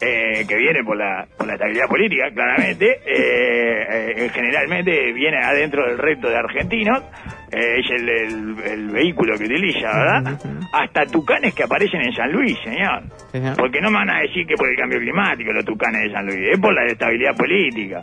eh, 0.00 0.46
que 0.48 0.56
viene 0.56 0.82
por 0.84 0.96
la, 0.96 1.26
por 1.36 1.46
la 1.46 1.54
estabilidad 1.54 1.86
política, 1.88 2.30
claramente, 2.32 3.00
eh, 3.04 4.24
eh, 4.24 4.30
generalmente 4.32 5.12
viene 5.12 5.36
adentro 5.44 5.84
del 5.86 5.98
reto 5.98 6.28
de 6.28 6.36
argentinos, 6.36 7.02
eh, 7.52 7.80
es 7.80 7.90
el, 7.90 8.08
el- 8.08 8.56
el 8.64 8.90
vehículo 8.90 9.36
que 9.38 9.44
utiliza, 9.44 9.88
¿verdad? 9.88 10.38
Hasta 10.72 11.06
tucanes 11.06 11.54
que 11.54 11.64
aparecen 11.64 12.00
en 12.02 12.12
San 12.12 12.30
Luis, 12.32 12.56
señor. 12.64 13.02
Señor. 13.32 13.56
Porque 13.56 13.80
no 13.80 13.90
me 13.90 13.98
van 13.98 14.10
a 14.10 14.20
decir 14.20 14.46
que 14.46 14.54
por 14.54 14.68
el 14.70 14.76
cambio 14.76 14.98
climático 15.00 15.52
los 15.52 15.64
tucanes 15.64 16.02
de 16.04 16.12
San 16.12 16.26
Luis, 16.26 16.38
es 16.52 16.58
por 16.60 16.74
la 16.74 16.84
estabilidad 16.86 17.36
política. 17.36 18.02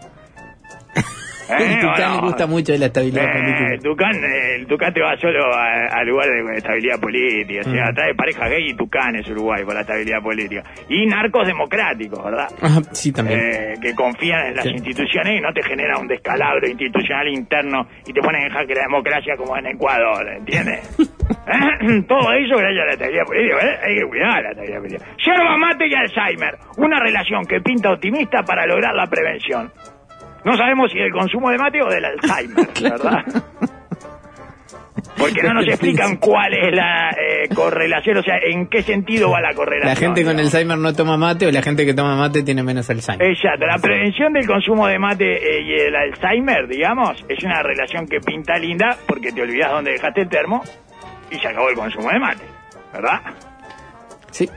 El 1.50 1.80
Tucán 1.80 1.96
bueno, 1.98 2.16
le 2.16 2.22
gusta 2.28 2.48
mucho 2.48 2.72
de 2.74 2.80
la 2.80 2.86
estabilidad 2.88 3.24
eh, 3.24 3.28
el 3.28 3.42
política. 3.44 3.90
tucán, 3.90 4.16
eh, 4.24 4.56
el 4.56 4.68
tucán 4.68 4.94
te 4.94 5.02
va 5.02 5.18
solo 5.18 5.54
a, 5.54 5.86
a 5.88 6.04
lugares 6.04 6.46
de 6.46 6.58
estabilidad 6.58 7.00
política, 7.00 7.62
o 7.62 7.72
sea, 7.72 7.92
Mm. 7.92 7.96
trae 7.96 8.16
pareja 8.16 8.48
gay 8.50 8.70
y 8.70 8.74
tucanes 8.76 9.28
Uruguay 9.30 9.64
por 9.64 9.74
la 9.76 9.82
estabilidad 9.82 10.22
política. 10.22 10.64
Y 10.90 11.06
narcos 11.06 11.48
democráticos, 11.48 12.24
¿verdad? 12.24 12.48
Ah, 12.62 12.82
sí, 12.92 13.12
también. 13.12 13.40
Eh, 13.40 13.74
que 13.82 13.94
confían 13.96 14.48
en 14.48 14.56
las 14.56 14.66
Sí. 14.66 14.72
instituciones 14.72 15.38
y 15.38 15.42
no 15.42 15.54
te 15.54 15.64
genera 15.64 15.98
un 16.00 16.08
descalabro 16.08 16.68
institucional 16.68 17.28
interno 17.30 17.88
y 18.06 18.14
te 18.14 18.22
ponen 18.22 18.44
en 18.44 18.50
jaque 18.52 18.74
la 18.76 18.82
democracia 18.84 19.36
como 19.38 19.56
en 19.58 19.68
Ecuador, 19.68 20.28
¿entiendes? 20.30 20.98
¿Eh? 21.48 22.02
Todo 22.08 22.32
eso 22.34 22.58
gracias 22.58 22.84
a 22.84 22.86
la 22.86 22.92
estabilidad 22.94 23.26
política, 23.26 23.58
¿eh? 23.62 23.78
hay 23.86 23.96
que 23.96 24.06
cuidar 24.08 24.44
la 24.44 24.50
estabilidad 24.50 24.80
política. 24.80 25.06
Yerba 25.26 25.58
mate 25.58 25.88
y 25.88 25.94
Alzheimer, 25.94 26.58
una 26.78 27.00
relación 27.00 27.46
que 27.46 27.62
pinta 27.62 27.92
optimista 27.92 28.44
para 28.44 28.66
lograr 28.66 28.94
la 28.96 29.08
prevención. 29.08 29.72
No 30.44 30.56
sabemos 30.56 30.92
si 30.92 31.00
del 31.00 31.12
consumo 31.12 31.50
de 31.50 31.58
mate 31.58 31.82
o 31.82 31.90
del 31.90 32.06
Alzheimer, 32.06 32.68
¿verdad? 32.82 33.26
Porque 35.18 35.42
no 35.42 35.54
nos 35.54 35.68
explican 35.68 36.16
cuál 36.20 36.54
es 36.54 36.76
la 36.76 37.10
eh, 37.12 37.50
correlación, 37.54 38.18
o 38.18 38.24
sea, 38.24 38.36
en 38.38 38.68
qué 38.68 38.82
sentido 38.84 39.32
va 39.32 39.42
la 39.42 39.54
correlación. 39.54 39.90
La 39.90 39.96
gente 39.96 40.24
con. 40.24 40.40
Alzheimer 40.40 40.78
no 40.78 40.94
toma 40.94 41.18
mate 41.18 41.48
o 41.48 41.52
la 41.52 41.62
gente 41.62 41.86
que 41.86 41.94
toma 41.94 42.16
mate 42.16 42.44
tiene 42.44 42.64
menos 42.64 42.90
Alzheimer. 42.90 43.28
Exacto, 43.28 43.66
la 43.66 43.80
prevención 43.80 44.34
del 44.34 44.46
consumo 44.46 44.88
de 44.88 45.00
mate 45.00 45.26
eh, 45.26 45.62
y 45.62 45.74
el 45.74 45.96
Alzheimer, 45.96 46.68
digamos, 46.68 47.26
es 47.28 47.44
una 47.44 47.62
relación 47.64 48.08
que 48.08 48.20
pinta 48.20 48.58
linda 48.58 48.96
porque 49.08 49.32
te 49.32 49.42
olvidas 49.42 49.72
dónde 49.72 49.92
dejaste 49.92 50.22
el 50.22 50.30
termo 50.30 50.64
y 51.32 51.36
se 51.36 51.48
acabó 51.48 51.70
el 51.70 51.76
consumo 51.76 52.10
de 52.10 52.20
mate, 52.20 52.44
¿verdad? 52.94 53.22
Sí. 54.32 54.48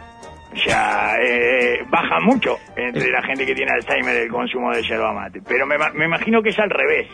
O 0.52 0.56
sea, 0.56 1.14
eh, 1.22 1.78
baja 1.90 2.18
mucho 2.20 2.56
entre 2.76 3.10
la 3.10 3.22
gente 3.22 3.46
que 3.46 3.54
tiene 3.54 3.70
Alzheimer 3.72 4.16
el 4.16 4.28
consumo 4.28 4.72
de 4.72 4.82
yerba 4.82 5.12
mate, 5.12 5.40
pero 5.46 5.64
me, 5.66 5.76
me 5.94 6.06
imagino 6.06 6.42
que 6.42 6.48
es 6.50 6.58
al 6.58 6.70
revés, 6.70 7.06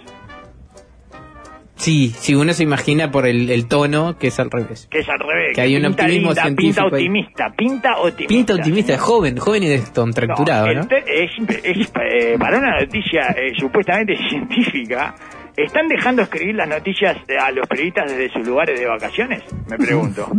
Sí, 1.78 2.08
si 2.16 2.34
uno 2.34 2.54
se 2.54 2.62
imagina 2.62 3.10
por 3.10 3.26
el, 3.26 3.50
el 3.50 3.68
tono 3.68 4.16
que 4.18 4.28
es 4.28 4.40
al 4.40 4.50
revés. 4.50 4.88
que 4.90 5.00
es 5.00 5.08
al 5.10 5.18
revés. 5.18 5.54
Que 5.54 5.60
hay 5.60 5.76
un 5.76 5.82
pinta 5.82 6.02
optimismo 6.04 6.28
linda, 6.30 6.42
científico 6.42 6.74
Pinta 6.74 6.80
ahí. 6.80 6.88
optimista, 7.04 7.52
pinta 7.54 7.96
optimista. 7.98 8.28
Pinta 8.34 8.54
optimista, 8.54 8.94
es 8.94 9.00
joven, 9.00 9.36
joven 9.36 9.62
y 9.62 9.68
descontracturado, 9.68 10.66
No, 10.68 10.72
¿no? 10.72 10.80
el 10.80 10.88
te- 10.88 11.24
es, 11.24 11.30
es, 11.64 11.92
eh, 12.00 12.36
para 12.38 12.56
una 12.58 12.80
noticia 12.80 13.26
eh, 13.36 13.52
supuestamente 13.58 14.16
científica, 14.30 15.14
¿están 15.54 15.86
dejando 15.88 16.22
escribir 16.22 16.54
las 16.54 16.68
noticias 16.68 17.18
a 17.38 17.50
los 17.50 17.68
periodistas 17.68 18.10
desde 18.10 18.30
sus 18.32 18.46
lugares 18.46 18.80
de 18.80 18.86
vacaciones? 18.86 19.42
Me 19.68 19.76
pregunto. 19.76 20.30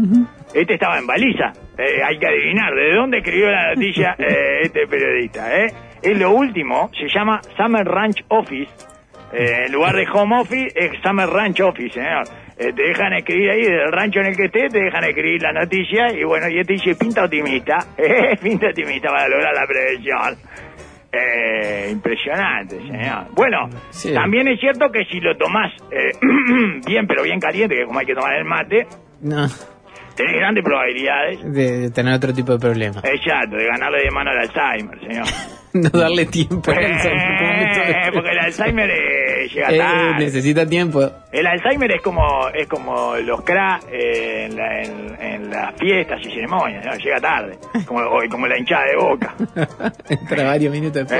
Este 0.54 0.74
estaba 0.76 0.98
en 0.98 1.06
baliza. 1.08 1.52
Eh, 1.78 2.02
hay 2.04 2.18
que 2.18 2.28
adivinar 2.28 2.74
de 2.74 2.94
dónde 2.96 3.18
escribió 3.20 3.50
la 3.52 3.74
noticia 3.76 4.16
eh, 4.20 4.62
este 4.64 4.88
periodista. 4.88 5.56
¿eh? 5.56 5.68
Es 6.02 6.18
lo 6.18 6.32
último, 6.32 6.90
se 6.98 7.08
llama 7.10 7.42
Summer 7.58 7.86
Ranch 7.86 8.24
Office. 8.30 8.72
Eh, 9.34 9.66
en 9.66 9.74
lugar 9.74 9.94
de 9.96 10.08
home 10.12 10.40
office, 10.40 10.68
es 10.74 10.92
Summer 11.04 11.28
Ranch 11.28 11.60
Office, 11.60 11.90
señor. 11.96 12.24
Eh, 12.58 12.72
te 12.74 12.82
dejan 12.82 13.14
escribir 13.14 13.50
ahí, 13.52 13.62
del 13.62 13.92
rancho 13.92 14.20
en 14.22 14.28
el 14.28 14.36
que 14.38 14.46
estés, 14.46 14.72
te 14.72 14.82
dejan 14.82 15.04
escribir 15.04 15.42
la 15.44 15.52
noticia 15.52 16.12
y 16.14 16.24
bueno, 16.24 16.48
y 16.50 16.60
este 16.60 16.74
dice 16.74 16.96
pinta 16.96 17.26
optimista, 17.26 17.78
eh, 17.98 18.36
pinta 18.42 18.68
optimista 18.68 19.10
para 19.10 19.28
lograr 19.28 19.54
la 19.54 19.68
prevención. 19.68 20.36
Eh, 21.12 21.90
impresionante, 21.92 22.78
señor. 22.78 23.28
Bueno, 23.36 23.70
Sí. 23.92 24.14
también 24.14 24.48
es 24.48 24.60
cierto 24.60 24.90
que 24.92 25.06
si 25.06 25.20
lo 25.20 25.36
tomás 25.38 25.72
eh, 25.92 26.12
bien, 26.88 27.06
pero 27.08 27.24
bien 27.24 27.40
caliente, 27.40 27.76
que 27.76 27.82
es 27.82 27.88
como 27.88 28.00
hay 28.00 28.06
que 28.06 28.14
tomar 28.16 28.36
el 28.36 28.46
mate, 28.46 28.88
No, 29.22 29.46
tenés 30.18 30.34
grandes 30.36 30.64
probabilidades, 30.64 31.54
de, 31.54 31.78
de 31.80 31.92
tener 31.92 32.14
otro 32.14 32.34
tipo 32.34 32.52
de 32.52 32.60
problema. 32.60 33.00
exacto, 33.04 33.56
de 33.56 33.66
ganarle 33.68 34.04
de 34.04 34.12
mano 34.12 34.32
al 34.32 34.40
Alzheimer, 34.40 35.00
señor. 35.00 35.26
No 35.74 35.90
darle 35.90 36.26
tiempo 36.26 36.72
al 36.72 36.78
Alzheimer. 36.86 37.42
Eh, 37.42 38.10
porque 38.14 38.30
el 38.32 38.40
Alzheimer 38.40 38.90
eh, 38.90 39.44
eh, 39.44 39.48
llega 39.54 39.70
Eh, 39.70 39.78
tarde. 39.78 40.26
necesita 40.26 40.66
tiempo. 40.66 41.12
El 41.32 41.46
Alzheimer 41.46 41.92
es 41.92 42.02
como 42.02 42.48
es 42.50 42.68
como 42.68 43.16
los 43.18 43.42
cra 43.44 43.80
eh, 43.92 44.48
en, 44.50 44.56
la- 44.56 44.82
en- 44.82 45.22
en 45.22 45.50
las 45.52 45.76
fiestas 45.78 46.20
y 46.26 46.32
ceremonias, 46.32 46.84
¿no? 46.84 46.94
llega 46.96 47.20
tarde, 47.20 47.60
como, 47.86 48.02
como 48.32 48.48
la 48.48 48.58
hinchada 48.58 48.86
de 48.86 48.96
boca. 48.96 49.36
Entra 50.10 50.46
varios 50.46 50.72
minutos 50.72 50.96
después. 51.06 51.20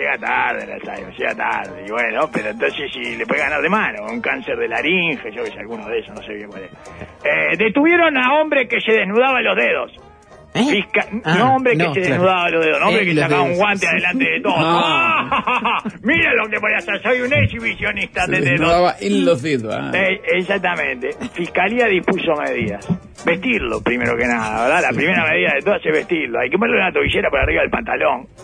Llega 0.00 0.16
tarde 0.16 0.64
el 0.64 0.72
Alzheimer, 0.72 1.14
llega 1.14 1.34
tarde. 1.34 1.84
Y 1.86 1.90
bueno, 1.90 2.30
pero 2.32 2.48
entonces 2.48 2.90
si 2.90 3.16
le 3.16 3.26
puede 3.26 3.42
ganar 3.42 3.60
de 3.60 3.68
mano, 3.68 4.06
un 4.10 4.22
cáncer 4.22 4.56
de 4.56 4.66
laringe, 4.66 5.30
yo 5.30 5.44
que 5.44 5.50
sé, 5.50 5.58
alguno 5.58 5.86
de 5.86 5.98
esos, 5.98 6.14
no 6.14 6.22
sé 6.22 6.32
bien 6.32 6.48
cuál. 6.48 6.62
Eh, 6.62 7.54
detuvieron 7.58 8.16
a 8.16 8.40
hombre 8.40 8.66
que 8.66 8.80
se 8.80 8.92
desnudaba 8.92 9.42
los 9.42 9.54
dedos. 9.54 10.09
¿Eh? 10.52 10.64
Fisca- 10.68 11.06
Ah, 11.24 11.36
no 11.38 11.54
hombre 11.56 11.72
que 11.76 11.78
no, 11.84 11.94
se 11.94 12.00
claro. 12.00 12.14
desnudaba 12.14 12.50
los 12.50 12.64
dedos, 12.64 12.80
no 12.80 12.86
hombre 12.88 13.02
Eh, 13.02 13.06
que 13.06 13.14
sacaba 13.20 13.42
un 13.42 13.54
guante 13.56 13.86
adelante 13.88 14.24
de 14.24 14.40
todo. 14.40 14.54
Ah. 14.58 15.78
Mira 16.02 16.34
lo 16.34 16.48
que 16.48 16.58
voy 16.58 16.72
a 16.74 16.78
hacer, 16.78 17.00
soy 17.02 17.20
un 17.20 17.32
exhibicionista 17.32 18.24
Se 18.24 18.30
de 18.32 18.36
dedos. 18.40 18.50
desnudaba 18.52 18.94
en 19.00 19.24
los 19.24 19.42
dedos. 19.42 19.74
ah. 19.78 19.90
Eh, 19.94 20.20
exactamente. 20.38 21.10
Fiscalía 21.34 21.86
dispuso 21.86 22.32
medidas. 22.36 22.86
Vestirlo, 23.24 23.82
primero 23.82 24.16
que 24.16 24.26
nada, 24.26 24.64
¿verdad? 24.64 24.82
La 24.82 24.96
primera 24.96 25.24
medida 25.30 25.52
de 25.54 25.60
todas 25.62 25.84
es 25.84 25.92
vestirlo. 25.92 26.40
Hay 26.40 26.48
que 26.48 26.56
ponerle 26.56 26.80
una 26.82 26.90
tobillera 26.92 27.28
por 27.28 27.38
arriba 27.40 27.60
del 27.62 27.70
pantalón. 27.70 28.26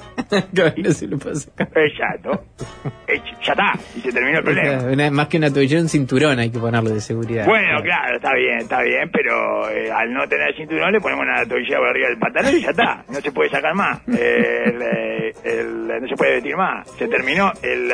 Claro, 0.55 0.73
no 0.79 0.91
se 0.91 1.07
lo 1.07 1.19
puede 1.19 1.37
sacar. 1.37 1.69
Exacto. 1.77 2.45
Ya 3.45 3.53
está, 3.53 3.73
y 3.97 4.01
se 4.01 4.11
terminó 4.13 4.39
el 4.39 4.45
problema. 4.45 4.83
una- 4.93 5.11
más 5.11 5.29
que 5.29 5.37
una 5.39 5.53
tobillera, 5.53 5.81
un 5.83 5.89
cinturón 5.89 6.39
hay 6.39 6.51
que 6.51 6.59
ponerlo 6.59 6.91
de 6.91 7.01
seguridad. 7.01 7.47
Bueno, 7.47 7.81
claro, 7.83 8.17
está 8.17 8.35
bien, 8.35 8.59
está 8.59 8.83
bien, 8.83 9.11
pero 9.13 9.69
eh, 9.71 9.91
al 9.91 10.13
no 10.13 10.27
tener 10.27 10.55
cinturón 10.57 10.93
le 10.93 11.01
ponemos 11.01 11.25
una 11.25 11.45
tobillera 11.47 11.79
por 11.79 11.89
arriba 11.89 11.96
del 11.99 12.19
pantalón 12.19 12.55
y 12.57 12.63
ya 12.63 12.71
está. 12.71 13.05
No 13.09 13.21
se 13.21 13.33
puede 13.33 13.51
sacar 13.51 13.75
más. 13.75 14.01
El, 14.09 14.83
el- 15.45 15.87
no 16.01 16.09
se 16.09 16.15
puede 16.17 16.35
vestir 16.35 16.57
más. 16.57 16.89
Se 16.99 17.09
terminó 17.09 17.53
el... 17.63 17.91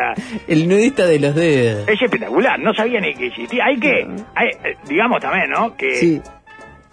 El 0.49 0.69
nudista 0.69 1.07
de 1.07 1.19
los 1.21 1.35
dedos. 1.35 1.89
es 1.89 2.01
espectacular, 2.03 2.59
no 2.59 2.75
sabía 2.75 3.01
ni 3.01 3.15
que 3.15 3.27
existía. 3.29 3.65
Hay 3.67 3.79
que, 3.79 4.07
hay, 4.35 4.49
digamos 4.89 5.21
también, 5.21 5.51
¿no? 5.51 5.77
Que 5.77 5.95
Sí. 5.97 6.21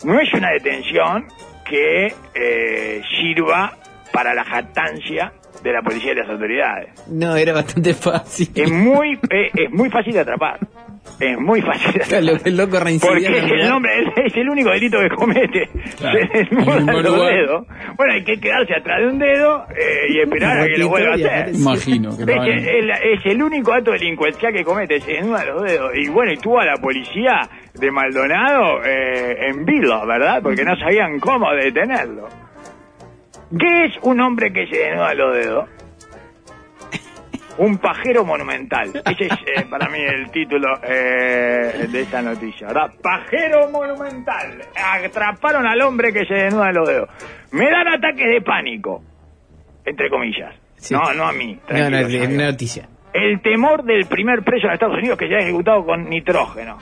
no 0.04 0.20
es 0.20 0.32
una 0.34 0.52
detención 0.52 1.26
que 1.68 2.14
eh, 2.36 3.02
sirva 3.20 3.74
para 4.12 4.34
la 4.34 4.44
jactancia 4.44 5.34
de 5.64 5.74
la 5.74 5.82
policía 5.82 6.12
y 6.14 6.16
las 6.16 6.30
autoridades. 6.30 6.90
No, 7.10 7.36
era 7.36 7.54
bastante 7.54 7.94
fácil. 7.94 8.50
Es 8.56 8.72
muy, 8.72 9.14
eh, 9.30 9.52
es 9.54 9.72
muy 9.72 9.90
fácil 9.90 10.14
de 10.14 10.20
atrapar. 10.22 10.60
Es 11.20 11.38
muy 11.38 11.62
fácil 11.62 11.94
de 11.94 12.00
Claro, 12.08 12.38
el 12.44 12.58
loco 12.58 12.80
Porque 12.80 13.26
es 13.26 13.52
el 13.52 13.70
nombre, 13.70 13.92
es, 14.26 14.36
el 14.36 14.50
único 14.50 14.70
delito 14.72 15.00
que 15.00 15.10
comete. 15.10 15.70
Claro. 15.98 16.20
Se 16.32 16.56
un 16.56 17.04
los 17.04 17.28
dedos. 17.28 17.68
Bueno, 17.96 18.14
hay 18.14 18.24
que 18.24 18.40
quedarse 18.40 18.74
atrás 18.76 19.02
de 19.02 19.08
un 19.08 19.20
dedo 19.20 19.66
eh, 19.70 20.14
y 20.14 20.20
esperar 20.20 20.62
a 20.62 20.66
que 20.66 20.78
lo 20.78 20.90
vuelva 20.90 21.12
a 21.12 21.16
hacer. 21.16 21.56
Imagino 21.56 22.18
que 22.18 22.24
Es, 22.24 22.68
el, 22.68 22.90
es 22.90 23.26
el 23.26 23.44
único 23.44 23.74
acto 23.74 23.92
delincuencial 23.92 24.54
que 24.54 24.64
comete, 24.64 25.00
se 25.02 25.14
desnuda 25.14 25.46
los 25.46 25.64
dedos. 25.64 25.92
Y 25.96 26.10
bueno, 26.10 26.32
y 26.32 26.38
tuvo 26.38 26.60
a 26.60 26.66
la 26.66 26.76
policía 26.76 27.50
de 27.74 27.92
Maldonado 27.92 28.84
eh, 28.84 29.50
en 29.50 29.66
vilo, 29.66 30.06
¿verdad? 30.06 30.42
Porque 30.42 30.64
no 30.64 30.76
sabían 30.78 31.20
cómo 31.20 31.52
detenerlo. 31.54 32.28
¿Qué 33.58 33.86
es 33.86 33.94
un 34.04 34.22
hombre 34.22 34.54
que 34.54 34.68
se 34.68 34.78
desnuda 34.78 35.14
los 35.16 35.36
dedos? 35.36 35.79
Un 37.60 37.78
pajero 37.78 38.24
monumental. 38.24 38.88
Ese 39.06 39.26
es 39.26 39.32
eh, 39.32 39.66
para 39.70 39.90
mí 39.90 40.00
el 40.00 40.32
título 40.32 40.68
eh, 40.82 41.88
de 41.92 42.02
esta 42.02 42.22
noticia, 42.22 42.68
¿verdad? 42.68 42.92
Pajero 43.04 43.70
monumental. 43.70 44.62
Atraparon 44.76 45.68
al 45.68 45.82
hombre 45.82 46.14
que 46.14 46.26
se 46.26 46.34
desnuda 46.36 46.72
los 46.72 46.88
dedos. 46.88 47.10
Me 47.52 47.70
dan 47.70 47.88
ataques 47.88 48.28
de 48.30 48.42
pánico, 48.42 49.04
entre 49.86 50.10
comillas. 50.10 50.56
Sí. 50.78 50.94
No, 50.94 51.14
no 51.14 51.26
a 51.26 51.34
mí. 51.34 51.60
No, 51.70 51.90
no, 51.90 51.98
es 51.98 52.28
una 52.30 52.46
noticia. 52.52 52.88
El 53.14 53.42
temor 53.42 53.84
del 53.84 54.06
primer 54.06 54.42
preso 54.44 54.68
en 54.68 54.74
Estados 54.74 54.98
Unidos 54.98 55.18
que 55.18 55.28
se 55.28 55.36
ha 55.36 55.40
ejecutado 55.40 55.86
con 55.86 56.10
nitrógeno. 56.10 56.78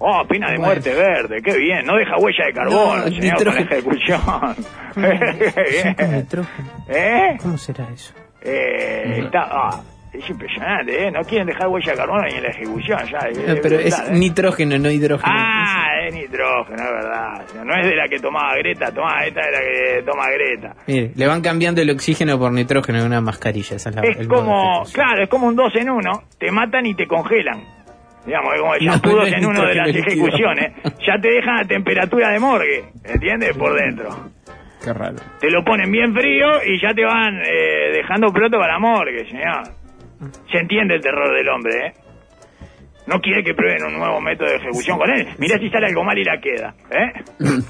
Oh, 0.00 0.22
pena 0.28 0.50
de 0.50 0.58
muerte 0.58 0.92
verde, 0.94 1.40
qué 1.42 1.56
bien. 1.56 1.86
No 1.86 1.96
deja 1.96 2.16
huella 2.18 2.44
de 2.46 2.52
carbono, 2.52 2.96
No, 2.96 3.02
señor, 3.04 3.36
con 3.36 3.54
la 3.54 3.60
nitrógeno. 3.60 3.70
ejecución. 3.70 4.20
Con 5.96 6.12
nitrógeno. 6.12 6.68
¿Eh? 6.88 7.36
¿Cómo 7.42 7.56
será 7.58 7.88
eso? 7.92 8.12
Eh, 8.42 9.20
está, 9.24 9.48
ah, 9.50 9.82
es 10.12 10.28
impresionante, 10.30 11.06
¿eh? 11.06 11.10
No 11.10 11.20
quieren 11.22 11.46
dejar 11.46 11.68
huella 11.68 11.92
de 11.92 11.98
carbono 11.98 12.22
ni 12.22 12.34
en 12.34 12.42
la 12.42 12.48
ejecución, 12.48 12.98
ya. 13.10 13.18
No, 13.18 13.52
eh, 13.52 13.60
pero 13.62 13.78
es 13.78 13.98
¿eh? 13.98 14.12
nitrógeno, 14.12 14.78
no 14.78 14.90
hidrógeno. 14.90 15.32
Ah, 15.36 15.86
es 16.06 16.14
nitrógeno, 16.14 16.82
es 16.82 16.90
verdad. 16.90 17.64
No 17.64 17.74
es 17.74 17.86
de 17.86 17.96
la 17.96 18.08
que 18.08 18.18
tomaba 18.18 18.54
Greta, 18.56 18.92
tomaba 18.92 19.24
esta 19.26 19.40
de 19.44 19.52
la 19.52 19.58
que 19.58 20.02
toma 20.04 20.30
Greta. 20.30 20.74
Mire, 20.86 21.10
le 21.14 21.26
van 21.26 21.42
cambiando 21.42 21.82
el 21.82 21.90
oxígeno 21.90 22.38
por 22.38 22.52
nitrógeno 22.52 23.00
en 23.00 23.06
una 23.06 23.20
mascarilla. 23.20 23.76
Esa 23.76 23.90
es 23.90 23.96
la, 23.96 24.02
Es 24.02 24.18
el 24.18 24.28
modo 24.28 24.40
de 24.40 24.46
como, 24.46 24.84
claro, 24.92 25.22
es 25.22 25.28
como 25.28 25.46
un 25.48 25.56
dos 25.56 25.74
en 25.76 25.90
uno, 25.90 26.22
te 26.38 26.50
matan 26.50 26.86
y 26.86 26.94
te 26.94 27.06
congelan. 27.06 27.60
Digamos, 28.24 28.54
es 28.54 28.60
como 28.60 28.74
el 28.74 28.84
No, 28.84 28.92
shampoo 28.92 29.10
no 29.10 29.16
dos 29.16 29.28
es 29.28 29.34
en 29.34 29.46
uno 29.46 29.66
de 29.66 29.74
las 29.74 29.88
ejecuciones. 29.88 30.72
Ya 31.06 31.20
te 31.20 31.28
dejan 31.30 31.58
a 31.60 31.64
temperatura 31.64 32.30
de 32.30 32.38
morgue, 32.40 32.84
¿entiendes? 33.04 33.56
Por 33.56 33.74
dentro. 33.74 34.08
Qué 34.88 34.94
raro. 34.94 35.16
Te 35.38 35.50
lo 35.50 35.62
ponen 35.64 35.90
bien 35.92 36.14
frío 36.14 36.46
y 36.64 36.80
ya 36.80 36.94
te 36.94 37.04
van 37.04 37.42
eh, 37.42 37.92
dejando 37.92 38.32
pronto 38.32 38.58
para 38.58 38.72
la 38.72 38.78
morgue, 38.78 39.28
señor. 39.28 39.62
Se 40.50 40.58
entiende 40.58 40.94
el 40.94 41.02
terror 41.02 41.36
del 41.36 41.46
hombre, 41.48 41.86
¿eh? 41.86 41.92
No 43.06 43.20
quiere 43.20 43.44
que 43.44 43.52
prueben 43.52 43.84
un 43.84 43.98
nuevo 43.98 44.18
método 44.20 44.48
de 44.48 44.56
ejecución 44.56 44.98
con 44.98 45.10
él. 45.10 45.28
Mirá 45.38 45.58
si 45.58 45.68
sale 45.68 45.88
algo 45.88 46.04
mal 46.04 46.16
y 46.16 46.24
la 46.24 46.40
queda, 46.40 46.74
¿eh? 46.90 47.12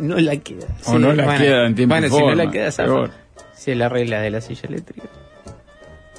No 0.00 0.16
la 0.16 0.36
queda. 0.36 0.66
O 0.86 0.98
no 0.98 1.12
la 1.12 1.36
queda 1.36 1.66
en 1.66 1.74
tiempo 1.74 1.96
si 1.96 2.20
no 2.20 2.34
la 2.34 2.50
queda, 2.50 2.70
zafa. 2.70 3.10
Si 3.52 3.72
es 3.72 3.76
la 3.76 3.88
regla 3.88 4.20
de 4.20 4.30
la 4.30 4.40
silla 4.40 4.68
eléctrica. 4.68 5.08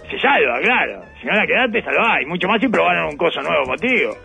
Se 0.10 0.20
salva, 0.20 0.60
claro. 0.62 1.04
Si 1.20 1.28
no 1.28 1.34
la 1.34 1.46
quedás, 1.46 1.72
te 1.72 1.82
salvás. 1.82 2.22
Y 2.22 2.26
mucho 2.26 2.48
más 2.48 2.62
si 2.62 2.68
probaron 2.70 3.10
un 3.10 3.18
coso 3.18 3.42
nuevo 3.42 3.64
contigo. 3.66 4.16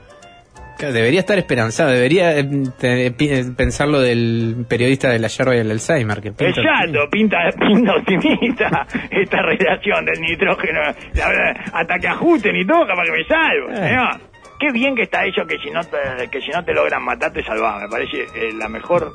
Debería 0.86 1.20
estar 1.20 1.38
esperanzado, 1.38 1.90
debería 1.90 2.38
eh, 2.38 2.44
eh, 2.82 3.44
pensar 3.56 3.88
lo 3.88 4.00
del 4.00 4.64
periodista 4.68 5.08
de 5.10 5.18
la 5.18 5.28
yerba 5.28 5.54
y 5.56 5.58
el 5.58 5.70
Alzheimer. 5.70 6.20
Que 6.20 6.32
pinta- 6.32 6.60
Exacto, 6.60 6.98
pinta, 7.10 7.38
pinta 7.58 7.94
optimista 7.96 8.86
esta 9.10 9.42
relación 9.42 10.04
del 10.04 10.20
nitrógeno. 10.20 10.80
La 11.14 11.28
verdad, 11.28 11.56
hasta 11.72 11.98
que 11.98 12.08
ajusten 12.08 12.56
y 12.56 12.66
todo, 12.66 12.86
capaz 12.86 13.04
que 13.04 13.12
me 13.12 13.24
salvo, 13.24 13.70
Eh. 13.70 13.88
señor. 13.88 14.30
Qué 14.58 14.70
bien 14.72 14.94
que 14.94 15.04
está 15.04 15.24
hecho 15.24 15.46
que 15.46 15.56
si 15.58 15.70
no 15.70 15.80
te, 15.84 16.28
que 16.30 16.38
si 16.42 16.50
no 16.50 16.62
te 16.62 16.74
logran 16.74 17.02
matar 17.02 17.32
te 17.32 17.42
salvás. 17.42 17.80
Me 17.80 17.88
parece 17.88 18.24
eh, 18.34 18.52
la 18.52 18.68
mejor 18.68 19.14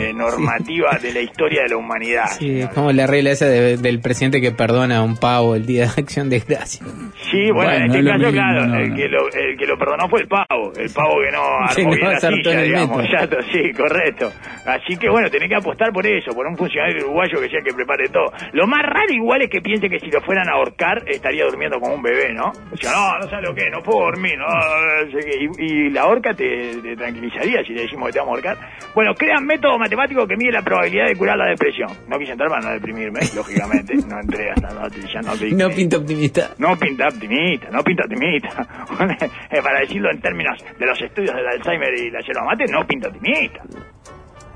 eh, 0.00 0.12
normativa 0.12 0.98
de 1.00 1.12
la 1.12 1.20
historia 1.20 1.62
de 1.62 1.68
la 1.70 1.76
humanidad. 1.76 2.26
Sí, 2.38 2.48
señor. 2.54 2.70
como 2.74 2.92
la 2.92 3.06
regla 3.06 3.30
esa 3.30 3.46
de- 3.46 3.76
del 3.76 4.00
presidente 4.00 4.40
que 4.40 4.52
perdona 4.52 4.98
a 4.98 5.02
un 5.02 5.16
pavo 5.16 5.54
el 5.54 5.66
día 5.66 5.82
de 5.94 6.02
acción 6.02 6.28
de 6.30 6.40
gracia. 6.40 6.84
Sí, 7.30 7.50
bueno, 7.52 7.70
en 7.72 7.78
Bueno, 7.80 7.84
este 7.86 7.98
es 7.98 8.04
lo 8.04 8.10
caso, 8.10 8.18
mismo, 8.18 8.32
claro, 8.32 8.66
no, 8.66 8.76
el, 8.78 8.90
no. 8.90 8.96
Que 8.96 9.08
lo, 9.08 9.28
el 9.32 9.56
que 9.56 9.66
lo 9.66 9.78
perdonó 9.78 10.08
fue 10.08 10.20
el 10.20 10.28
pavo, 10.28 10.72
el 10.76 10.90
pavo 10.92 11.14
que 11.24 11.30
no 11.32 11.42
armó 11.60 11.90
bien 11.94 12.00
la 12.08 12.12
en 12.14 12.20
silla, 12.20 12.62
digamos, 12.62 13.04
exacto, 13.04 13.36
sí, 13.52 13.72
correcto. 13.76 14.32
Así 14.66 14.96
que 14.96 15.08
bueno, 15.08 15.30
tenés 15.30 15.48
que 15.48 15.56
apostar 15.56 15.92
por 15.92 16.06
eso, 16.06 16.32
por 16.32 16.46
un 16.46 16.56
funcionario 16.56 17.04
uruguayo 17.04 17.40
que 17.40 17.48
sea 17.48 17.58
el 17.58 17.64
que 17.64 17.74
prepare 17.74 18.08
todo. 18.08 18.32
Lo 18.52 18.66
más 18.66 18.82
raro 18.82 19.12
igual 19.12 19.42
es 19.42 19.50
que 19.50 19.60
piense 19.60 19.88
que 19.88 19.98
si 20.00 20.10
lo 20.10 20.20
fueran 20.22 20.48
a 20.48 20.52
ahorcar 20.52 21.02
estaría 21.06 21.44
durmiendo 21.44 21.78
como 21.80 21.94
un 21.94 22.02
bebé, 22.02 22.32
¿no? 22.32 22.52
O 22.72 22.76
sea, 22.76 22.92
no, 22.92 23.18
no 23.18 23.28
sabes 23.30 23.48
lo 23.48 23.54
que, 23.54 23.62
es, 23.66 23.70
no 23.72 23.82
puedo 23.82 24.06
dormir, 24.06 24.36
no, 24.38 24.46
no 24.46 25.10
sé 25.12 25.18
qué. 25.26 25.38
y, 25.64 25.64
y 25.86 25.90
la 25.90 26.06
horca 26.06 26.34
te, 26.34 26.76
te 26.82 26.96
tranquilizaría 26.96 27.62
si 27.64 27.72
le 27.72 27.82
decimos 27.82 28.06
que 28.08 28.12
te 28.14 28.18
vamos 28.18 28.32
a 28.32 28.48
ahorcar. 28.48 28.70
Bueno, 28.94 29.14
crean 29.14 29.44
método 29.46 29.78
matemático 29.90 30.26
que 30.26 30.36
mide 30.36 30.52
la 30.52 30.62
probabilidad 30.62 31.06
de 31.08 31.16
curar 31.16 31.36
la 31.36 31.46
depresión. 31.46 31.90
No 32.06 32.16
quise 32.18 32.32
entrar 32.32 32.48
para 32.48 32.62
no 32.62 32.70
deprimirme, 32.70 33.20
lógicamente, 33.34 33.94
no 34.06 34.20
entré 34.20 34.50
hasta 34.50 34.68
no, 34.72 34.88
ya 34.88 35.20
no, 35.20 35.34
No 35.68 35.74
pinta 35.74 35.96
optimista. 35.98 36.50
no 36.58 36.76
pinta 36.76 37.08
optimista, 37.08 37.68
no 37.70 37.82
pinta 37.82 38.04
optimista. 38.04 38.48
Eh, 39.50 39.62
Para 39.62 39.80
decirlo 39.80 40.10
en 40.10 40.20
términos 40.20 40.62
de 40.78 40.86
los 40.86 41.00
estudios 41.00 41.34
del 41.34 41.46
Alzheimer 41.46 41.92
y 41.98 42.10
la 42.10 42.20
yerba 42.20 42.44
mate, 42.44 42.64
no 42.70 42.86
pinta 42.86 43.08
optimista. 43.08 43.62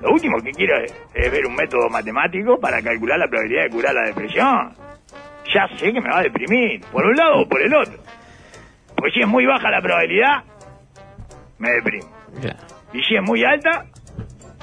Lo 0.02 0.10
último 0.12 0.36
que 0.42 0.52
quiero 0.52 0.76
es, 0.80 0.94
es 1.14 1.32
ver 1.32 1.46
un 1.46 1.54
método 1.56 1.88
matemático 1.88 2.58
para 2.60 2.80
calcular 2.82 3.18
la 3.18 3.26
probabilidad 3.26 3.64
de 3.64 3.70
curar 3.70 3.94
la 3.94 4.02
depresión. 4.02 4.72
Ya 5.52 5.66
sé 5.78 5.92
que 5.92 6.00
me 6.00 6.08
va 6.10 6.18
a 6.18 6.22
deprimir, 6.22 6.80
por 6.92 7.04
un 7.04 7.16
lado 7.16 7.40
o 7.42 7.48
por 7.48 7.60
el 7.62 7.74
otro. 7.74 7.98
Porque 8.96 9.12
si 9.14 9.20
es 9.20 9.26
muy 9.28 9.46
baja 9.46 9.70
la 9.70 9.80
probabilidad, 9.80 10.44
me 11.58 11.70
deprimo. 11.70 12.08
Y 12.92 13.02
si 13.02 13.16
es 13.16 13.22
muy 13.22 13.42
alta, 13.44 13.86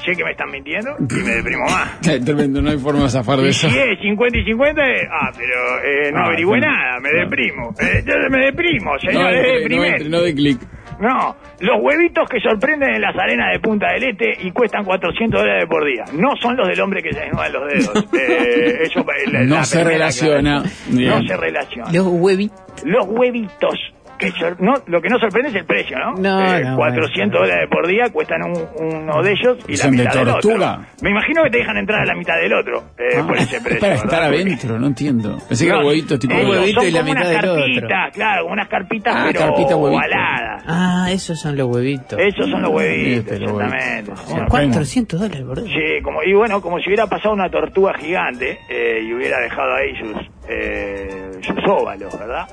sé 0.01 0.11
que 0.15 0.23
me 0.23 0.31
están 0.31 0.49
mintiendo 0.51 0.91
y 0.99 1.13
me 1.23 1.35
deprimo 1.35 1.63
más. 1.65 1.99
Tremendo, 2.01 2.61
no 2.61 2.69
hay 2.71 2.77
forma 2.77 3.03
de 3.03 3.09
zafar 3.09 3.39
de 3.39 3.49
eso. 3.49 3.69
si 3.69 3.77
es 3.77 3.99
50 4.01 4.37
y 4.37 4.43
50, 4.45 4.81
eh, 4.85 5.07
ah, 5.11 5.31
pero 5.35 5.79
eh, 5.83 6.11
no 6.11 6.19
Ah, 6.19 6.25
averigüé 6.25 6.59
nada, 6.59 6.99
me 6.99 7.09
deprimo. 7.11 7.73
Eh, 7.79 8.03
me 8.29 8.45
deprimo, 8.45 8.93
No 8.93 8.99
señor, 8.99 9.23
no 9.23 9.83
entre, 9.85 10.09
no 10.09 10.21
de 10.21 10.33
clic. 10.35 10.59
No, 10.99 11.35
los 11.61 11.77
huevitos 11.81 12.29
que 12.29 12.39
sorprenden 12.39 12.93
en 12.93 13.01
las 13.01 13.15
arenas 13.17 13.47
de 13.53 13.59
Punta 13.59 13.87
del 13.93 14.03
Este 14.03 14.37
y 14.45 14.51
cuestan 14.51 14.85
400 14.85 15.39
dólares 15.39 15.65
por 15.67 15.83
día. 15.83 16.03
No 16.13 16.35
son 16.39 16.55
los 16.55 16.67
del 16.67 16.79
hombre 16.79 17.01
que 17.01 17.11
se 17.11 17.21
desnuda 17.21 17.49
los 17.49 17.67
dedos. 17.73 18.05
Eh, 18.13 18.77
eso, 18.83 19.03
la- 19.31 19.39
No 19.45 19.55
la 19.55 19.63
se 19.63 19.83
relaciona. 19.83 20.63
No 20.89 21.23
se 21.23 21.37
relaciona. 21.37 21.91
Los 21.91 22.05
huevitos. 22.07 22.59
Los 22.83 23.07
huevitos 23.07 23.79
que 24.21 24.55
no, 24.59 24.73
lo 24.87 25.01
que 25.01 25.09
no 25.09 25.19
sorprende 25.19 25.49
es 25.49 25.55
el 25.55 25.65
precio, 25.65 25.97
¿no? 25.99 26.13
No, 26.13 26.55
Eh, 26.55 26.63
no, 26.63 26.75
400 26.77 27.39
bueno. 27.39 27.45
dólares 27.53 27.69
por 27.71 27.87
día 27.87 28.09
cuestan 28.11 28.43
un- 28.43 28.67
uno 28.79 29.21
de 29.23 29.31
ellos 29.31 29.57
y 29.67 29.71
la 29.71 29.77
¿Son 29.77 29.91
de 29.97 30.03
mitad 30.03 30.13
del 30.15 30.25
tortuga? 30.33 30.71
otro. 30.73 30.85
Me 31.01 31.09
imagino 31.09 31.43
que 31.43 31.49
te 31.49 31.57
dejan 31.57 31.77
entrar 31.77 32.01
a 32.01 32.05
la 32.05 32.15
mitad 32.15 32.35
del 32.41 32.53
otro 32.53 32.83
eh, 32.97 33.17
Ah, 33.19 33.27
por 33.27 33.37
ese 33.37 33.57
es 33.57 33.63
precio. 33.63 33.79
para 33.81 33.93
¿verdad? 33.93 34.05
estar 34.05 34.23
adentro, 34.23 34.79
no 34.79 34.87
entiendo. 34.87 35.37
Pensé 35.49 35.65
que 35.65 35.71
era 35.71 35.83
huevitos 35.83 36.19
tipo 36.19 36.33
Un 36.35 36.49
huevito 36.49 36.79
son 36.81 36.89
y 36.89 36.91
la 36.91 36.99
como 37.01 37.11
mitad 37.13 37.21
unas 37.29 37.41
del 37.41 37.49
otro. 37.49 37.61
carpitas, 37.65 38.13
claro, 38.13 38.45
unas 38.45 38.67
carpitas 38.69 39.15
Ah, 39.17 39.23
pero 39.27 39.39
carpita 39.39 39.75
huevito. 39.75 39.97
ovaladas. 39.97 40.63
Ah, 40.67 41.07
esos 41.11 41.39
son 41.41 41.57
los 41.57 41.67
huevitos. 41.67 42.19
Esos 42.19 42.49
son 42.49 42.61
los 42.61 42.71
huevitos, 42.71 43.33
exactamente. 43.33 44.11
huevitos. 44.11 44.19
sí, 44.19 44.27
señor. 44.27 44.47
400 44.47 45.19
dólares, 45.19 45.45
boludo. 45.45 45.65
Sí, 45.65 46.01
como, 46.03 46.23
y 46.23 46.33
bueno, 46.33 46.61
como 46.61 46.79
si 46.79 46.87
hubiera 46.89 47.07
pasado 47.07 47.33
una 47.33 47.49
tortuga 47.49 47.93
gigante 47.99 48.59
eh, 48.69 49.01
y 49.03 49.13
hubiera 49.13 49.39
dejado 49.39 49.73
ahí 49.75 49.95
sus, 49.97 50.29
eh, 50.49 51.31
sus 51.41 51.57
óvalos, 51.67 52.17
¿verdad? 52.19 52.47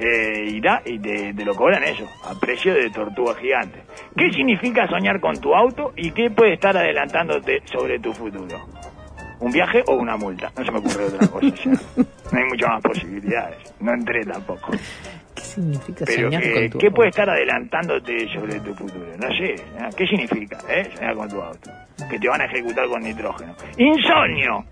Eh, 0.00 0.44
y 0.50 0.60
da, 0.60 0.80
y 0.84 0.98
te, 0.98 1.34
te 1.34 1.44
lo 1.44 1.54
cobran 1.54 1.82
eso, 1.82 2.04
a 2.24 2.38
precio 2.38 2.72
de 2.72 2.88
tortuga 2.90 3.34
gigante. 3.34 3.82
¿Qué 4.16 4.30
significa 4.30 4.86
soñar 4.88 5.18
con 5.20 5.40
tu 5.40 5.54
auto 5.54 5.92
y 5.96 6.12
qué 6.12 6.30
puede 6.30 6.54
estar 6.54 6.76
adelantándote 6.76 7.62
sobre 7.64 7.98
tu 7.98 8.12
futuro? 8.12 8.58
¿Un 9.40 9.50
viaje 9.52 9.82
o 9.86 9.94
una 9.94 10.16
multa? 10.16 10.50
No 10.56 10.64
se 10.64 10.70
me 10.72 10.78
ocurre 10.78 11.04
otra 11.06 11.26
cosa. 11.28 11.46
ya. 11.48 11.72
No 12.32 12.38
hay 12.38 12.44
muchas 12.44 12.68
más 12.68 12.82
posibilidades. 12.82 13.74
No 13.80 13.92
entré 13.94 14.22
tampoco. 14.24 14.70
¿Qué 15.34 15.40
significa 15.42 16.04
Pero 16.06 16.22
soñar 16.28 16.42
que- 16.42 16.52
con 16.52 16.70
tu 16.70 16.78
¿qué 16.78 16.90
puede 16.90 17.08
auto? 17.08 17.20
estar 17.20 17.30
adelantándote 17.30 18.28
sobre 18.34 18.60
tu 18.60 18.74
futuro? 18.74 19.06
No 19.18 19.28
sé, 19.28 19.54
¿eh? 19.54 19.88
¿qué 19.96 20.06
significa 20.06 20.58
eh? 20.68 20.90
soñar 20.94 21.14
con 21.14 21.28
tu 21.28 21.40
auto? 21.40 21.70
Que 22.10 22.18
te 22.18 22.28
van 22.28 22.40
a 22.40 22.44
ejecutar 22.44 22.86
con 22.88 23.02
nitrógeno. 23.02 23.54
¡Insomnio! 23.78 24.64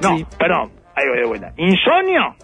No, 0.00 0.16
Sí. 0.16 0.26
perdón, 0.38 0.70
ahí 0.96 1.08
voy 1.08 1.18
de 1.18 1.24
vuelta. 1.26 1.52
¿Insomnio? 1.56 2.34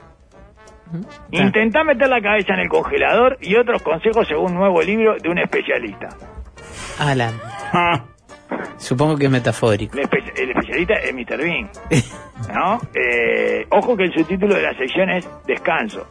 Intentá 1.31 1.85
meter 1.85 2.09
la 2.09 2.21
cabeza 2.21 2.55
en 2.55 2.61
el 2.61 2.69
congelador 2.69 3.37
y 3.41 3.57
otros 3.57 3.83
consejos 3.83 4.27
según 4.27 4.53
un 4.53 4.59
nuevo 4.59 4.81
libro 4.83 5.17
de 5.23 5.29
un 5.29 5.39
especialista. 5.39 6.09
Alan. 6.99 7.35
Ah, 7.73 8.05
Supongo 8.79 9.17
que 9.17 9.27
es 9.27 9.31
metafórico. 9.31 9.97
El, 9.99 10.09
espe- 10.09 10.33
el 10.37 10.51
especialista 10.51 10.95
es 10.95 11.15
Mr. 11.15 11.37
Bean. 11.39 11.71
¿No? 12.55 12.81
Eh, 12.95 13.67
ojo 13.71 13.97
que 13.97 14.05
el 14.05 14.13
subtítulo 14.15 14.55
de 14.55 14.63
la 14.63 14.75
sección 14.75 15.11
es 15.11 15.29
Descanso. 15.47 16.07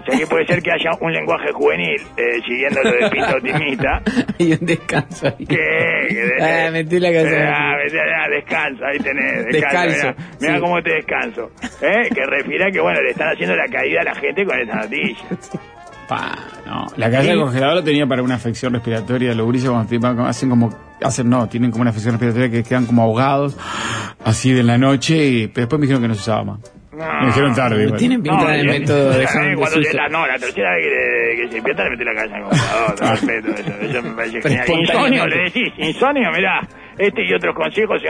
O 0.00 0.04
sea 0.04 0.18
que 0.18 0.26
puede 0.26 0.46
ser 0.46 0.60
que 0.62 0.70
haya 0.72 0.90
un 1.00 1.12
lenguaje 1.12 1.52
juvenil 1.52 2.00
eh, 2.16 2.40
siguiendo 2.46 2.82
lo 2.82 2.90
de 2.90 3.10
Pinto 3.10 3.36
Optimista. 3.36 4.02
Hay 4.38 4.52
un 4.60 4.66
descanso 4.66 5.26
ahí. 5.28 5.46
¿Qué? 5.46 6.30
Ah, 6.42 6.70
metí 6.72 6.98
la 6.98 7.12
cabeza. 7.12 7.36
en 7.36 7.46
Ah, 7.46 7.72
metí- 7.82 7.98
ah, 7.98 8.28
descansa, 8.28 8.86
ahí 8.86 8.98
tenés. 8.98 9.46
Descanso. 9.46 9.86
Descalzo, 9.88 10.06
Mirá, 10.08 10.36
mirá 10.40 10.54
sí. 10.56 10.60
cómo 10.60 10.82
te 10.82 10.90
descanso. 10.94 11.50
¿Eh? 11.80 12.08
Que 12.14 12.26
refiere 12.26 12.64
a 12.68 12.70
que, 12.70 12.80
bueno, 12.80 13.00
le 13.02 13.10
están 13.10 13.28
haciendo 13.32 13.56
la 13.56 13.66
caída 13.66 14.00
a 14.00 14.04
la 14.04 14.14
gente 14.16 14.44
con 14.44 14.58
esta 14.60 14.74
noticia. 14.76 15.24
pa, 16.08 16.38
no. 16.66 16.86
La 16.96 17.10
cabeza 17.10 17.30
del 17.30 17.40
congelador 17.40 17.74
lo 17.76 17.84
tenía 17.84 18.06
para 18.06 18.22
una 18.22 18.34
afección 18.34 18.72
respiratoria. 18.74 19.32
Los 19.34 19.48
grises 19.48 19.70
cuando 19.70 19.88
te- 19.88 20.22
hacen 20.28 20.50
como, 20.50 20.70
hacen 21.02 21.30
no, 21.30 21.48
tienen 21.48 21.70
como 21.70 21.80
una 21.82 21.90
afección 21.90 22.12
respiratoria 22.14 22.50
que 22.50 22.62
quedan 22.62 22.84
como 22.86 23.02
ahogados, 23.02 23.56
así 24.24 24.52
de 24.52 24.64
la 24.64 24.76
noche, 24.76 25.24
y 25.24 25.46
pero 25.46 25.62
después 25.62 25.78
me 25.80 25.86
dijeron 25.86 26.02
que 26.02 26.08
no 26.08 26.14
se 26.14 26.20
usaba 26.20 26.44
más. 26.44 26.58
Me 26.94 27.26
dijeron 27.26 27.54
tarde. 27.54 27.82
igual. 27.84 27.98
Tienen 27.98 28.22
pinta 28.22 28.50
del 28.50 28.66
y- 28.66 28.68
método 28.80 29.10
de 29.10 29.24
eh, 29.24 29.26
cuando 29.56 29.76
Jesús. 29.78 29.94
la, 29.94 30.08
no, 30.08 30.26
la 30.26 30.38
tercera 30.38 30.70
vez 30.74 30.84
que, 30.86 31.36
que 31.42 31.48
se 31.48 31.54
despierta 31.54 31.84
le 31.84 31.90
mete 31.90 32.04
la 32.04 32.14
cabeza 32.14 32.36
en 32.36 32.42
el 32.42 32.48
computador. 32.48 32.94
te 32.94 33.10
respeto 33.10 33.48
eso, 33.50 33.80
eso 33.80 34.02
me 34.02 34.10
parece 34.14 34.42
genial. 34.42 34.66
Insomnio, 34.80 35.26
le 35.26 35.36
decís, 35.44 35.72
insomnio, 35.78 36.30
mirá. 36.32 36.60
Este 36.98 37.24
y 37.24 37.34
otros 37.34 37.54
consejos, 37.54 38.02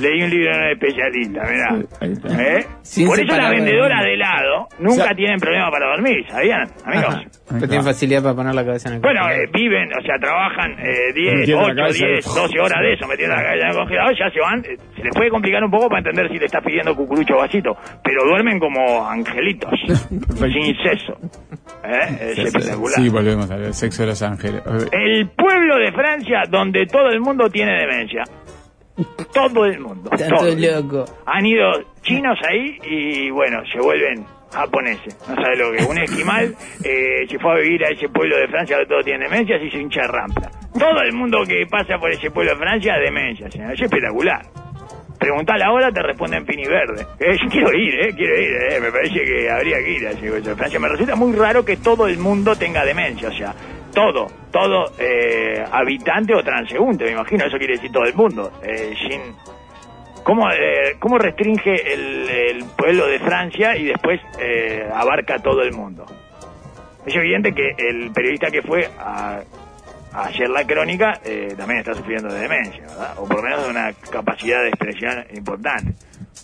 leí 0.00 0.22
un 0.22 0.30
libro 0.30 0.50
de 0.52 0.58
un 0.58 0.70
especialista, 0.72 1.42
mirá. 1.50 1.86
Ahí 2.00 2.12
está. 2.12 2.28
¿Eh? 2.42 2.66
Por 3.06 3.20
eso 3.20 3.36
las 3.36 3.50
vendedoras 3.50 4.02
de 4.04 4.14
helado 4.14 4.68
nunca 4.78 5.02
O 5.02 5.06
sea- 5.06 5.14
tienen 5.16 5.38
problema 5.38 5.70
para 5.70 5.86
dormir, 5.96 6.24
¿sabían, 6.28 6.68
amigos? 6.84 7.14
Ajá. 7.14 7.24
Pero 7.48 7.68
tienen 7.68 7.84
facilidad 7.84 8.22
para 8.22 8.34
poner 8.34 8.54
la 8.54 8.64
cabeza 8.64 8.88
en 8.88 8.96
el 8.96 9.00
Bueno, 9.00 9.20
congelador. 9.20 9.46
eh, 9.46 9.50
viven, 9.54 9.88
o 9.92 10.02
sea, 10.02 10.18
trabajan 10.18 10.72
eh, 10.80 11.12
10, 11.14 11.34
Metiendo 11.34 11.62
la 11.62 11.72
8, 11.72 11.76
cabeza 11.76 12.06
10, 12.06 12.26
en- 12.26 12.34
12 12.34 12.60
horas 12.60 12.80
de 12.82 12.92
eso, 12.94 13.06
metiendo 13.06 13.36
la 13.36 13.42
cabeza 13.42 13.62
en 13.64 13.70
el 13.70 13.76
congelador, 13.76 14.18
ya 14.18 14.30
se 14.30 14.40
van. 14.40 14.58
eh, 14.66 14.76
se 14.96 15.02
les 15.04 15.14
puede 15.14 15.30
complicar 15.30 15.62
un 15.64 15.70
poco 15.70 15.88
para 15.88 15.98
entender 16.00 16.28
si 16.32 16.38
le 16.38 16.46
estás 16.46 16.62
pidiendo 16.64 16.94
cucurucho 16.96 17.34
o 17.34 17.38
vasito, 17.38 17.76
pero 18.02 18.24
duermen 18.28 18.58
como 18.58 19.08
angelitos, 19.08 19.70
sin 20.08 20.74
seso. 20.82 21.16
¿Eh? 21.84 22.32
Es 22.32 22.38
espectacular. 22.38 22.94
Sí, 23.00 23.08
volvemos 23.08 23.48
al 23.50 23.72
sexo 23.74 24.02
de 24.02 24.08
los 24.08 24.22
ángeles. 24.22 24.62
El 24.90 25.28
pueblo 25.30 25.76
de 25.78 25.92
Francia 25.92 26.42
donde 26.50 26.84
todo 26.86 27.08
el 27.10 27.20
mundo 27.20 27.48
tiene 27.48 27.72
demencia. 27.78 28.24
Todo 29.32 29.64
el 29.66 29.80
mundo. 29.80 30.10
Tanto 30.10 30.36
todo. 30.36 30.56
loco. 30.56 31.04
Han 31.26 31.44
ido 31.44 31.70
chinos 32.02 32.38
ahí 32.48 32.78
y 32.84 33.30
bueno, 33.30 33.62
se 33.70 33.78
vuelven 33.80 34.24
japoneses. 34.52 35.16
No 35.28 35.34
sabe 35.34 35.56
lo 35.56 35.72
que 35.72 35.78
es. 35.78 35.86
Un 35.86 35.98
esquimal 35.98 36.54
eh, 36.84 37.26
se 37.28 37.38
fue 37.38 37.52
a 37.52 37.56
vivir 37.56 37.84
a 37.84 37.88
ese 37.90 38.08
pueblo 38.08 38.36
de 38.36 38.48
Francia 38.48 38.76
donde 38.76 38.88
todo 38.88 39.02
tiene 39.02 39.24
demencia 39.24 39.56
y 39.62 39.70
se 39.70 39.78
hincha 39.78 40.02
de 40.02 40.08
rampa. 40.08 40.50
Todo 40.78 41.02
el 41.02 41.12
mundo 41.12 41.38
que 41.46 41.66
pasa 41.70 41.98
por 41.98 42.10
ese 42.10 42.30
pueblo 42.30 42.52
de 42.52 42.58
Francia, 42.58 42.94
demencia, 42.98 43.50
señor. 43.50 43.72
Es 43.72 43.82
espectacular. 43.82 44.42
Preguntale 45.18 45.64
ahora, 45.64 45.90
te 45.90 46.02
responden 46.02 46.44
pini 46.44 46.66
verde. 46.66 47.06
Eh, 47.18 47.36
yo 47.42 47.48
quiero 47.48 47.72
ir, 47.72 47.94
eh, 47.94 48.14
quiero 48.14 48.38
ir, 48.38 48.50
eh. 48.70 48.80
Me 48.80 48.92
parece 48.92 49.24
que 49.24 49.50
habría 49.50 49.78
que 49.78 49.92
ir 49.92 50.06
a 50.06 50.10
ese 50.10 50.54
Francia. 50.54 50.78
Me 50.78 50.88
resulta 50.88 51.16
muy 51.16 51.34
raro 51.34 51.64
que 51.64 51.78
todo 51.78 52.06
el 52.06 52.18
mundo 52.18 52.54
tenga 52.54 52.84
demencia, 52.84 53.28
o 53.28 53.32
sea, 53.32 53.54
todo, 53.96 54.26
todo 54.52 54.92
eh, 54.98 55.64
habitante 55.72 56.34
o 56.34 56.42
transeúnte, 56.42 57.06
me 57.06 57.12
imagino, 57.12 57.46
eso 57.46 57.56
quiere 57.56 57.76
decir 57.76 57.90
todo 57.90 58.04
el 58.04 58.12
mundo. 58.12 58.52
Eh, 58.62 58.94
sin, 59.08 59.22
¿cómo, 60.22 60.50
eh, 60.50 60.96
¿Cómo 60.98 61.16
restringe 61.16 61.94
el, 61.94 62.28
el 62.28 62.64
pueblo 62.76 63.06
de 63.06 63.18
Francia 63.20 63.74
y 63.74 63.86
después 63.86 64.20
eh, 64.38 64.86
abarca 64.92 65.38
todo 65.38 65.62
el 65.62 65.72
mundo? 65.72 66.04
Es 67.06 67.16
evidente 67.16 67.54
que 67.54 67.70
el 67.78 68.10
periodista 68.12 68.50
que 68.50 68.60
fue 68.60 68.86
a, 68.98 69.40
a 70.12 70.22
hacer 70.24 70.50
la 70.50 70.66
crónica 70.66 71.18
eh, 71.24 71.54
también 71.56 71.80
está 71.80 71.94
sufriendo 71.94 72.28
de 72.28 72.40
demencia, 72.40 72.82
¿verdad? 72.82 73.14
O 73.16 73.26
por 73.26 73.36
lo 73.36 73.42
menos 73.44 73.64
de 73.64 73.70
una 73.70 73.94
capacidad 74.10 74.60
de 74.60 74.68
expresión 74.68 75.24
importante, 75.34 75.94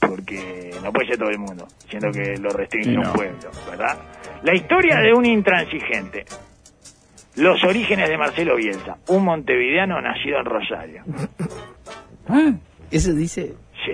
porque 0.01 0.71
no 0.83 0.91
puede 0.91 1.09
ser 1.09 1.19
todo 1.19 1.29
el 1.29 1.39
mundo, 1.39 1.67
siendo 1.87 2.11
que 2.11 2.35
lo 2.39 2.49
restringe 2.49 2.97
un 2.97 3.13
pueblo, 3.13 3.51
¿verdad? 3.71 3.99
La 4.43 4.55
historia 4.55 5.01
de 5.01 5.13
un 5.13 5.27
intransigente. 5.27 6.25
Los 7.37 7.63
orígenes 7.65 8.09
de 8.09 8.19
Marcelo 8.19 8.57
Bielsa, 8.57 8.97
un 9.09 9.25
montevideano 9.25 10.01
nacido 10.01 10.39
en 10.39 10.45
Rosario. 10.45 11.03
Ah, 12.29 12.53
Eso 12.91 13.13
dice. 13.15 13.55
Sí. 13.85 13.93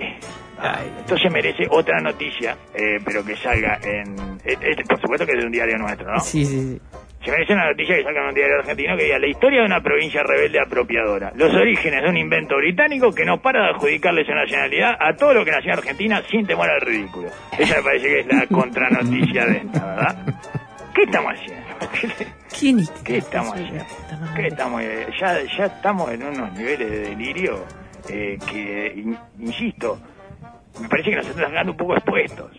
Esto 0.99 1.17
se 1.17 1.29
merece 1.29 1.65
otra 1.69 1.99
noticia, 2.01 2.57
eh, 2.73 2.99
pero 3.05 3.23
que 3.23 3.35
salga 3.37 3.79
en... 3.81 4.13
eh, 4.43 4.57
eh, 4.61 4.83
por 4.87 4.99
supuesto 4.99 5.25
que 5.25 5.31
es 5.31 5.39
de 5.39 5.45
un 5.45 5.51
diario 5.53 5.77
nuestro, 5.77 6.11
¿no? 6.11 6.19
Sí, 6.19 6.43
sí, 6.45 6.59
sí. 6.73 6.81
Se 7.23 7.31
merece 7.31 7.53
una 7.53 7.69
noticia 7.69 7.95
que 7.95 8.03
salga 8.03 8.21
en 8.21 8.27
un 8.27 8.35
diario 8.35 8.55
argentino 8.59 8.97
que 8.97 9.03
diga 9.05 9.19
la 9.19 9.27
historia 9.27 9.59
de 9.61 9.65
una 9.65 9.81
provincia 9.81 10.21
rebelde 10.23 10.59
apropiadora. 10.59 11.31
Los 11.35 11.53
orígenes 11.53 12.03
de 12.03 12.09
un 12.09 12.17
invento 12.17 12.57
británico 12.57 13.11
que 13.13 13.23
no 13.25 13.41
para 13.41 13.63
de 13.63 13.69
adjudicarle 13.69 14.25
su 14.25 14.33
nacionalidad 14.33 14.95
a 14.99 15.15
todo 15.15 15.33
lo 15.33 15.45
que 15.45 15.51
nació 15.51 15.71
en 15.71 15.77
Argentina 15.79 16.21
sin 16.29 16.45
temor 16.45 16.69
al 16.69 16.81
ridículo. 16.81 17.29
Esa 17.57 17.77
me 17.77 17.83
parece 17.83 18.07
que 18.07 18.19
es 18.19 18.27
la 18.27 18.45
contranoticia 18.47 19.45
de 19.45 19.57
esta, 19.57 19.85
¿verdad? 19.85 20.25
¿Qué 20.93 21.03
estamos 21.03 21.33
haciendo? 21.33 21.58
¿Quién? 22.59 22.79
¿Qué 23.03 23.17
estamos 23.17 23.53
haciendo? 23.53 23.85
¿Qué 24.35 24.47
estamos, 24.47 24.81
ya, 25.19 25.37
ya 25.57 25.65
estamos 25.65 26.11
en 26.11 26.23
unos 26.23 26.51
niveles 26.53 26.89
de 26.91 26.99
delirio 27.09 27.65
eh, 28.09 28.37
que, 28.49 28.93
in- 28.95 29.17
insisto, 29.39 29.99
me 30.81 30.87
parece 30.89 31.09
que 31.11 31.15
nos 31.17 31.27
están 31.27 31.51
dejando 31.51 31.71
un 31.73 31.77
poco 31.77 31.95
expuestos. 31.95 32.51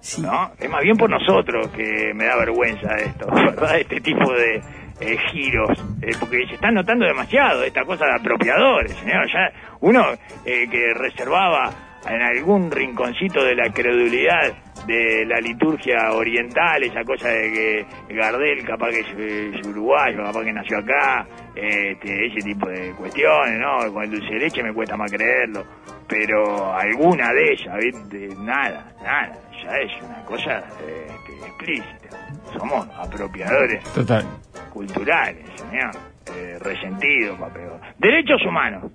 Sí. 0.00 0.22
¿no? 0.22 0.52
Es 0.58 0.70
más 0.70 0.82
bien 0.82 0.96
por 0.96 1.10
nosotros 1.10 1.68
que 1.68 2.12
me 2.14 2.24
da 2.26 2.36
vergüenza 2.36 2.88
esto, 2.96 3.26
¿verdad? 3.32 3.78
Este 3.80 4.00
tipo 4.00 4.32
de 4.32 4.56
eh, 5.00 5.18
giros, 5.32 5.70
eh, 6.02 6.12
porque 6.20 6.46
se 6.46 6.54
están 6.54 6.74
notando 6.74 7.04
demasiado 7.06 7.62
esta 7.64 7.84
cosa 7.84 8.04
de 8.06 8.14
apropiadores, 8.20 8.92
señor. 8.98 9.26
Ya 9.32 9.50
uno 9.80 10.04
eh, 10.44 10.66
que 10.70 10.94
reservaba 10.94 11.70
en 12.08 12.22
algún 12.22 12.70
rinconcito 12.70 13.42
de 13.44 13.56
la 13.56 13.72
credulidad 13.72 14.54
de 14.86 15.26
la 15.26 15.40
liturgia 15.40 16.12
oriental, 16.12 16.82
esa 16.82 17.04
cosa 17.04 17.28
de 17.28 17.86
que 18.08 18.14
Gardel 18.14 18.64
capaz 18.64 18.90
que 18.90 19.00
es, 19.00 19.58
es 19.58 19.66
uruguayo, 19.66 20.22
capaz 20.24 20.44
que 20.44 20.52
nació 20.52 20.78
acá, 20.78 21.26
este, 21.54 22.26
ese 22.26 22.46
tipo 22.46 22.68
de 22.68 22.92
cuestiones, 22.92 23.58
¿no? 23.58 23.92
Con 23.92 24.04
el 24.04 24.10
dulce 24.10 24.34
de 24.34 24.40
leche 24.40 24.62
me 24.62 24.72
cuesta 24.72 24.96
más 24.96 25.10
creerlo, 25.10 25.64
pero 26.08 26.72
alguna 26.72 27.32
de 27.32 27.52
ellas, 27.52 27.76
¿viste? 27.78 28.28
Nada, 28.38 28.92
nada, 29.02 29.38
ya 29.62 29.76
es 29.78 30.02
una 30.02 30.22
cosa 30.24 30.58
este, 30.58 31.46
explícita. 31.46 32.08
Somos 32.56 32.88
apropiadores 32.96 33.82
total. 33.92 34.24
culturales, 34.72 35.44
señor. 35.56 35.90
Eh, 36.34 36.58
resentido, 36.60 37.36
pa' 37.38 37.48
peor. 37.48 37.80
Derechos 37.98 38.44
humanos. 38.44 38.90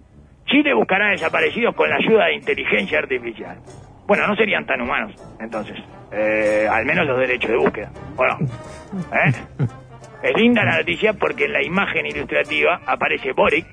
Chile 0.45 0.73
buscará 0.73 1.11
desaparecidos 1.11 1.73
con 1.75 1.89
la 1.89 1.95
ayuda 1.95 2.25
de 2.25 2.35
inteligencia 2.35 2.99
artificial. 2.99 3.57
Bueno, 4.11 4.27
no 4.27 4.35
serían 4.35 4.65
tan 4.65 4.81
humanos, 4.81 5.13
entonces. 5.39 5.77
Eh, 6.11 6.67
al 6.69 6.85
menos 6.85 7.07
los 7.07 7.17
derechos 7.17 7.49
de 7.49 7.55
búsqueda. 7.55 7.89
¿O 8.17 8.25
no? 8.25 8.39
¿Eh? 8.43 9.31
Es 10.21 10.35
linda 10.35 10.65
la 10.65 10.79
noticia 10.79 11.13
porque 11.13 11.45
en 11.45 11.53
la 11.53 11.63
imagen 11.63 12.05
ilustrativa 12.05 12.81
aparece 12.85 13.31
Boric 13.31 13.65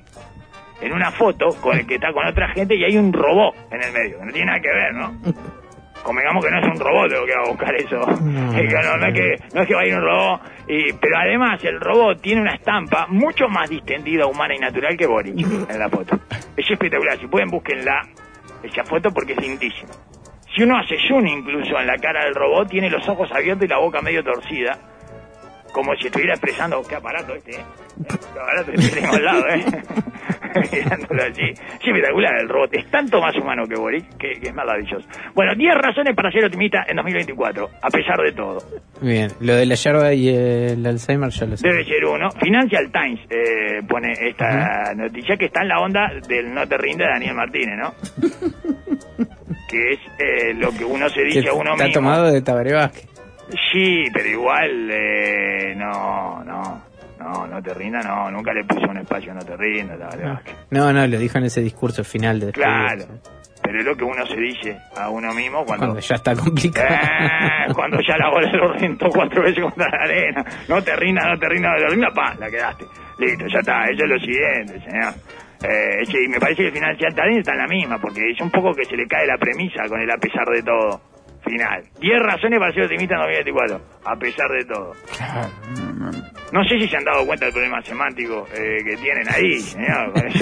en 0.79 0.93
una 0.93 1.11
foto 1.11 1.49
con 1.59 1.77
el 1.77 1.85
que 1.85 1.95
está 1.95 2.13
con 2.13 2.25
otra 2.25 2.47
gente 2.53 2.73
y 2.73 2.85
hay 2.85 2.95
un 2.95 3.11
robot 3.11 3.53
en 3.69 3.83
el 3.83 3.91
medio. 3.91 4.19
que 4.19 4.25
No 4.27 4.31
tiene 4.31 4.45
nada 4.45 4.61
que 4.61 4.69
ver, 4.69 4.93
¿no? 4.93 5.33
Convengamos 6.03 6.45
que 6.45 6.51
no 6.51 6.59
es 6.59 6.67
un 6.67 6.79
robot 6.79 7.11
lo 7.11 7.25
que 7.25 7.35
va 7.35 7.43
a 7.43 7.49
buscar 7.49 7.75
eso. 7.75 7.99
No, 8.21 8.53
Es 8.57 8.73
que 8.73 8.81
no, 8.81 8.95
no 8.95 9.07
es 9.07 9.13
que, 9.13 9.35
no 9.53 9.61
es 9.61 9.67
que 9.67 9.75
va 9.75 9.81
a 9.81 9.85
ir 9.85 9.93
un 9.93 10.01
robot. 10.03 10.41
Y, 10.69 10.93
pero 10.93 11.17
además 11.17 11.61
el 11.65 11.81
robot 11.81 12.21
tiene 12.21 12.43
una 12.43 12.55
estampa 12.55 13.07
mucho 13.09 13.49
más 13.49 13.69
distendida, 13.69 14.25
humana 14.25 14.55
y 14.55 14.59
natural 14.59 14.95
que 14.95 15.05
Boris 15.05 15.35
en 15.69 15.77
la 15.77 15.89
foto. 15.89 16.17
Es 16.55 16.71
espectacular. 16.71 17.19
Si 17.19 17.27
pueden, 17.27 17.49
búsquenla, 17.49 18.03
esa 18.63 18.85
foto, 18.85 19.11
porque 19.11 19.33
es 19.33 19.41
lindísima. 19.41 19.91
Si 20.59 20.63
uno 20.63 20.77
hace 20.77 20.97
zoom 21.07 21.25
incluso 21.25 21.79
en 21.79 21.87
la 21.87 21.95
cara 21.95 22.25
del 22.25 22.35
robot, 22.35 22.67
tiene 22.67 22.89
los 22.89 23.07
ojos 23.07 23.31
abiertos 23.31 23.63
y 23.63 23.69
la 23.69 23.77
boca 23.77 24.01
medio 24.01 24.21
torcida. 24.21 24.77
Como 25.71 25.95
si 25.95 26.07
estuviera 26.07 26.33
expresando, 26.33 26.81
qué 26.83 26.95
aparato 26.95 27.33
este, 27.33 27.51
¿eh? 27.51 27.63
Qué 28.33 28.39
aparato 28.41 28.71
este 28.73 28.95
tenemos 28.95 29.15
al 29.15 29.23
lado, 29.23 29.47
¿eh? 29.47 29.63
Mirándolo 30.73 31.23
así. 31.23 31.43
Es 31.43 31.87
espectacular 31.87 32.41
el 32.41 32.49
robot. 32.49 32.73
Es 32.73 32.91
tanto 32.91 33.21
más 33.21 33.33
humano 33.37 33.63
que 33.69 33.79
Boris, 33.79 34.03
que, 34.19 34.33
que 34.41 34.49
es 34.49 34.53
maravilloso. 34.53 35.07
Bueno, 35.33 35.55
10 35.55 35.75
razones 35.75 36.13
para 36.13 36.29
ser 36.29 36.43
optimista 36.43 36.83
en 36.89 36.97
2024, 36.97 37.69
a 37.81 37.89
pesar 37.89 38.17
de 38.17 38.33
todo. 38.33 38.57
Bien, 39.01 39.31
lo 39.39 39.55
de 39.55 39.65
la 39.65 39.75
yerba 39.75 40.13
y 40.13 40.27
el 40.27 40.85
Alzheimer 40.85 41.29
ya 41.29 41.45
lo 41.45 41.55
sé. 41.55 41.65
Debe 41.65 41.85
ser 41.85 42.03
uno. 42.03 42.31
Financial 42.31 42.91
Times 42.91 43.21
eh, 43.29 43.81
pone 43.87 44.11
esta 44.11 44.93
noticia 44.93 45.37
que 45.37 45.45
está 45.45 45.61
en 45.61 45.69
la 45.69 45.79
onda 45.79 46.11
del 46.27 46.53
no 46.53 46.67
te 46.67 46.77
rinde 46.77 47.05
de 47.05 47.11
Daniel 47.11 47.35
Martínez, 47.35 47.77
¿no? 47.77 47.93
que 49.69 49.91
es 49.91 49.99
eh, 50.17 50.53
lo 50.55 50.71
que 50.71 50.83
uno 50.83 51.07
se 51.09 51.21
dice 51.23 51.47
a 51.47 51.53
uno 51.53 51.73
está 51.73 51.85
mismo. 51.85 52.01
tomado 52.01 52.31
de 52.31 52.41
Tabaré 52.41 52.73
Vázquez. 52.73 53.07
Sí, 53.71 54.05
pero 54.13 54.27
igual, 54.27 54.89
eh, 54.91 55.73
no, 55.75 56.43
no, 56.43 56.83
no, 57.19 57.47
no 57.47 57.61
te 57.61 57.73
rinda, 57.73 57.99
no, 58.01 58.29
nunca 58.31 58.53
le 58.53 58.63
puso 58.63 58.89
un 58.89 58.97
espacio, 58.97 59.33
no 59.33 59.41
te 59.41 59.55
rinda, 59.55 59.95
verdad. 59.95 60.41
No, 60.71 60.91
no, 60.91 61.07
lo 61.07 61.17
dijo 61.17 61.37
en 61.37 61.45
ese 61.45 61.61
discurso 61.61 62.03
final 62.03 62.39
de 62.39 62.51
Claro, 62.51 63.05
pero 63.61 63.79
es 63.79 63.85
lo 63.85 63.95
que 63.95 64.03
uno 64.03 64.25
se 64.25 64.35
dice 64.37 64.77
a 64.95 65.09
uno 65.09 65.33
mismo 65.33 65.65
cuando... 65.65 65.87
Cuando 65.87 65.99
ya 65.99 66.15
está 66.15 66.35
complicado. 66.35 66.87
Eh, 66.89 67.73
cuando 67.73 67.97
ya 68.07 68.17
la 68.17 68.29
bola 68.29 68.51
lo 68.51 68.73
rentó 68.73 69.09
cuatro 69.09 69.43
veces 69.43 69.63
contra 69.63 69.87
la 69.89 70.03
arena. 70.03 70.45
No 70.67 70.81
te 70.81 70.95
rinda, 70.95 71.21
no 71.29 71.37
te 71.37 71.49
rinda, 71.49 71.69
no 71.71 71.77
te 71.77 71.87
rinda, 71.93 72.07
pa, 72.13 72.35
la 72.35 72.49
quedaste. 72.49 72.85
Listo, 73.19 73.45
ya 73.47 73.59
está, 73.59 73.83
eso 73.85 74.03
es 74.03 74.09
lo 74.09 74.19
siguiente, 74.19 74.79
señor. 74.89 75.13
Eh, 75.63 76.05
sí, 76.05 76.17
me 76.29 76.39
parece 76.39 76.63
que 76.63 76.67
el 76.67 76.73
Financial 76.73 77.13
Times 77.13 77.37
está 77.39 77.51
en 77.51 77.57
la 77.57 77.67
misma, 77.67 77.97
porque 77.99 78.21
es 78.31 78.39
un 78.39 78.49
poco 78.49 78.73
que 78.73 78.85
se 78.85 78.95
le 78.95 79.05
cae 79.07 79.27
la 79.27 79.37
premisa 79.37 79.83
con 79.87 79.99
el 79.99 80.09
a 80.09 80.17
pesar 80.17 80.47
de 80.47 80.63
todo. 80.63 81.01
Final. 81.43 81.83
10 82.01 82.19
razones 82.19 82.59
para 82.59 82.73
ser 82.73 82.83
optimista 82.83 83.15
en 83.15 83.21
2024, 83.21 83.81
a 84.05 84.15
pesar 84.17 84.49
de 84.49 84.65
todo. 84.65 84.93
No 86.51 86.63
sé 86.63 86.79
si 86.79 86.87
se 86.87 86.97
han 86.97 87.03
dado 87.05 87.25
cuenta 87.25 87.45
del 87.45 87.53
problema 87.53 87.81
semántico 87.81 88.45
eh, 88.53 88.83
que 88.83 88.97
tienen 88.97 89.27
ahí, 89.29 89.57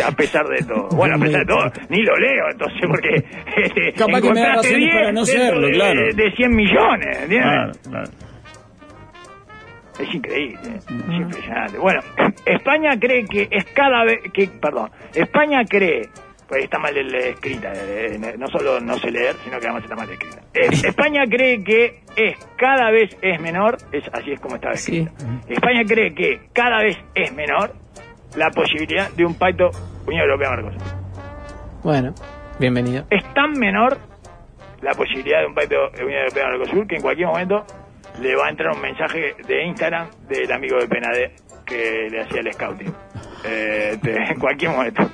a 0.03 0.11
pesar 0.11 0.45
de 0.47 0.65
todo. 0.65 0.89
Bueno, 0.95 1.15
a 1.15 1.19
pesar 1.19 1.41
de 1.41 1.45
todo, 1.45 1.71
ni 1.89 2.01
lo 2.01 2.15
leo, 2.17 2.49
entonces, 2.51 2.81
porque 2.87 3.09
este, 3.57 3.93
Capaz 3.93 4.21
que 4.21 4.33
me 4.33 4.41
da 4.41 4.55
razones 4.55 4.77
10 4.77 4.93
para 4.93 5.11
no 5.11 5.25
serlo, 5.25 5.67
de, 5.67 5.73
claro. 5.73 6.01
de 6.13 6.31
100 6.31 6.55
millones, 6.55 7.17
¿entiendes? 7.21 7.51
Claro, 7.51 7.71
claro. 7.89 8.26
Es 9.99 10.13
increíble, 10.13 10.59
es 10.77 10.85
impresionante. 10.89 11.77
Bueno, 11.77 12.01
España 12.45 12.97
cree 12.99 13.25
que 13.25 13.47
es 13.51 13.65
cada 13.73 14.03
vez 14.03 14.19
que, 14.31 14.47
perdón, 14.47 14.91
España 15.13 15.63
cree, 15.67 16.07
pues 16.47 16.63
está 16.63 16.77
mal 16.79 16.95
eh, 16.95 17.29
escrita, 17.29 17.71
eh, 17.75 18.35
no 18.37 18.47
solo 18.47 18.79
no 18.79 18.97
sé 18.99 19.09
leer, 19.11 19.35
sino 19.43 19.59
que 19.59 19.65
además 19.65 19.83
está 19.83 19.95
mal 19.95 20.09
escrita. 20.09 20.37
Eh, 20.53 20.67
España 20.71 21.23
cree 21.29 21.63
que 21.63 22.01
es 22.15 22.37
cada 22.57 22.91
vez 22.91 23.17
es 23.21 23.41
menor, 23.41 23.77
es 23.91 24.03
así 24.13 24.31
es 24.33 24.39
como 24.39 24.57
Sí. 24.75 24.97
escrita. 24.99 25.11
España 25.49 25.81
cree 25.87 26.13
que 26.13 26.41
cada 26.53 26.77
vez 26.83 26.97
es 27.15 27.33
menor 27.33 27.73
la 28.35 28.49
posibilidad 28.51 29.09
de 29.11 29.25
un 29.25 29.33
pacto 29.33 29.71
Unión 30.05 30.21
Europea 30.23 30.51
Mercosur. 30.51 30.81
Bueno, 31.83 32.13
bienvenido. 32.59 33.05
Es 33.09 33.23
tan 33.33 33.53
menor 33.53 33.97
la 34.81 34.91
posibilidad 34.91 35.39
de 35.41 35.47
un 35.47 35.55
pacto 35.55 35.75
Unión 36.03 36.19
Europea 36.21 36.47
Mercosur 36.49 36.87
que 36.87 36.95
en 36.97 37.01
cualquier 37.01 37.27
momento 37.27 37.65
le 38.19 38.35
va 38.35 38.47
a 38.47 38.49
entrar 38.49 38.75
un 38.75 38.81
mensaje 38.81 39.35
de 39.47 39.65
Instagram 39.65 40.09
del 40.27 40.51
amigo 40.51 40.77
de 40.79 40.87
Penade 40.87 41.35
que 41.65 42.07
le 42.09 42.21
hacía 42.21 42.41
el 42.41 42.53
scouting. 42.53 42.93
Eh, 43.43 43.97
en 44.03 44.39
cualquier 44.39 44.71
momento. 44.71 45.09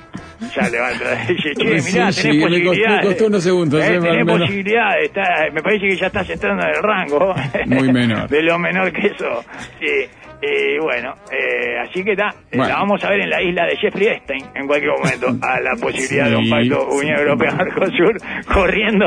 Ya 0.54 0.68
le 0.68 0.80
va 0.80 0.88
a 0.88 0.92
entrar. 0.92 1.26
Dice, 1.28 1.54
che, 1.54 1.80
Sí, 1.80 1.92
mirá, 1.92 2.12
sí, 2.12 2.22
tenés 2.28 2.42
costó- 2.42 2.50
me 2.50 2.64
posibilidades. 2.64 3.06
costó 3.06 3.26
unos 3.26 3.42
segundos, 3.42 3.80
Eh, 3.82 3.94
eh, 3.94 4.00
tenés 4.00 4.26
posibilidades. 4.26 5.04
Está, 5.06 5.22
me 5.52 5.62
parece 5.62 5.88
que 5.88 5.96
ya 5.96 6.06
estás 6.06 6.30
entrando 6.30 6.62
en 6.64 6.68
el 6.70 6.82
rango. 6.82 7.34
Muy 7.66 7.92
menor. 7.92 8.28
de 8.34 8.42
lo 8.42 8.58
menor 8.58 8.92
que 8.92 9.06
eso. 9.08 9.44
Sí. 9.80 10.08
Y 10.46 10.78
bueno, 10.78 11.14
eh, 11.32 11.78
así 11.88 12.04
que 12.04 12.12
está. 12.12 12.28
Eh, 12.50 12.58
Bueno. 12.58 12.68
La 12.68 12.74
vamos 12.80 13.02
a 13.02 13.08
ver 13.08 13.20
en 13.20 13.30
la 13.30 13.40
isla 13.42 13.64
de 13.64 13.76
Jeffrey 13.78 14.08
Epstein 14.08 14.44
en 14.54 14.66
cualquier 14.66 14.92
momento. 14.92 15.28
A 15.46 15.58
la 15.60 15.70
posibilidad 15.80 16.28
de 16.28 16.36
un 16.36 16.44
Sí, 16.44 16.50
pacto 16.50 16.86
Unión 16.88 17.18
Europea 17.18 17.52
Mercosur 17.54 18.16
corriendo, 18.52 19.06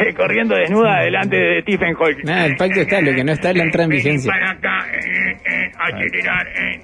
eh, 0.00 0.12
corriendo 0.12 0.56
desnuda 0.56 1.02
delante 1.02 1.36
de 1.36 1.62
Stephen 1.62 1.94
Hawking. 1.94 2.24
Nada, 2.24 2.46
el 2.46 2.56
pacto 2.56 2.80
está, 2.80 3.00
lo 3.00 3.14
que 3.14 3.22
no 3.22 3.30
está 3.32 3.50
es 3.50 3.56
la 3.58 3.62
entrada 3.62 3.84
en 3.84 3.90
vigencia. 3.90 4.32
Para 4.32 4.50
acá, 4.50 4.86
acelerar, 5.78 6.46
eh. 6.48 6.80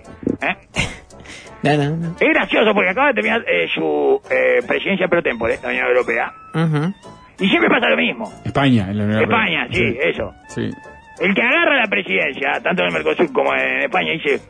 No, 1.62 1.76
no, 1.76 1.96
no. 1.96 2.08
Es 2.20 2.28
gracioso 2.28 2.72
porque 2.72 2.90
acaba 2.90 3.08
de 3.08 3.14
terminar 3.14 3.40
eh, 3.48 3.66
su 3.74 4.20
eh, 4.30 4.62
presidencia 4.66 5.08
pro 5.08 5.22
tempore 5.22 5.56
de 5.56 5.62
la 5.62 5.68
Unión 5.68 5.86
Europea. 5.86 6.32
Ujú. 6.54 6.94
Y 7.40 7.48
siempre 7.48 7.68
pasa 7.70 7.88
lo 7.88 7.96
mismo. 7.96 8.30
España, 8.44 8.86
en 8.90 8.98
la 8.98 9.04
Unión 9.04 9.22
España, 9.22 9.62
Europea. 9.66 9.92
sí, 9.92 9.98
eso. 10.08 10.34
Sí. 10.48 10.70
El 11.20 11.34
que 11.34 11.42
agarra 11.42 11.76
la 11.80 11.86
presidencia, 11.88 12.60
tanto 12.62 12.82
en 12.82 12.88
el 12.88 12.94
Mercosur 12.94 13.32
como 13.32 13.52
en 13.54 13.80
España, 13.82 14.12
dice, 14.12 14.40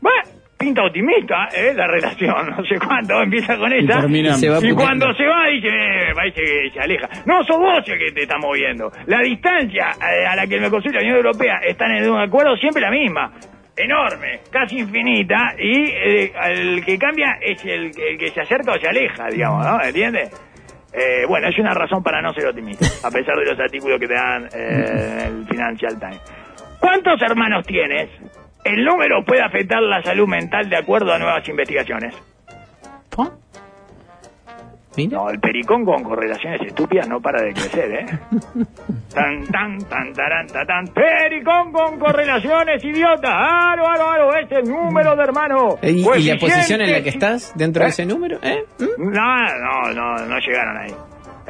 bueno, 0.00 0.22
pinta 0.58 0.82
optimista, 0.84 1.48
¿eh? 1.56 1.72
La 1.74 1.86
relación, 1.86 2.50
no 2.56 2.64
sé 2.64 2.78
cuánto, 2.80 3.20
empieza 3.22 3.56
con 3.56 3.72
esa. 3.72 4.04
Y 4.08 4.32
se 4.34 4.48
va 4.48 4.58
Y 4.58 4.72
puteando. 4.72 4.76
cuando 4.76 5.14
se 5.14 5.24
va, 5.26 5.46
dice, 5.46 5.68
eh, 5.68 6.08
me 6.08 6.14
parece 6.14 6.40
que 6.42 6.70
se 6.74 6.80
aleja. 6.80 7.08
No, 7.26 7.44
sos 7.44 7.58
vos 7.58 7.78
el 7.86 7.98
que 7.98 8.12
te 8.12 8.22
está 8.22 8.38
moviendo. 8.38 8.90
La 9.06 9.20
distancia 9.20 9.90
eh, 10.00 10.26
a 10.26 10.34
la 10.34 10.46
que 10.48 10.56
el 10.56 10.62
Mercosur 10.62 10.90
y 10.90 10.94
la 10.94 11.00
Unión 11.00 11.16
Europea 11.16 11.60
están 11.66 11.92
en 11.92 12.10
un 12.10 12.18
acuerdo 12.20 12.56
siempre 12.56 12.82
la 12.82 12.90
misma. 12.90 13.30
Enorme, 13.76 14.40
casi 14.50 14.78
infinita, 14.78 15.54
y 15.58 15.86
eh, 15.90 16.32
el 16.44 16.84
que 16.84 16.98
cambia 16.98 17.38
es 17.40 17.64
el, 17.64 17.92
el 17.98 18.18
que 18.18 18.28
se 18.28 18.40
acerca 18.40 18.72
o 18.72 18.78
se 18.78 18.88
aleja, 18.88 19.28
digamos, 19.28 19.64
¿no? 19.64 19.82
¿Entiendes? 19.82 20.30
Eh, 20.92 21.24
bueno, 21.26 21.48
es 21.48 21.58
una 21.58 21.72
razón 21.72 22.02
para 22.02 22.20
no 22.20 22.32
ser 22.34 22.48
optimista, 22.48 22.86
a 23.06 23.10
pesar 23.10 23.36
de 23.36 23.44
los 23.46 23.58
artículos 23.58 24.00
que 24.00 24.08
te 24.08 24.14
dan 24.14 24.48
eh, 24.52 25.28
el 25.28 25.46
Financial 25.46 25.98
Times. 25.98 26.20
¿Cuántos 26.80 27.22
hermanos 27.22 27.64
tienes? 27.64 28.10
El 28.64 28.84
número 28.84 29.24
puede 29.24 29.42
afectar 29.42 29.80
la 29.80 30.02
salud 30.02 30.26
mental 30.26 30.68
de 30.68 30.76
acuerdo 30.76 31.12
a 31.12 31.18
nuevas 31.18 31.48
investigaciones. 31.48 32.14
Mira. 35.04 35.18
No, 35.18 35.30
el 35.30 35.40
pericón 35.40 35.84
con 35.84 36.02
correlaciones 36.02 36.60
estúpidas 36.66 37.08
no 37.08 37.20
para 37.20 37.42
de 37.42 37.52
crecer, 37.52 37.92
¿eh? 37.92 38.06
Tan, 39.14 39.44
tan, 39.46 39.78
tan, 39.88 40.12
taran, 40.12 40.46
ta, 40.46 40.64
tan. 40.64 40.86
Pericón 40.88 41.72
con 41.72 41.98
correlaciones, 41.98 42.84
idiota. 42.84 43.28
Aro, 43.72 43.88
aro, 43.88 44.08
aro, 44.08 44.34
es 44.36 44.50
el 44.52 44.70
número 44.70 45.16
de 45.16 45.22
hermano. 45.22 45.78
¿Y, 45.82 46.08
y 46.08 46.22
la 46.24 46.36
posición 46.38 46.80
en 46.80 46.92
la 46.92 47.02
que 47.02 47.08
estás 47.08 47.52
dentro 47.56 47.82
¿Eh? 47.82 47.86
de 47.86 47.90
ese 47.90 48.06
número? 48.06 48.38
¿Eh? 48.42 48.64
¿Mm? 48.78 49.10
No, 49.10 49.36
no, 49.58 49.92
no, 49.94 50.26
no 50.26 50.38
llegaron 50.38 50.76
ahí. 50.78 50.94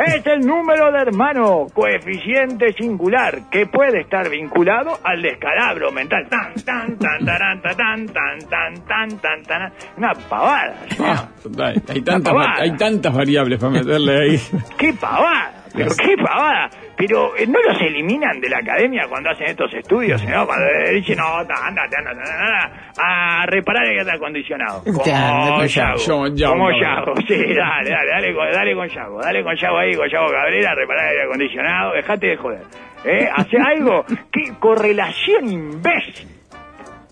Es 0.07 0.25
el 0.27 0.41
número 0.41 0.91
de 0.93 0.99
hermano, 1.01 1.67
coeficiente 1.75 2.73
singular, 2.73 3.51
que 3.51 3.67
puede 3.67 4.01
estar 4.01 4.29
vinculado 4.31 4.99
al 5.05 5.21
descalabro 5.21 5.93
mental. 5.93 6.27
Tan, 6.31 6.55
tan, 6.65 6.97
tan, 6.99 7.25
taran, 7.27 7.61
ta, 7.61 7.75
tan, 7.75 8.07
tan, 8.07 8.39
tan, 8.49 8.75
tan, 8.87 9.19
tan, 9.21 9.43
tan. 9.43 9.73
Una 9.99 10.13
pavada, 10.15 10.75
señor. 10.89 11.09
Ah, 11.17 11.29
total, 11.43 11.83
hay, 11.89 12.01
tantas, 12.03 12.33
pavada. 12.33 12.55
va- 12.57 12.63
hay 12.63 12.77
tantas 12.77 13.15
variables 13.15 13.59
para 13.59 13.73
meterle 13.73 14.23
ahí. 14.23 14.41
¡Qué 14.79 14.93
pavada! 14.95 15.53
Pero 15.75 15.91
qué 15.97 16.17
pavada. 16.17 16.71
Pero 16.97 17.37
eh, 17.37 17.47
no 17.47 17.59
los 17.63 17.81
eliminan 17.81 18.41
de 18.41 18.49
la 18.49 18.59
academia 18.59 19.07
cuando 19.09 19.31
hacen 19.31 19.47
estos 19.49 19.73
estudios, 19.73 20.23
¿no? 20.25 20.47
Cuando 20.47 20.67
dicen, 20.93 21.17
no, 21.17 21.47
ta, 21.47 21.67
andate, 21.67 21.97
andate, 21.97 22.21
andate, 22.21 22.33
andate, 22.33 22.81
a 22.99 23.47
reparar 23.47 23.85
el 23.85 23.99
aire 23.99 24.13
acondicionado. 24.13 24.83
Como 24.85 25.03
anda 25.03 25.67
Yago. 25.67 25.99
Como 26.47 26.71
Yago. 26.71 27.15
Sí, 27.27 27.55
dale, 27.55 27.91
dale, 27.91 28.11
dale 28.11 28.35
con, 28.35 28.51
dale 28.53 28.75
con 28.75 28.89
Yago. 28.89 29.21
Dale 29.21 29.43
con 29.43 29.57
Yago 29.57 29.79
ahí, 29.79 29.95
con 29.95 30.09
Yago 30.09 30.27
Cabrera, 30.27 30.71
a 30.71 30.75
reparar 30.75 31.05
el 31.05 31.11
aire 31.11 31.25
acondicionado. 31.25 31.93
Dejate 31.95 32.27
de 32.27 32.37
joder. 32.37 32.63
¿Eh? 33.05 33.29
Hace 33.35 33.57
algo. 33.59 34.05
¡Qué 34.31 34.53
correlación 34.59 35.49
imbécil! 35.49 36.29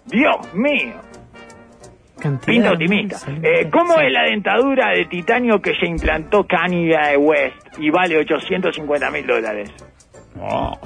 Dios 0.07 0.55
mío. 0.55 1.08
Cantidad 2.21 2.47
Pinta 2.47 2.73
optimista. 2.73 3.17
Eh, 3.43 3.69
¿Cómo 3.71 3.95
sí. 3.95 4.05
es 4.07 4.13
la 4.13 4.23
dentadura 4.25 4.91
de 4.91 5.05
titanio 5.07 5.61
que 5.61 5.75
se 5.75 5.87
implantó 5.87 6.45
Kanye 6.47 7.17
West 7.17 7.57
y 7.79 7.91
vale 7.91 8.19
850 8.19 9.11
mil 9.11 9.27
dólares? 9.27 9.71
Oh, 10.41 10.79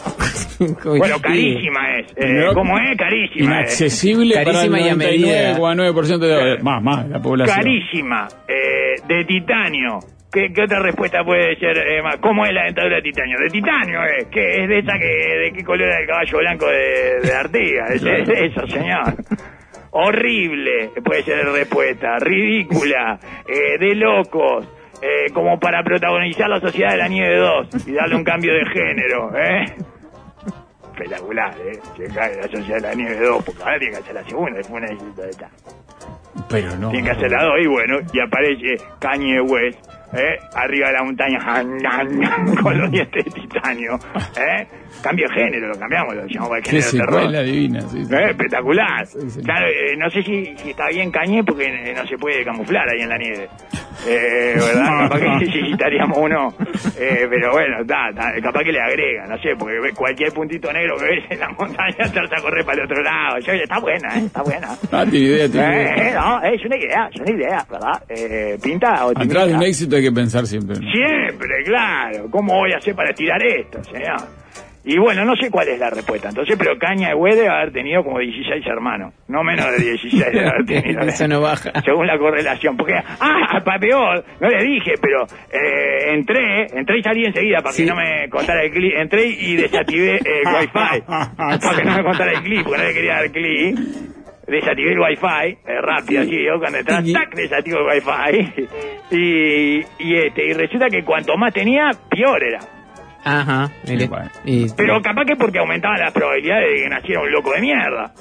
Bueno, 0.84 1.16
carísima 1.20 1.98
es. 1.98 2.12
Eh, 2.16 2.32
No. 2.46 2.54
¿Cómo 2.54 2.78
es? 2.78 2.96
Carísima 2.96 3.60
es. 3.62 3.80
inaccesible 3.80 4.34
Carísima 4.36 4.78
y 4.78 4.82
para 4.82 4.86
a 4.88 4.92
el 4.92 4.96
medida. 4.96 5.58
99,9% 5.58 6.18
de 6.18 6.62
más, 6.62 6.82
más, 6.82 7.08
la 7.08 7.20
población. 7.20 7.56
Carísima. 7.58 8.28
Eh, 8.48 8.94
de 9.06 9.24
titanio. 9.24 9.98
¿Qué, 10.32 10.50
qué 10.54 10.62
otra 10.62 10.80
respuesta 10.80 11.22
puede 11.24 11.56
ser? 11.56 11.76
eh, 11.76 12.00
más? 12.02 12.16
¿Cómo 12.16 12.46
es 12.46 12.52
la 12.54 12.64
dentadura 12.64 12.96
de 12.96 13.02
titanio? 13.02 13.36
De 13.38 13.48
titanio, 13.50 14.02
¿eh? 14.04 14.26
¿Qué 14.30 14.62
es 14.62 14.68
de 14.68 14.78
esa 14.78 14.92
que, 14.98 15.06
de 15.06 15.52
qué 15.54 15.62
color 15.64 15.88
era 15.88 16.00
el 16.00 16.06
caballo 16.06 16.38
blanco 16.38 16.66
de, 16.70 17.20
de 17.28 17.34
Artigas? 17.34 17.90
Es, 17.90 18.02
es 18.02 18.28
eso, 18.30 18.66
señor. 18.68 19.14
Horrible, 19.92 20.90
puede 21.04 21.22
ser 21.22 21.44
la 21.44 21.52
respuesta. 21.52 22.18
Ridícula, 22.18 23.18
eh, 23.46 23.78
de 23.78 23.94
locos. 23.94 24.66
eh, 25.02 25.32
como 25.34 25.58
para 25.58 25.82
protagonizar 25.82 26.48
la 26.48 26.60
Sociedad 26.60 26.92
de 26.92 26.96
la 26.98 27.08
Nieve 27.08 27.36
2 27.36 27.88
y 27.88 27.92
darle 27.92 28.14
un 28.14 28.22
cambio 28.22 28.54
de 28.54 28.64
género, 28.66 29.36
¿eh? 29.36 29.64
Espectacular, 30.92 31.52
¿eh? 31.58 31.78
Cae 32.14 32.36
la 32.36 32.42
Sociedad 32.48 32.76
de 32.76 32.88
la 32.88 32.94
Nieve 32.94 33.18
2, 33.18 33.44
porque 33.44 33.62
ahora 33.62 33.78
tiene 33.80 33.94
que 33.94 34.00
hacer 34.02 34.14
la 34.14 34.24
segunda, 34.24 34.56
después 34.58 34.82
una 34.84 35.22
de 35.24 35.30
esta. 35.30 35.50
Pero 36.48 36.76
no. 36.76 36.90
Tiene 36.90 37.04
que 37.04 37.16
hacer 37.16 37.30
la 37.32 37.42
2 37.44 37.52
y 37.62 37.66
bueno, 37.66 37.96
y 38.12 38.20
aparece 38.20 38.84
Kanye 39.00 39.40
West, 39.40 39.78
¿eh? 40.14 40.38
Arriba 40.54 40.86
de 40.88 40.92
la 40.92 41.02
montaña, 41.02 41.38
con 42.62 42.78
los 42.78 42.90
dientes 42.90 43.24
de 43.24 43.30
titanio, 43.32 43.98
¿eh? 44.38 44.66
Cambio 45.02 45.26
de 45.28 45.34
género, 45.34 45.68
lo 45.68 45.78
cambiamos, 45.78 46.14
lo 46.14 46.26
llamamos 46.26 46.56
el 46.58 46.62
Qué 46.62 46.70
género 46.70 46.90
de 46.90 46.98
terror. 46.98 47.20
secuela 47.20 47.42
divina. 47.42 47.80
Sí, 47.82 48.04
sí. 48.04 48.14
Eh, 48.14 48.30
espectacular. 48.30 49.06
Sí, 49.06 49.30
sí. 49.30 49.40
Claro, 49.42 49.66
eh, 49.66 49.96
no 49.96 50.10
sé 50.10 50.22
si, 50.22 50.56
si 50.56 50.70
está 50.70 50.88
bien 50.88 51.10
Cañé 51.10 51.42
porque 51.44 51.64
eh, 51.66 51.94
no 51.96 52.06
se 52.06 52.16
puede 52.18 52.44
camuflar 52.44 52.88
ahí 52.88 53.00
en 53.02 53.08
la 53.08 53.18
nieve. 53.18 53.48
Eh, 54.06 54.54
¿Verdad? 54.56 54.98
Capaz 55.08 55.20
que 55.20 55.28
necesitaríamos 55.46 56.18
uno. 56.18 56.48
Eh, 56.98 57.26
pero 57.28 57.52
bueno, 57.52 57.80
está, 57.80 58.10
capaz 58.42 58.62
que 58.64 58.72
le 58.72 58.80
agrega, 58.80 59.26
no 59.26 59.36
sé, 59.38 59.50
porque 59.58 59.74
cualquier 59.94 60.32
puntito 60.32 60.72
negro 60.72 60.96
que 60.98 61.04
ves 61.04 61.24
en 61.30 61.40
la 61.40 61.48
montaña 61.50 61.96
trata 62.12 62.36
de 62.36 62.42
correr 62.42 62.64
para 62.64 62.78
el 62.78 62.84
otro 62.84 63.02
lado. 63.02 63.38
Yo, 63.40 63.52
está 63.52 63.78
buena, 63.80 64.08
¿eh? 64.18 64.26
Está 64.26 64.42
buena. 64.42 64.68
Ah, 64.90 65.04
tiene 65.08 65.26
idea, 65.26 65.48
tiene 65.48 65.66
idea. 65.82 65.94
Eh, 66.08 66.14
no, 66.14 66.42
es 66.42 66.64
una 66.64 66.76
idea, 66.76 67.08
es 67.12 67.20
una 67.20 67.30
idea, 67.30 67.66
¿verdad? 67.70 68.02
Eh, 68.08 68.58
pinta 68.62 69.06
o 69.06 69.10
Atrás 69.10 69.48
de 69.48 69.54
un 69.54 69.62
éxito 69.62 69.96
hay 69.96 70.02
que 70.02 70.12
pensar 70.12 70.46
siempre. 70.46 70.76
¿no? 70.78 70.90
Siempre, 70.90 71.48
claro. 71.64 72.26
¿Cómo 72.30 72.54
voy 72.54 72.72
a 72.72 72.76
hacer 72.78 72.94
para 72.94 73.10
estirar 73.10 73.42
esto, 73.44 73.82
señor? 73.84 74.16
Y 74.84 74.98
bueno, 74.98 75.24
no 75.24 75.36
sé 75.36 75.48
cuál 75.48 75.68
es 75.68 75.78
la 75.78 75.90
respuesta. 75.90 76.30
Entonces, 76.30 76.56
pero 76.58 76.76
Caña 76.76 77.14
Güey 77.14 77.36
debe 77.36 77.48
haber 77.48 77.72
tenido 77.72 78.02
como 78.02 78.18
16 78.18 78.66
hermanos. 78.66 79.14
No 79.28 79.44
menos 79.44 79.64
de 79.70 79.84
16 79.84 80.24
debe 80.32 80.48
haber 80.48 80.64
tenido. 80.66 81.00
Eso 81.06 81.28
no 81.28 81.40
baja. 81.40 81.70
Según 81.84 82.06
la 82.08 82.18
correlación. 82.18 82.76
Porque, 82.76 82.94
ah, 82.94 83.60
para 83.64 83.78
peor, 83.78 84.24
no 84.40 84.48
le 84.48 84.64
dije, 84.64 84.94
pero 85.00 85.22
eh, 85.52 86.14
entré, 86.14 86.66
entré 86.74 86.98
y 86.98 87.02
salí 87.02 87.24
enseguida 87.24 87.58
para 87.60 87.72
Sí. 87.72 87.84
que 87.84 87.90
no 87.90 87.96
me 87.96 88.28
contara 88.28 88.64
el 88.64 88.72
clip. 88.72 88.92
Entré 88.96 89.26
y 89.26 89.54
desactivé 89.56 90.16
el 90.16 90.54
wifi. 90.54 91.00
para 91.06 91.58
que 91.76 91.84
no 91.84 91.96
me 91.98 92.02
contara 92.02 92.32
el 92.32 92.42
clip, 92.42 92.64
porque 92.64 92.78
no 92.78 92.84
le 92.88 92.94
quería 92.94 93.14
dar 93.14 93.30
clip. 93.30 93.78
Desactivé 94.48 94.92
el 94.92 94.98
wifi, 94.98 95.58
eh, 95.64 95.80
rápido, 95.80 96.22
así, 96.22 96.44
yo 96.44 96.58
cuando 96.58 96.78
entraba, 96.78 97.02
tac, 97.12 97.34
desactivo 97.36 97.78
el 97.78 97.86
wifi. 97.86 98.66
Y, 99.12 99.80
y 99.98 100.16
este, 100.16 100.46
y 100.46 100.52
resulta 100.54 100.88
que 100.88 101.04
cuanto 101.04 101.36
más 101.36 101.52
tenía, 101.54 101.90
peor 102.10 102.42
era. 102.42 102.58
Ajá, 103.24 103.70
mire. 103.88 104.06
Bueno. 104.08 104.30
Y- 104.44 104.66
Pero 104.76 105.00
capaz 105.00 105.24
que 105.24 105.36
porque 105.36 105.58
aumentaban 105.58 105.98
las 106.00 106.12
probabilidades 106.12 106.68
de 106.70 106.82
que 106.82 106.88
naciera 106.88 107.20
un 107.22 107.30
loco 107.32 107.52
de 107.52 107.60
mierda. 107.60 108.12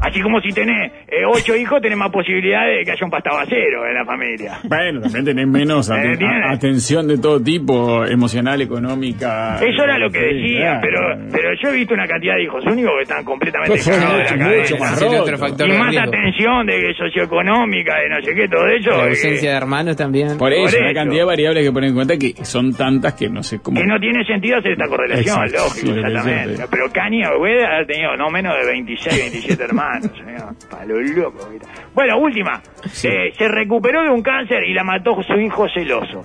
Así 0.00 0.20
como 0.20 0.38
si 0.40 0.50
tenés 0.50 0.92
eh, 1.08 1.24
ocho 1.26 1.56
hijos, 1.56 1.80
tenés 1.80 1.96
más 1.96 2.10
posibilidades 2.10 2.78
de 2.78 2.84
que 2.84 2.90
haya 2.92 3.04
un 3.04 3.10
pastabacero 3.10 3.86
en 3.86 3.94
la 3.94 4.04
familia. 4.04 4.58
Bueno, 4.64 5.00
también 5.00 5.24
tenés 5.24 5.46
menos 5.48 5.90
aten- 5.90 6.20
Eh, 6.20 6.42
atención 6.52 7.08
de 7.08 7.16
todo 7.18 7.40
tipo, 7.42 8.04
emocional, 8.04 8.60
económica. 8.60 9.56
Eso 9.56 9.82
era 9.84 9.98
lo 9.98 10.10
que 10.10 10.18
decían, 10.20 10.80
claro. 10.80 10.80
pero 10.82 11.00
pero 11.32 11.48
yo 11.62 11.68
he 11.70 11.72
visto 11.78 11.94
una 11.94 12.06
cantidad 12.06 12.34
de 12.34 12.42
hijos 12.44 12.64
únicos 12.66 12.92
que 12.96 13.02
están 13.02 13.24
completamente 13.24 13.72
Pues, 13.76 13.88
cagados 13.88 14.18
de 14.18 14.24
la 14.24 14.44
cabeza. 14.44 14.76
más 14.78 15.02
otro 15.02 15.18
roto. 15.18 15.38
factor 15.38 15.68
Y 15.68 15.72
de 15.72 15.78
más 15.78 15.90
riesgo. 15.90 16.08
atención 16.08 16.66
de 16.66 16.94
socioeconómica, 16.98 17.96
de 18.00 18.08
no 18.08 18.22
sé 18.22 18.34
qué, 18.34 18.48
todo 18.48 18.66
eso. 18.68 18.90
La 18.90 19.04
eh, 19.06 19.08
ausencia 19.08 19.50
de 19.50 19.56
hermanos 19.56 19.96
también. 19.96 20.36
Por 20.38 20.52
eso, 20.52 20.76
eso. 20.76 20.94
cantidad 20.94 21.20
de 21.22 21.24
variables 21.24 21.64
que 21.64 21.72
poner 21.72 21.88
en 21.90 21.94
cuenta 21.94 22.16
que 22.18 22.34
son 22.44 22.74
tantas 22.74 23.14
que 23.14 23.28
no 23.28 23.42
sé 23.42 23.60
cómo. 23.62 23.80
que 23.80 23.86
no 23.86 23.98
tiene 23.98 24.24
sentido 24.26 24.58
hacer 24.58 24.72
esta 24.72 24.86
correlación, 24.88 25.44
Exacto, 25.44 25.64
lógico, 25.64 25.86
sí, 25.94 25.98
exactamente. 25.98 26.64
Pero 26.70 26.90
Kanye 26.92 27.24
haber 27.24 27.86
tenido 27.86 28.16
no 28.16 28.28
menos 28.30 28.54
de 28.60 28.66
26, 28.66 29.16
27 29.32 29.64
hermanos, 29.64 29.93
señor. 30.02 30.54
Pa' 30.70 30.84
lo 30.84 31.00
loco. 31.00 31.48
Bueno, 31.94 32.18
última. 32.18 32.60
Eh, 33.04 33.32
se 33.36 33.48
recuperó 33.48 34.02
de 34.02 34.10
un 34.10 34.22
cáncer 34.22 34.62
y 34.64 34.74
la 34.74 34.84
mató 34.84 35.20
su 35.22 35.34
hijo 35.34 35.66
celoso. 35.68 36.22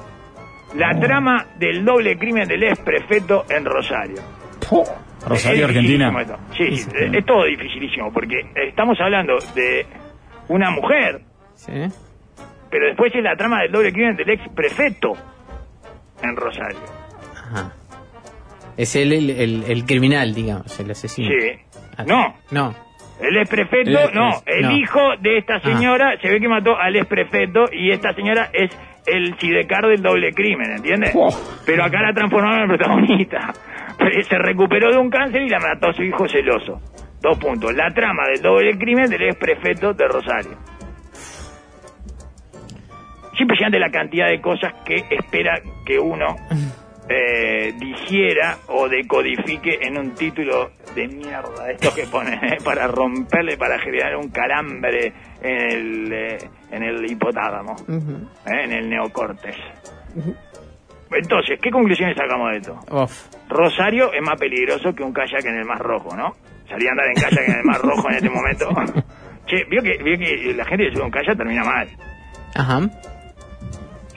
La 0.75 0.91
Oh. 0.95 0.99
trama 0.99 1.45
del 1.57 1.83
doble 1.83 2.17
crimen 2.17 2.47
del 2.47 2.63
ex 2.63 2.79
prefecto 2.79 3.45
en 3.49 3.65
Rosario. 3.65 4.21
Rosario, 5.27 5.63
Es 5.65 5.69
Argentina. 5.69 6.13
Sí, 6.55 6.77
sí, 6.77 6.89
es- 7.13 7.25
todo 7.25 7.43
dificilísimo, 7.45 8.11
porque 8.13 8.35
estamos 8.67 8.97
hablando 9.01 9.33
de 9.55 9.85
una 10.47 10.69
mujer, 10.71 11.21
Sí. 11.55 11.71
pero 12.69 12.85
después 12.87 13.13
es 13.15 13.23
la 13.23 13.35
trama 13.35 13.61
del 13.63 13.71
doble 13.71 13.91
crimen 13.91 14.15
del 14.15 14.29
ex 14.29 14.47
prefecto 14.53 15.13
en 16.23 16.35
Rosario. 16.35 16.79
Ajá. 17.33 17.73
Es 18.77 18.95
el, 18.95 19.11
el, 19.11 19.63
el 19.67 19.85
criminal, 19.85 20.33
digamos, 20.33 20.79
el 20.79 20.91
asesino. 20.91 21.29
Sí. 21.29 21.59
Ah, 21.97 22.03
No, 22.07 22.35
No. 22.51 22.75
El 23.21 23.37
ex 23.37 23.49
prefecto, 23.49 23.99
ex- 23.99 24.13
no, 24.13 24.29
el 24.45 24.61
no. 24.63 24.71
hijo 24.71 24.99
de 25.19 25.37
esta 25.37 25.59
señora 25.59 26.17
se 26.21 26.29
ve 26.29 26.39
que 26.39 26.47
mató 26.47 26.77
al 26.77 26.95
ex 26.95 27.05
prefecto 27.05 27.65
y 27.71 27.91
esta 27.91 28.13
señora 28.13 28.49
es 28.53 28.71
el 29.05 29.37
sidecar 29.39 29.85
del 29.87 30.01
doble 30.01 30.31
crimen, 30.33 30.71
¿entiendes? 30.71 31.11
Oh. 31.15 31.29
Pero 31.65 31.83
acá 31.83 32.01
la 32.01 32.13
transformaron 32.13 32.61
en 32.61 32.77
protagonista. 32.77 33.53
Se 34.29 34.37
recuperó 34.37 34.91
de 34.91 34.97
un 34.97 35.09
cáncer 35.09 35.41
y 35.41 35.49
la 35.49 35.59
mató 35.59 35.89
a 35.89 35.93
su 35.93 36.03
hijo 36.03 36.27
celoso. 36.29 36.79
Dos 37.21 37.37
puntos. 37.37 37.73
La 37.75 37.89
trama 37.93 38.23
del 38.31 38.41
doble 38.41 38.77
crimen 38.77 39.09
del 39.09 39.23
ex 39.23 39.35
prefecto 39.35 39.93
de 39.93 40.07
Rosario. 40.07 40.57
Es 43.33 43.41
impresionante 43.41 43.79
la 43.79 43.89
cantidad 43.89 44.27
de 44.27 44.39
cosas 44.41 44.73
que 44.85 45.03
espera 45.09 45.59
que 45.85 45.99
uno 45.99 46.35
eh, 47.09 47.73
digiera 47.77 48.57
o 48.67 48.87
decodifique 48.87 49.79
en 49.81 49.97
un 49.97 50.13
título 50.15 50.71
de 50.95 51.07
mierda, 51.07 51.71
estos 51.71 51.93
que 51.93 52.05
ponen, 52.07 52.33
eh, 52.43 52.57
para 52.63 52.87
romperle, 52.87 53.57
para 53.57 53.79
generar 53.79 54.15
un 54.15 54.29
calambre 54.29 55.13
en 55.41 55.71
el, 55.71 56.13
eh, 56.13 56.37
en 56.71 56.83
el 56.83 57.11
hipotálamo, 57.11 57.75
eh, 57.87 58.63
en 58.63 58.71
el 58.71 58.89
neocortes. 58.89 59.55
Entonces, 61.11 61.59
¿qué 61.61 61.71
conclusiones 61.71 62.15
sacamos 62.15 62.51
de 62.51 62.57
esto? 62.57 62.79
Uf. 62.91 63.27
Rosario 63.49 64.13
es 64.13 64.21
más 64.21 64.39
peligroso 64.39 64.93
que 64.93 65.03
un 65.03 65.11
kayak 65.11 65.45
en 65.45 65.57
el 65.57 65.65
Mar 65.65 65.79
Rojo, 65.79 66.15
¿no? 66.15 66.35
Salir 66.67 66.87
a 66.87 66.91
andar 66.91 67.07
en 67.07 67.15
kayak 67.15 67.49
en 67.49 67.55
el 67.55 67.63
Mar 67.63 67.81
Rojo 67.81 68.09
en 68.09 68.15
este 68.15 68.29
momento. 68.29 68.69
che, 69.47 69.65
vio 69.69 69.81
que, 69.81 69.97
vio 70.03 70.17
que 70.17 70.53
la 70.53 70.65
gente 70.65 70.85
que 70.85 70.91
sube 70.93 71.03
un 71.03 71.11
kayak 71.11 71.35
termina 71.35 71.63
mal. 71.63 71.87
Ajá. 72.55 72.89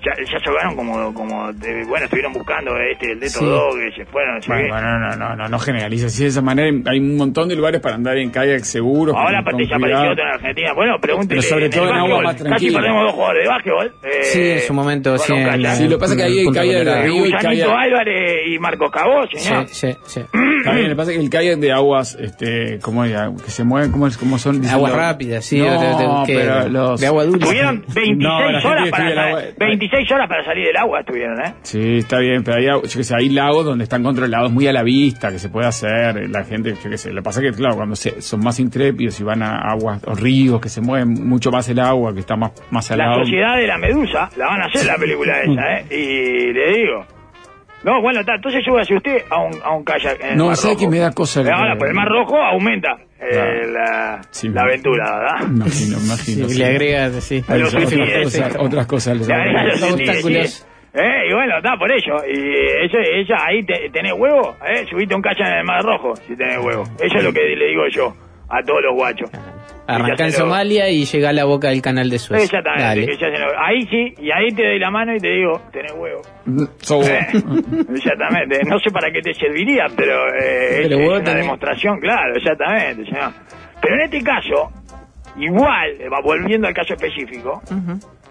Ya, 0.04 0.12
ya 0.24 0.40
se 0.40 0.48
ahogaron 0.48 0.74
como, 0.74 1.14
como 1.14 1.52
de- 1.52 1.84
bueno, 1.86 2.04
estuvieron 2.06 2.32
buscando 2.32 2.72
este, 2.90 3.12
el 3.12 3.20
de 3.20 3.28
Sí. 3.28 3.38
todo, 3.38 3.70
que 3.76 3.92
se 3.96 4.04
fueron, 4.06 4.42
se 4.42 4.48
Bueno, 4.52 4.68
bueno, 4.70 4.98
no, 4.98 5.16
no, 5.16 5.36
no, 5.36 5.48
no 5.48 5.58
generaliza 5.60 6.06
así 6.06 6.24
de 6.24 6.30
esa 6.30 6.42
manera. 6.42 6.76
Hay 6.90 6.98
un 6.98 7.16
montón 7.16 7.48
de 7.48 7.54
lugares 7.54 7.80
para 7.80 7.94
andar 7.94 8.18
en 8.18 8.30
kayak 8.30 8.64
seguros. 8.64 9.14
Ahora 9.16 9.44
con- 9.44 9.52
con 9.52 9.60
desapareció 9.60 9.96
cuidado. 9.98 10.12
otro 10.12 10.24
en 10.24 10.30
Argentina. 10.34 10.72
Bueno, 10.72 10.98
pregúntele. 11.00 11.40
Pero 11.40 11.42
sobre 11.54 11.64
en 11.66 11.70
todo 11.70 11.88
en 11.88 11.94
agua 11.94 12.00
básquetbol, 12.00 12.24
más 12.24 12.34
Casi 12.34 12.44
tranquila. 12.48 12.80
perdemos 12.80 13.02
dos 13.04 13.12
jugadores 13.12 13.42
de 13.44 13.48
básquetbol. 13.48 13.92
eh, 14.02 14.24
Sí, 14.24 14.50
en 14.50 14.60
su 14.60 14.74
momento, 14.74 15.18
sí, 15.18 15.32
en 15.32 15.62
la- 15.62 15.74
Sí, 15.76 15.84
lo 15.84 15.90
que 15.90 15.98
pasa 15.98 16.12
es 16.14 16.18
que 16.18 16.24
ahí 16.24 16.38
hay 16.40 16.46
kayak 16.52 16.84
de 16.84 17.02
río 17.02 17.26
y 17.26 17.32
kayak... 17.32 17.68
Álvarez 17.70 18.40
y 18.48 18.58
Marcos 18.58 18.90
Cabó, 18.90 19.26
Sí, 19.30 19.38
señor. 19.38 19.68
sí, 19.68 19.96
sí. 20.04 20.20
Está 20.58 20.72
bien, 20.72 20.84
lo 20.84 20.88
que 20.90 20.96
pasa 20.96 21.10
es 21.12 21.16
que 21.18 21.22
el 21.24 21.30
kayak 21.30 21.58
de 21.58 21.72
aguas, 21.72 22.16
este, 22.20 22.78
¿cómo 22.82 23.04
era? 23.04 23.30
Que 23.44 23.50
se 23.50 23.62
mueven, 23.64 23.92
¿cómo, 23.92 24.06
es- 24.08 24.16
cómo 24.18 24.38
son? 24.38 24.60
Dicen 24.60 24.74
Agua 24.74 24.88
los- 24.90 24.98
rápida, 24.98 25.40
sí. 25.40 25.58
No, 25.60 25.64
de, 25.80 25.86
de- 25.86 26.26
que- 26.26 26.34
pero 26.34 26.68
los... 26.68 27.00
de 27.00 27.06
agua 27.06 27.24
dulce. 27.24 27.46
Tuvieron 27.46 27.84
26 27.94 28.16
No, 28.18 28.40
la 28.40 28.60
gente 28.60 28.68
horas 28.68 28.90
para 28.90 29.08
estudia 29.08 29.52
el 29.98 30.06
salir, 30.06 30.08
agua- 30.08 30.08
26 30.08 30.12
horas 30.12 30.28
para 30.28 30.44
salir 30.44 30.66
del 30.66 30.76
agua 30.76 31.00
estuvieron, 31.00 31.40
¿eh? 31.40 31.54
Sí, 31.62 31.96
está 31.98 32.18
bien, 32.18 32.42
pero 32.44 32.56
hay, 32.58 32.66
yo 32.66 33.02
sé, 33.02 33.14
hay 33.16 33.28
lagos 33.28 33.64
donde 33.64 33.84
están 33.84 34.02
controlados 34.02 34.50
muy 34.52 34.66
a 34.66 34.72
la 34.72 34.82
vista, 34.82 35.30
que 35.30 35.38
se 35.38 35.48
puede 35.48 35.66
hacer, 35.68 36.28
la 36.30 36.44
gente, 36.44 36.74
yo 36.82 36.90
qué 36.90 36.98
sé, 36.98 37.10
lo 37.10 37.16
que 37.16 37.24
pasa 37.24 37.40
es 37.40 37.50
que, 37.50 37.56
claro, 37.56 37.76
cuando 37.76 37.94
se, 37.96 38.20
son 38.20 38.40
más 38.40 38.58
intrépidos 38.60 39.18
y 39.20 39.24
van 39.24 39.42
a 39.42 39.58
aguas 39.72 40.02
o 40.06 40.14
ríos, 40.14 40.60
que 40.60 40.68
se 40.68 40.80
mueven 40.80 41.14
mucho 41.26 41.50
más 41.50 41.68
el 41.68 41.78
agua, 41.80 42.12
que 42.14 42.20
está 42.20 42.36
más, 42.36 42.52
más 42.70 42.88
La 42.90 42.96
salado. 42.96 43.20
sociedad 43.24 43.56
de 43.56 43.66
la 43.66 43.78
medusa, 43.78 44.30
la 44.36 44.46
van 44.46 44.62
a 44.62 44.66
hacer 44.66 44.86
la 44.86 44.96
película 44.96 45.32
esa, 45.42 45.78
¿eh? 45.78 45.84
Y 45.90 46.52
le 46.52 46.72
digo. 46.78 47.06
No, 47.84 48.00
bueno, 48.00 48.20
está, 48.20 48.34
entonces 48.36 48.62
súbase 48.64 48.94
usted 48.94 49.24
a 49.30 49.38
un, 49.42 49.52
a 49.62 49.72
un 49.74 49.84
kayak 49.84 50.20
en 50.20 50.30
el 50.32 50.36
No, 50.36 50.46
Mar 50.46 50.56
¿sabe 50.56 50.74
Rojo. 50.74 50.80
que 50.84 50.88
me 50.90 50.98
da 51.00 51.10
cosa 51.12 51.40
el- 51.40 51.50
Ahora, 51.52 51.76
por 51.76 51.88
el 51.88 51.94
Mar 51.94 52.08
Rojo 52.08 52.36
aumenta 52.36 52.96
eh, 53.18 53.28
Claro. 53.30 53.72
la, 53.72 54.20
Sí, 54.30 54.48
la 54.48 54.54
me- 54.54 54.60
aventura, 54.70 55.04
¿verdad? 55.18 55.48
Imagino, 55.50 55.98
imagino. 55.98 56.48
Sí, 56.48 56.54
sí. 56.54 56.58
le 56.58 56.64
agrega, 56.66 57.10
sí. 57.20 57.44
Los 57.48 57.74
otras, 57.74 57.92
cosas, 58.24 58.56
otras 58.58 58.86
cosas. 58.86 59.16
les 59.18 59.28
Le 59.28 59.34
agrega 59.34 59.64
los 59.64 59.82
obstáculos. 59.82 60.50
sí. 60.50 60.64
Eh, 60.94 61.30
y 61.30 61.32
bueno, 61.32 61.56
está 61.56 61.76
por 61.78 61.90
ello. 61.90 62.16
Y 62.28 62.38
ella, 62.84 62.98
ella 63.14 63.36
ahí 63.48 63.64
te- 63.64 63.88
tenés 63.90 64.12
huevo, 64.12 64.56
¿eh? 64.68 64.84
Subiste 64.90 65.14
un 65.14 65.22
kayak 65.22 65.40
en 65.40 65.58
el 65.58 65.64
Mar 65.64 65.82
Rojo 65.82 66.14
si 66.16 66.36
tenés 66.36 66.58
huevo. 66.58 66.84
Eso 67.00 67.16
es 67.16 67.24
lo 67.24 67.32
que 67.32 67.40
le 67.40 67.66
digo 67.68 67.82
yo 67.90 68.12
a 68.50 68.62
todos 68.62 68.82
los 68.82 68.94
guachos. 68.94 69.30
Arranca 69.86 70.24
en 70.24 70.32
Somalia 70.32 70.88
y 70.88 71.04
llega 71.04 71.30
a 71.30 71.32
la 71.32 71.44
boca 71.44 71.68
del 71.68 71.82
canal 71.82 72.08
de 72.08 72.18
Suez. 72.18 72.44
Exactamente, 72.44 72.84
Dale. 72.84 73.06
que 73.06 73.12
ya 73.16 73.26
se 73.30 73.38
lo- 73.38 73.60
ahí 73.60 73.86
sí, 73.88 74.14
y 74.22 74.30
ahí 74.30 74.48
te 74.54 74.62
doy 74.64 74.78
la 74.78 74.90
mano 74.90 75.14
y 75.14 75.18
te 75.18 75.28
digo, 75.28 75.60
tenés 75.72 75.92
huevo. 75.92 76.22
So- 76.80 77.02
Eh, 77.02 77.26
exactamente, 77.94 78.60
no 78.64 78.78
sé 78.78 78.90
para 78.90 79.10
qué 79.10 79.20
te 79.20 79.34
serviría, 79.34 79.86
pero 79.96 80.28
eh, 80.28 80.82
Pero 80.88 80.98
es, 81.00 81.08
una 81.08 81.18
tenés- 81.20 81.36
demostración, 81.36 81.98
claro, 82.00 82.36
exactamente, 82.36 83.04
señor. 83.06 83.32
Pero 83.80 83.94
en 83.96 84.00
este 84.02 84.22
caso, 84.22 84.70
igual, 85.36 86.00
eh, 86.00 86.08
va 86.08 86.20
volviendo 86.22 86.68
al 86.68 86.74
caso 86.74 86.94
específico, 86.94 87.60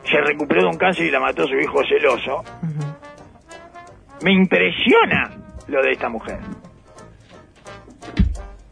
se 0.10 0.22
recuperó 0.22 0.62
de 0.62 0.68
un 0.70 0.78
cáncer 0.78 1.06
y 1.06 1.12
la 1.12 1.20
mató 1.20 1.45
su 1.47 1.56
hijo 1.56 1.84
celoso. 1.86 2.43
Me 4.24 4.32
impresiona 4.32 5.32
lo 5.68 5.82
de 5.84 5.91
esta 5.91 6.08
mujer. 6.10 6.38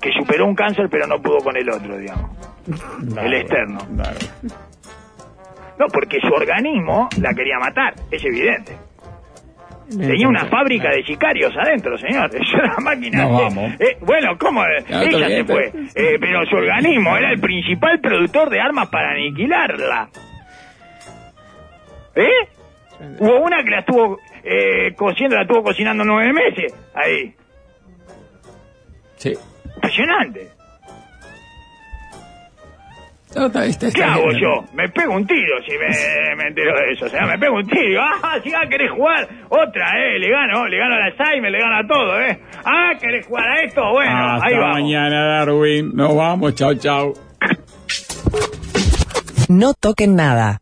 Que 0.01 0.11
superó 0.13 0.45
un 0.45 0.55
cáncer 0.55 0.87
pero 0.89 1.05
no 1.07 1.21
pudo 1.21 1.39
con 1.39 1.57
el 1.57 1.69
otro, 1.69 1.97
digamos. 1.97 2.29
Claro, 3.13 3.27
El 3.27 3.33
externo. 3.35 3.79
claro. 3.95 4.17
No, 5.79 5.85
porque 5.93 6.19
su 6.19 6.27
organismo 6.33 7.07
la 7.21 7.33
quería 7.33 7.57
matar, 7.59 7.93
es 8.11 8.23
evidente. 8.23 8.75
Tenía 9.89 10.27
una 10.27 10.45
fábrica 10.45 10.89
de 10.91 11.03
sicarios 11.03 11.51
adentro, 11.57 11.97
señor. 11.97 12.29
Es 12.35 12.53
una 12.53 12.75
máquina. 12.77 13.23
No, 13.23 13.37
de- 13.37 13.43
vamos. 13.45 13.71
Eh, 13.79 13.97
bueno, 14.01 14.37
¿cómo? 14.37 14.61
Ya, 14.87 15.01
Ella 15.01 15.27
se 15.29 15.43
fue. 15.45 15.71
Eh, 15.95 16.17
pero 16.19 16.45
su 16.45 16.55
organismo 16.57 17.17
era 17.17 17.31
el 17.31 17.39
principal 17.39 17.99
productor 17.99 18.49
de 18.51 18.59
armas 18.61 18.87
para 18.89 19.11
aniquilarla. 19.13 20.09
¿Eh? 22.15 22.29
Hubo 23.19 23.39
una 23.41 23.63
que 23.63 23.69
la 23.71 23.79
estuvo 23.79 24.19
eh, 24.43 24.93
cociendo, 24.95 25.37
la 25.37 25.43
estuvo 25.43 25.63
cocinando 25.63 26.03
nueve 26.03 26.33
meses. 26.33 26.73
Ahí. 26.93 27.33
Sí. 29.15 29.33
Impresionante. 29.75 30.49
No, 33.35 33.45
está- 33.45 33.65
está- 33.65 33.91
¿Qué 33.91 34.03
hago 34.03 34.27
bien. 34.29 34.39
yo? 34.41 34.65
Me 34.73 34.89
pego 34.89 35.13
un 35.13 35.25
tiro 35.27 35.61
si 35.63 35.71
me, 35.73 35.87
me 36.35 36.47
entero 36.47 36.73
de 36.75 36.93
eso. 36.93 37.05
O 37.05 37.09
sea, 37.09 37.25
me 37.27 37.37
pego 37.37 37.57
un 37.57 37.67
tiro. 37.67 38.01
Ah, 38.01 38.37
si 38.43 38.51
ah, 38.53 38.67
querés 38.69 38.91
jugar. 38.91 39.27
Otra, 39.49 39.85
eh. 39.97 40.17
Le 40.19 40.29
gano, 40.29 40.67
le 40.67 40.77
gano 40.77 40.95
a 40.95 40.99
la 40.99 41.05
Alzheimer, 41.05 41.51
le 41.51 41.59
gano 41.59 41.75
a 41.77 41.87
todo, 41.87 42.19
eh. 42.21 42.39
Ah, 42.65 42.91
querés 42.99 43.25
jugar 43.27 43.47
a 43.47 43.61
esto. 43.63 43.81
Bueno, 43.91 44.33
Hasta 44.33 44.47
ahí 44.47 44.55
vamos. 44.57 44.73
mañana, 44.81 45.23
Darwin. 45.37 45.91
Nos 45.95 46.15
vamos. 46.15 46.55
Chao, 46.55 46.73
chao. 46.75 47.13
No 49.47 49.73
toquen 49.73 50.15
nada. 50.15 50.61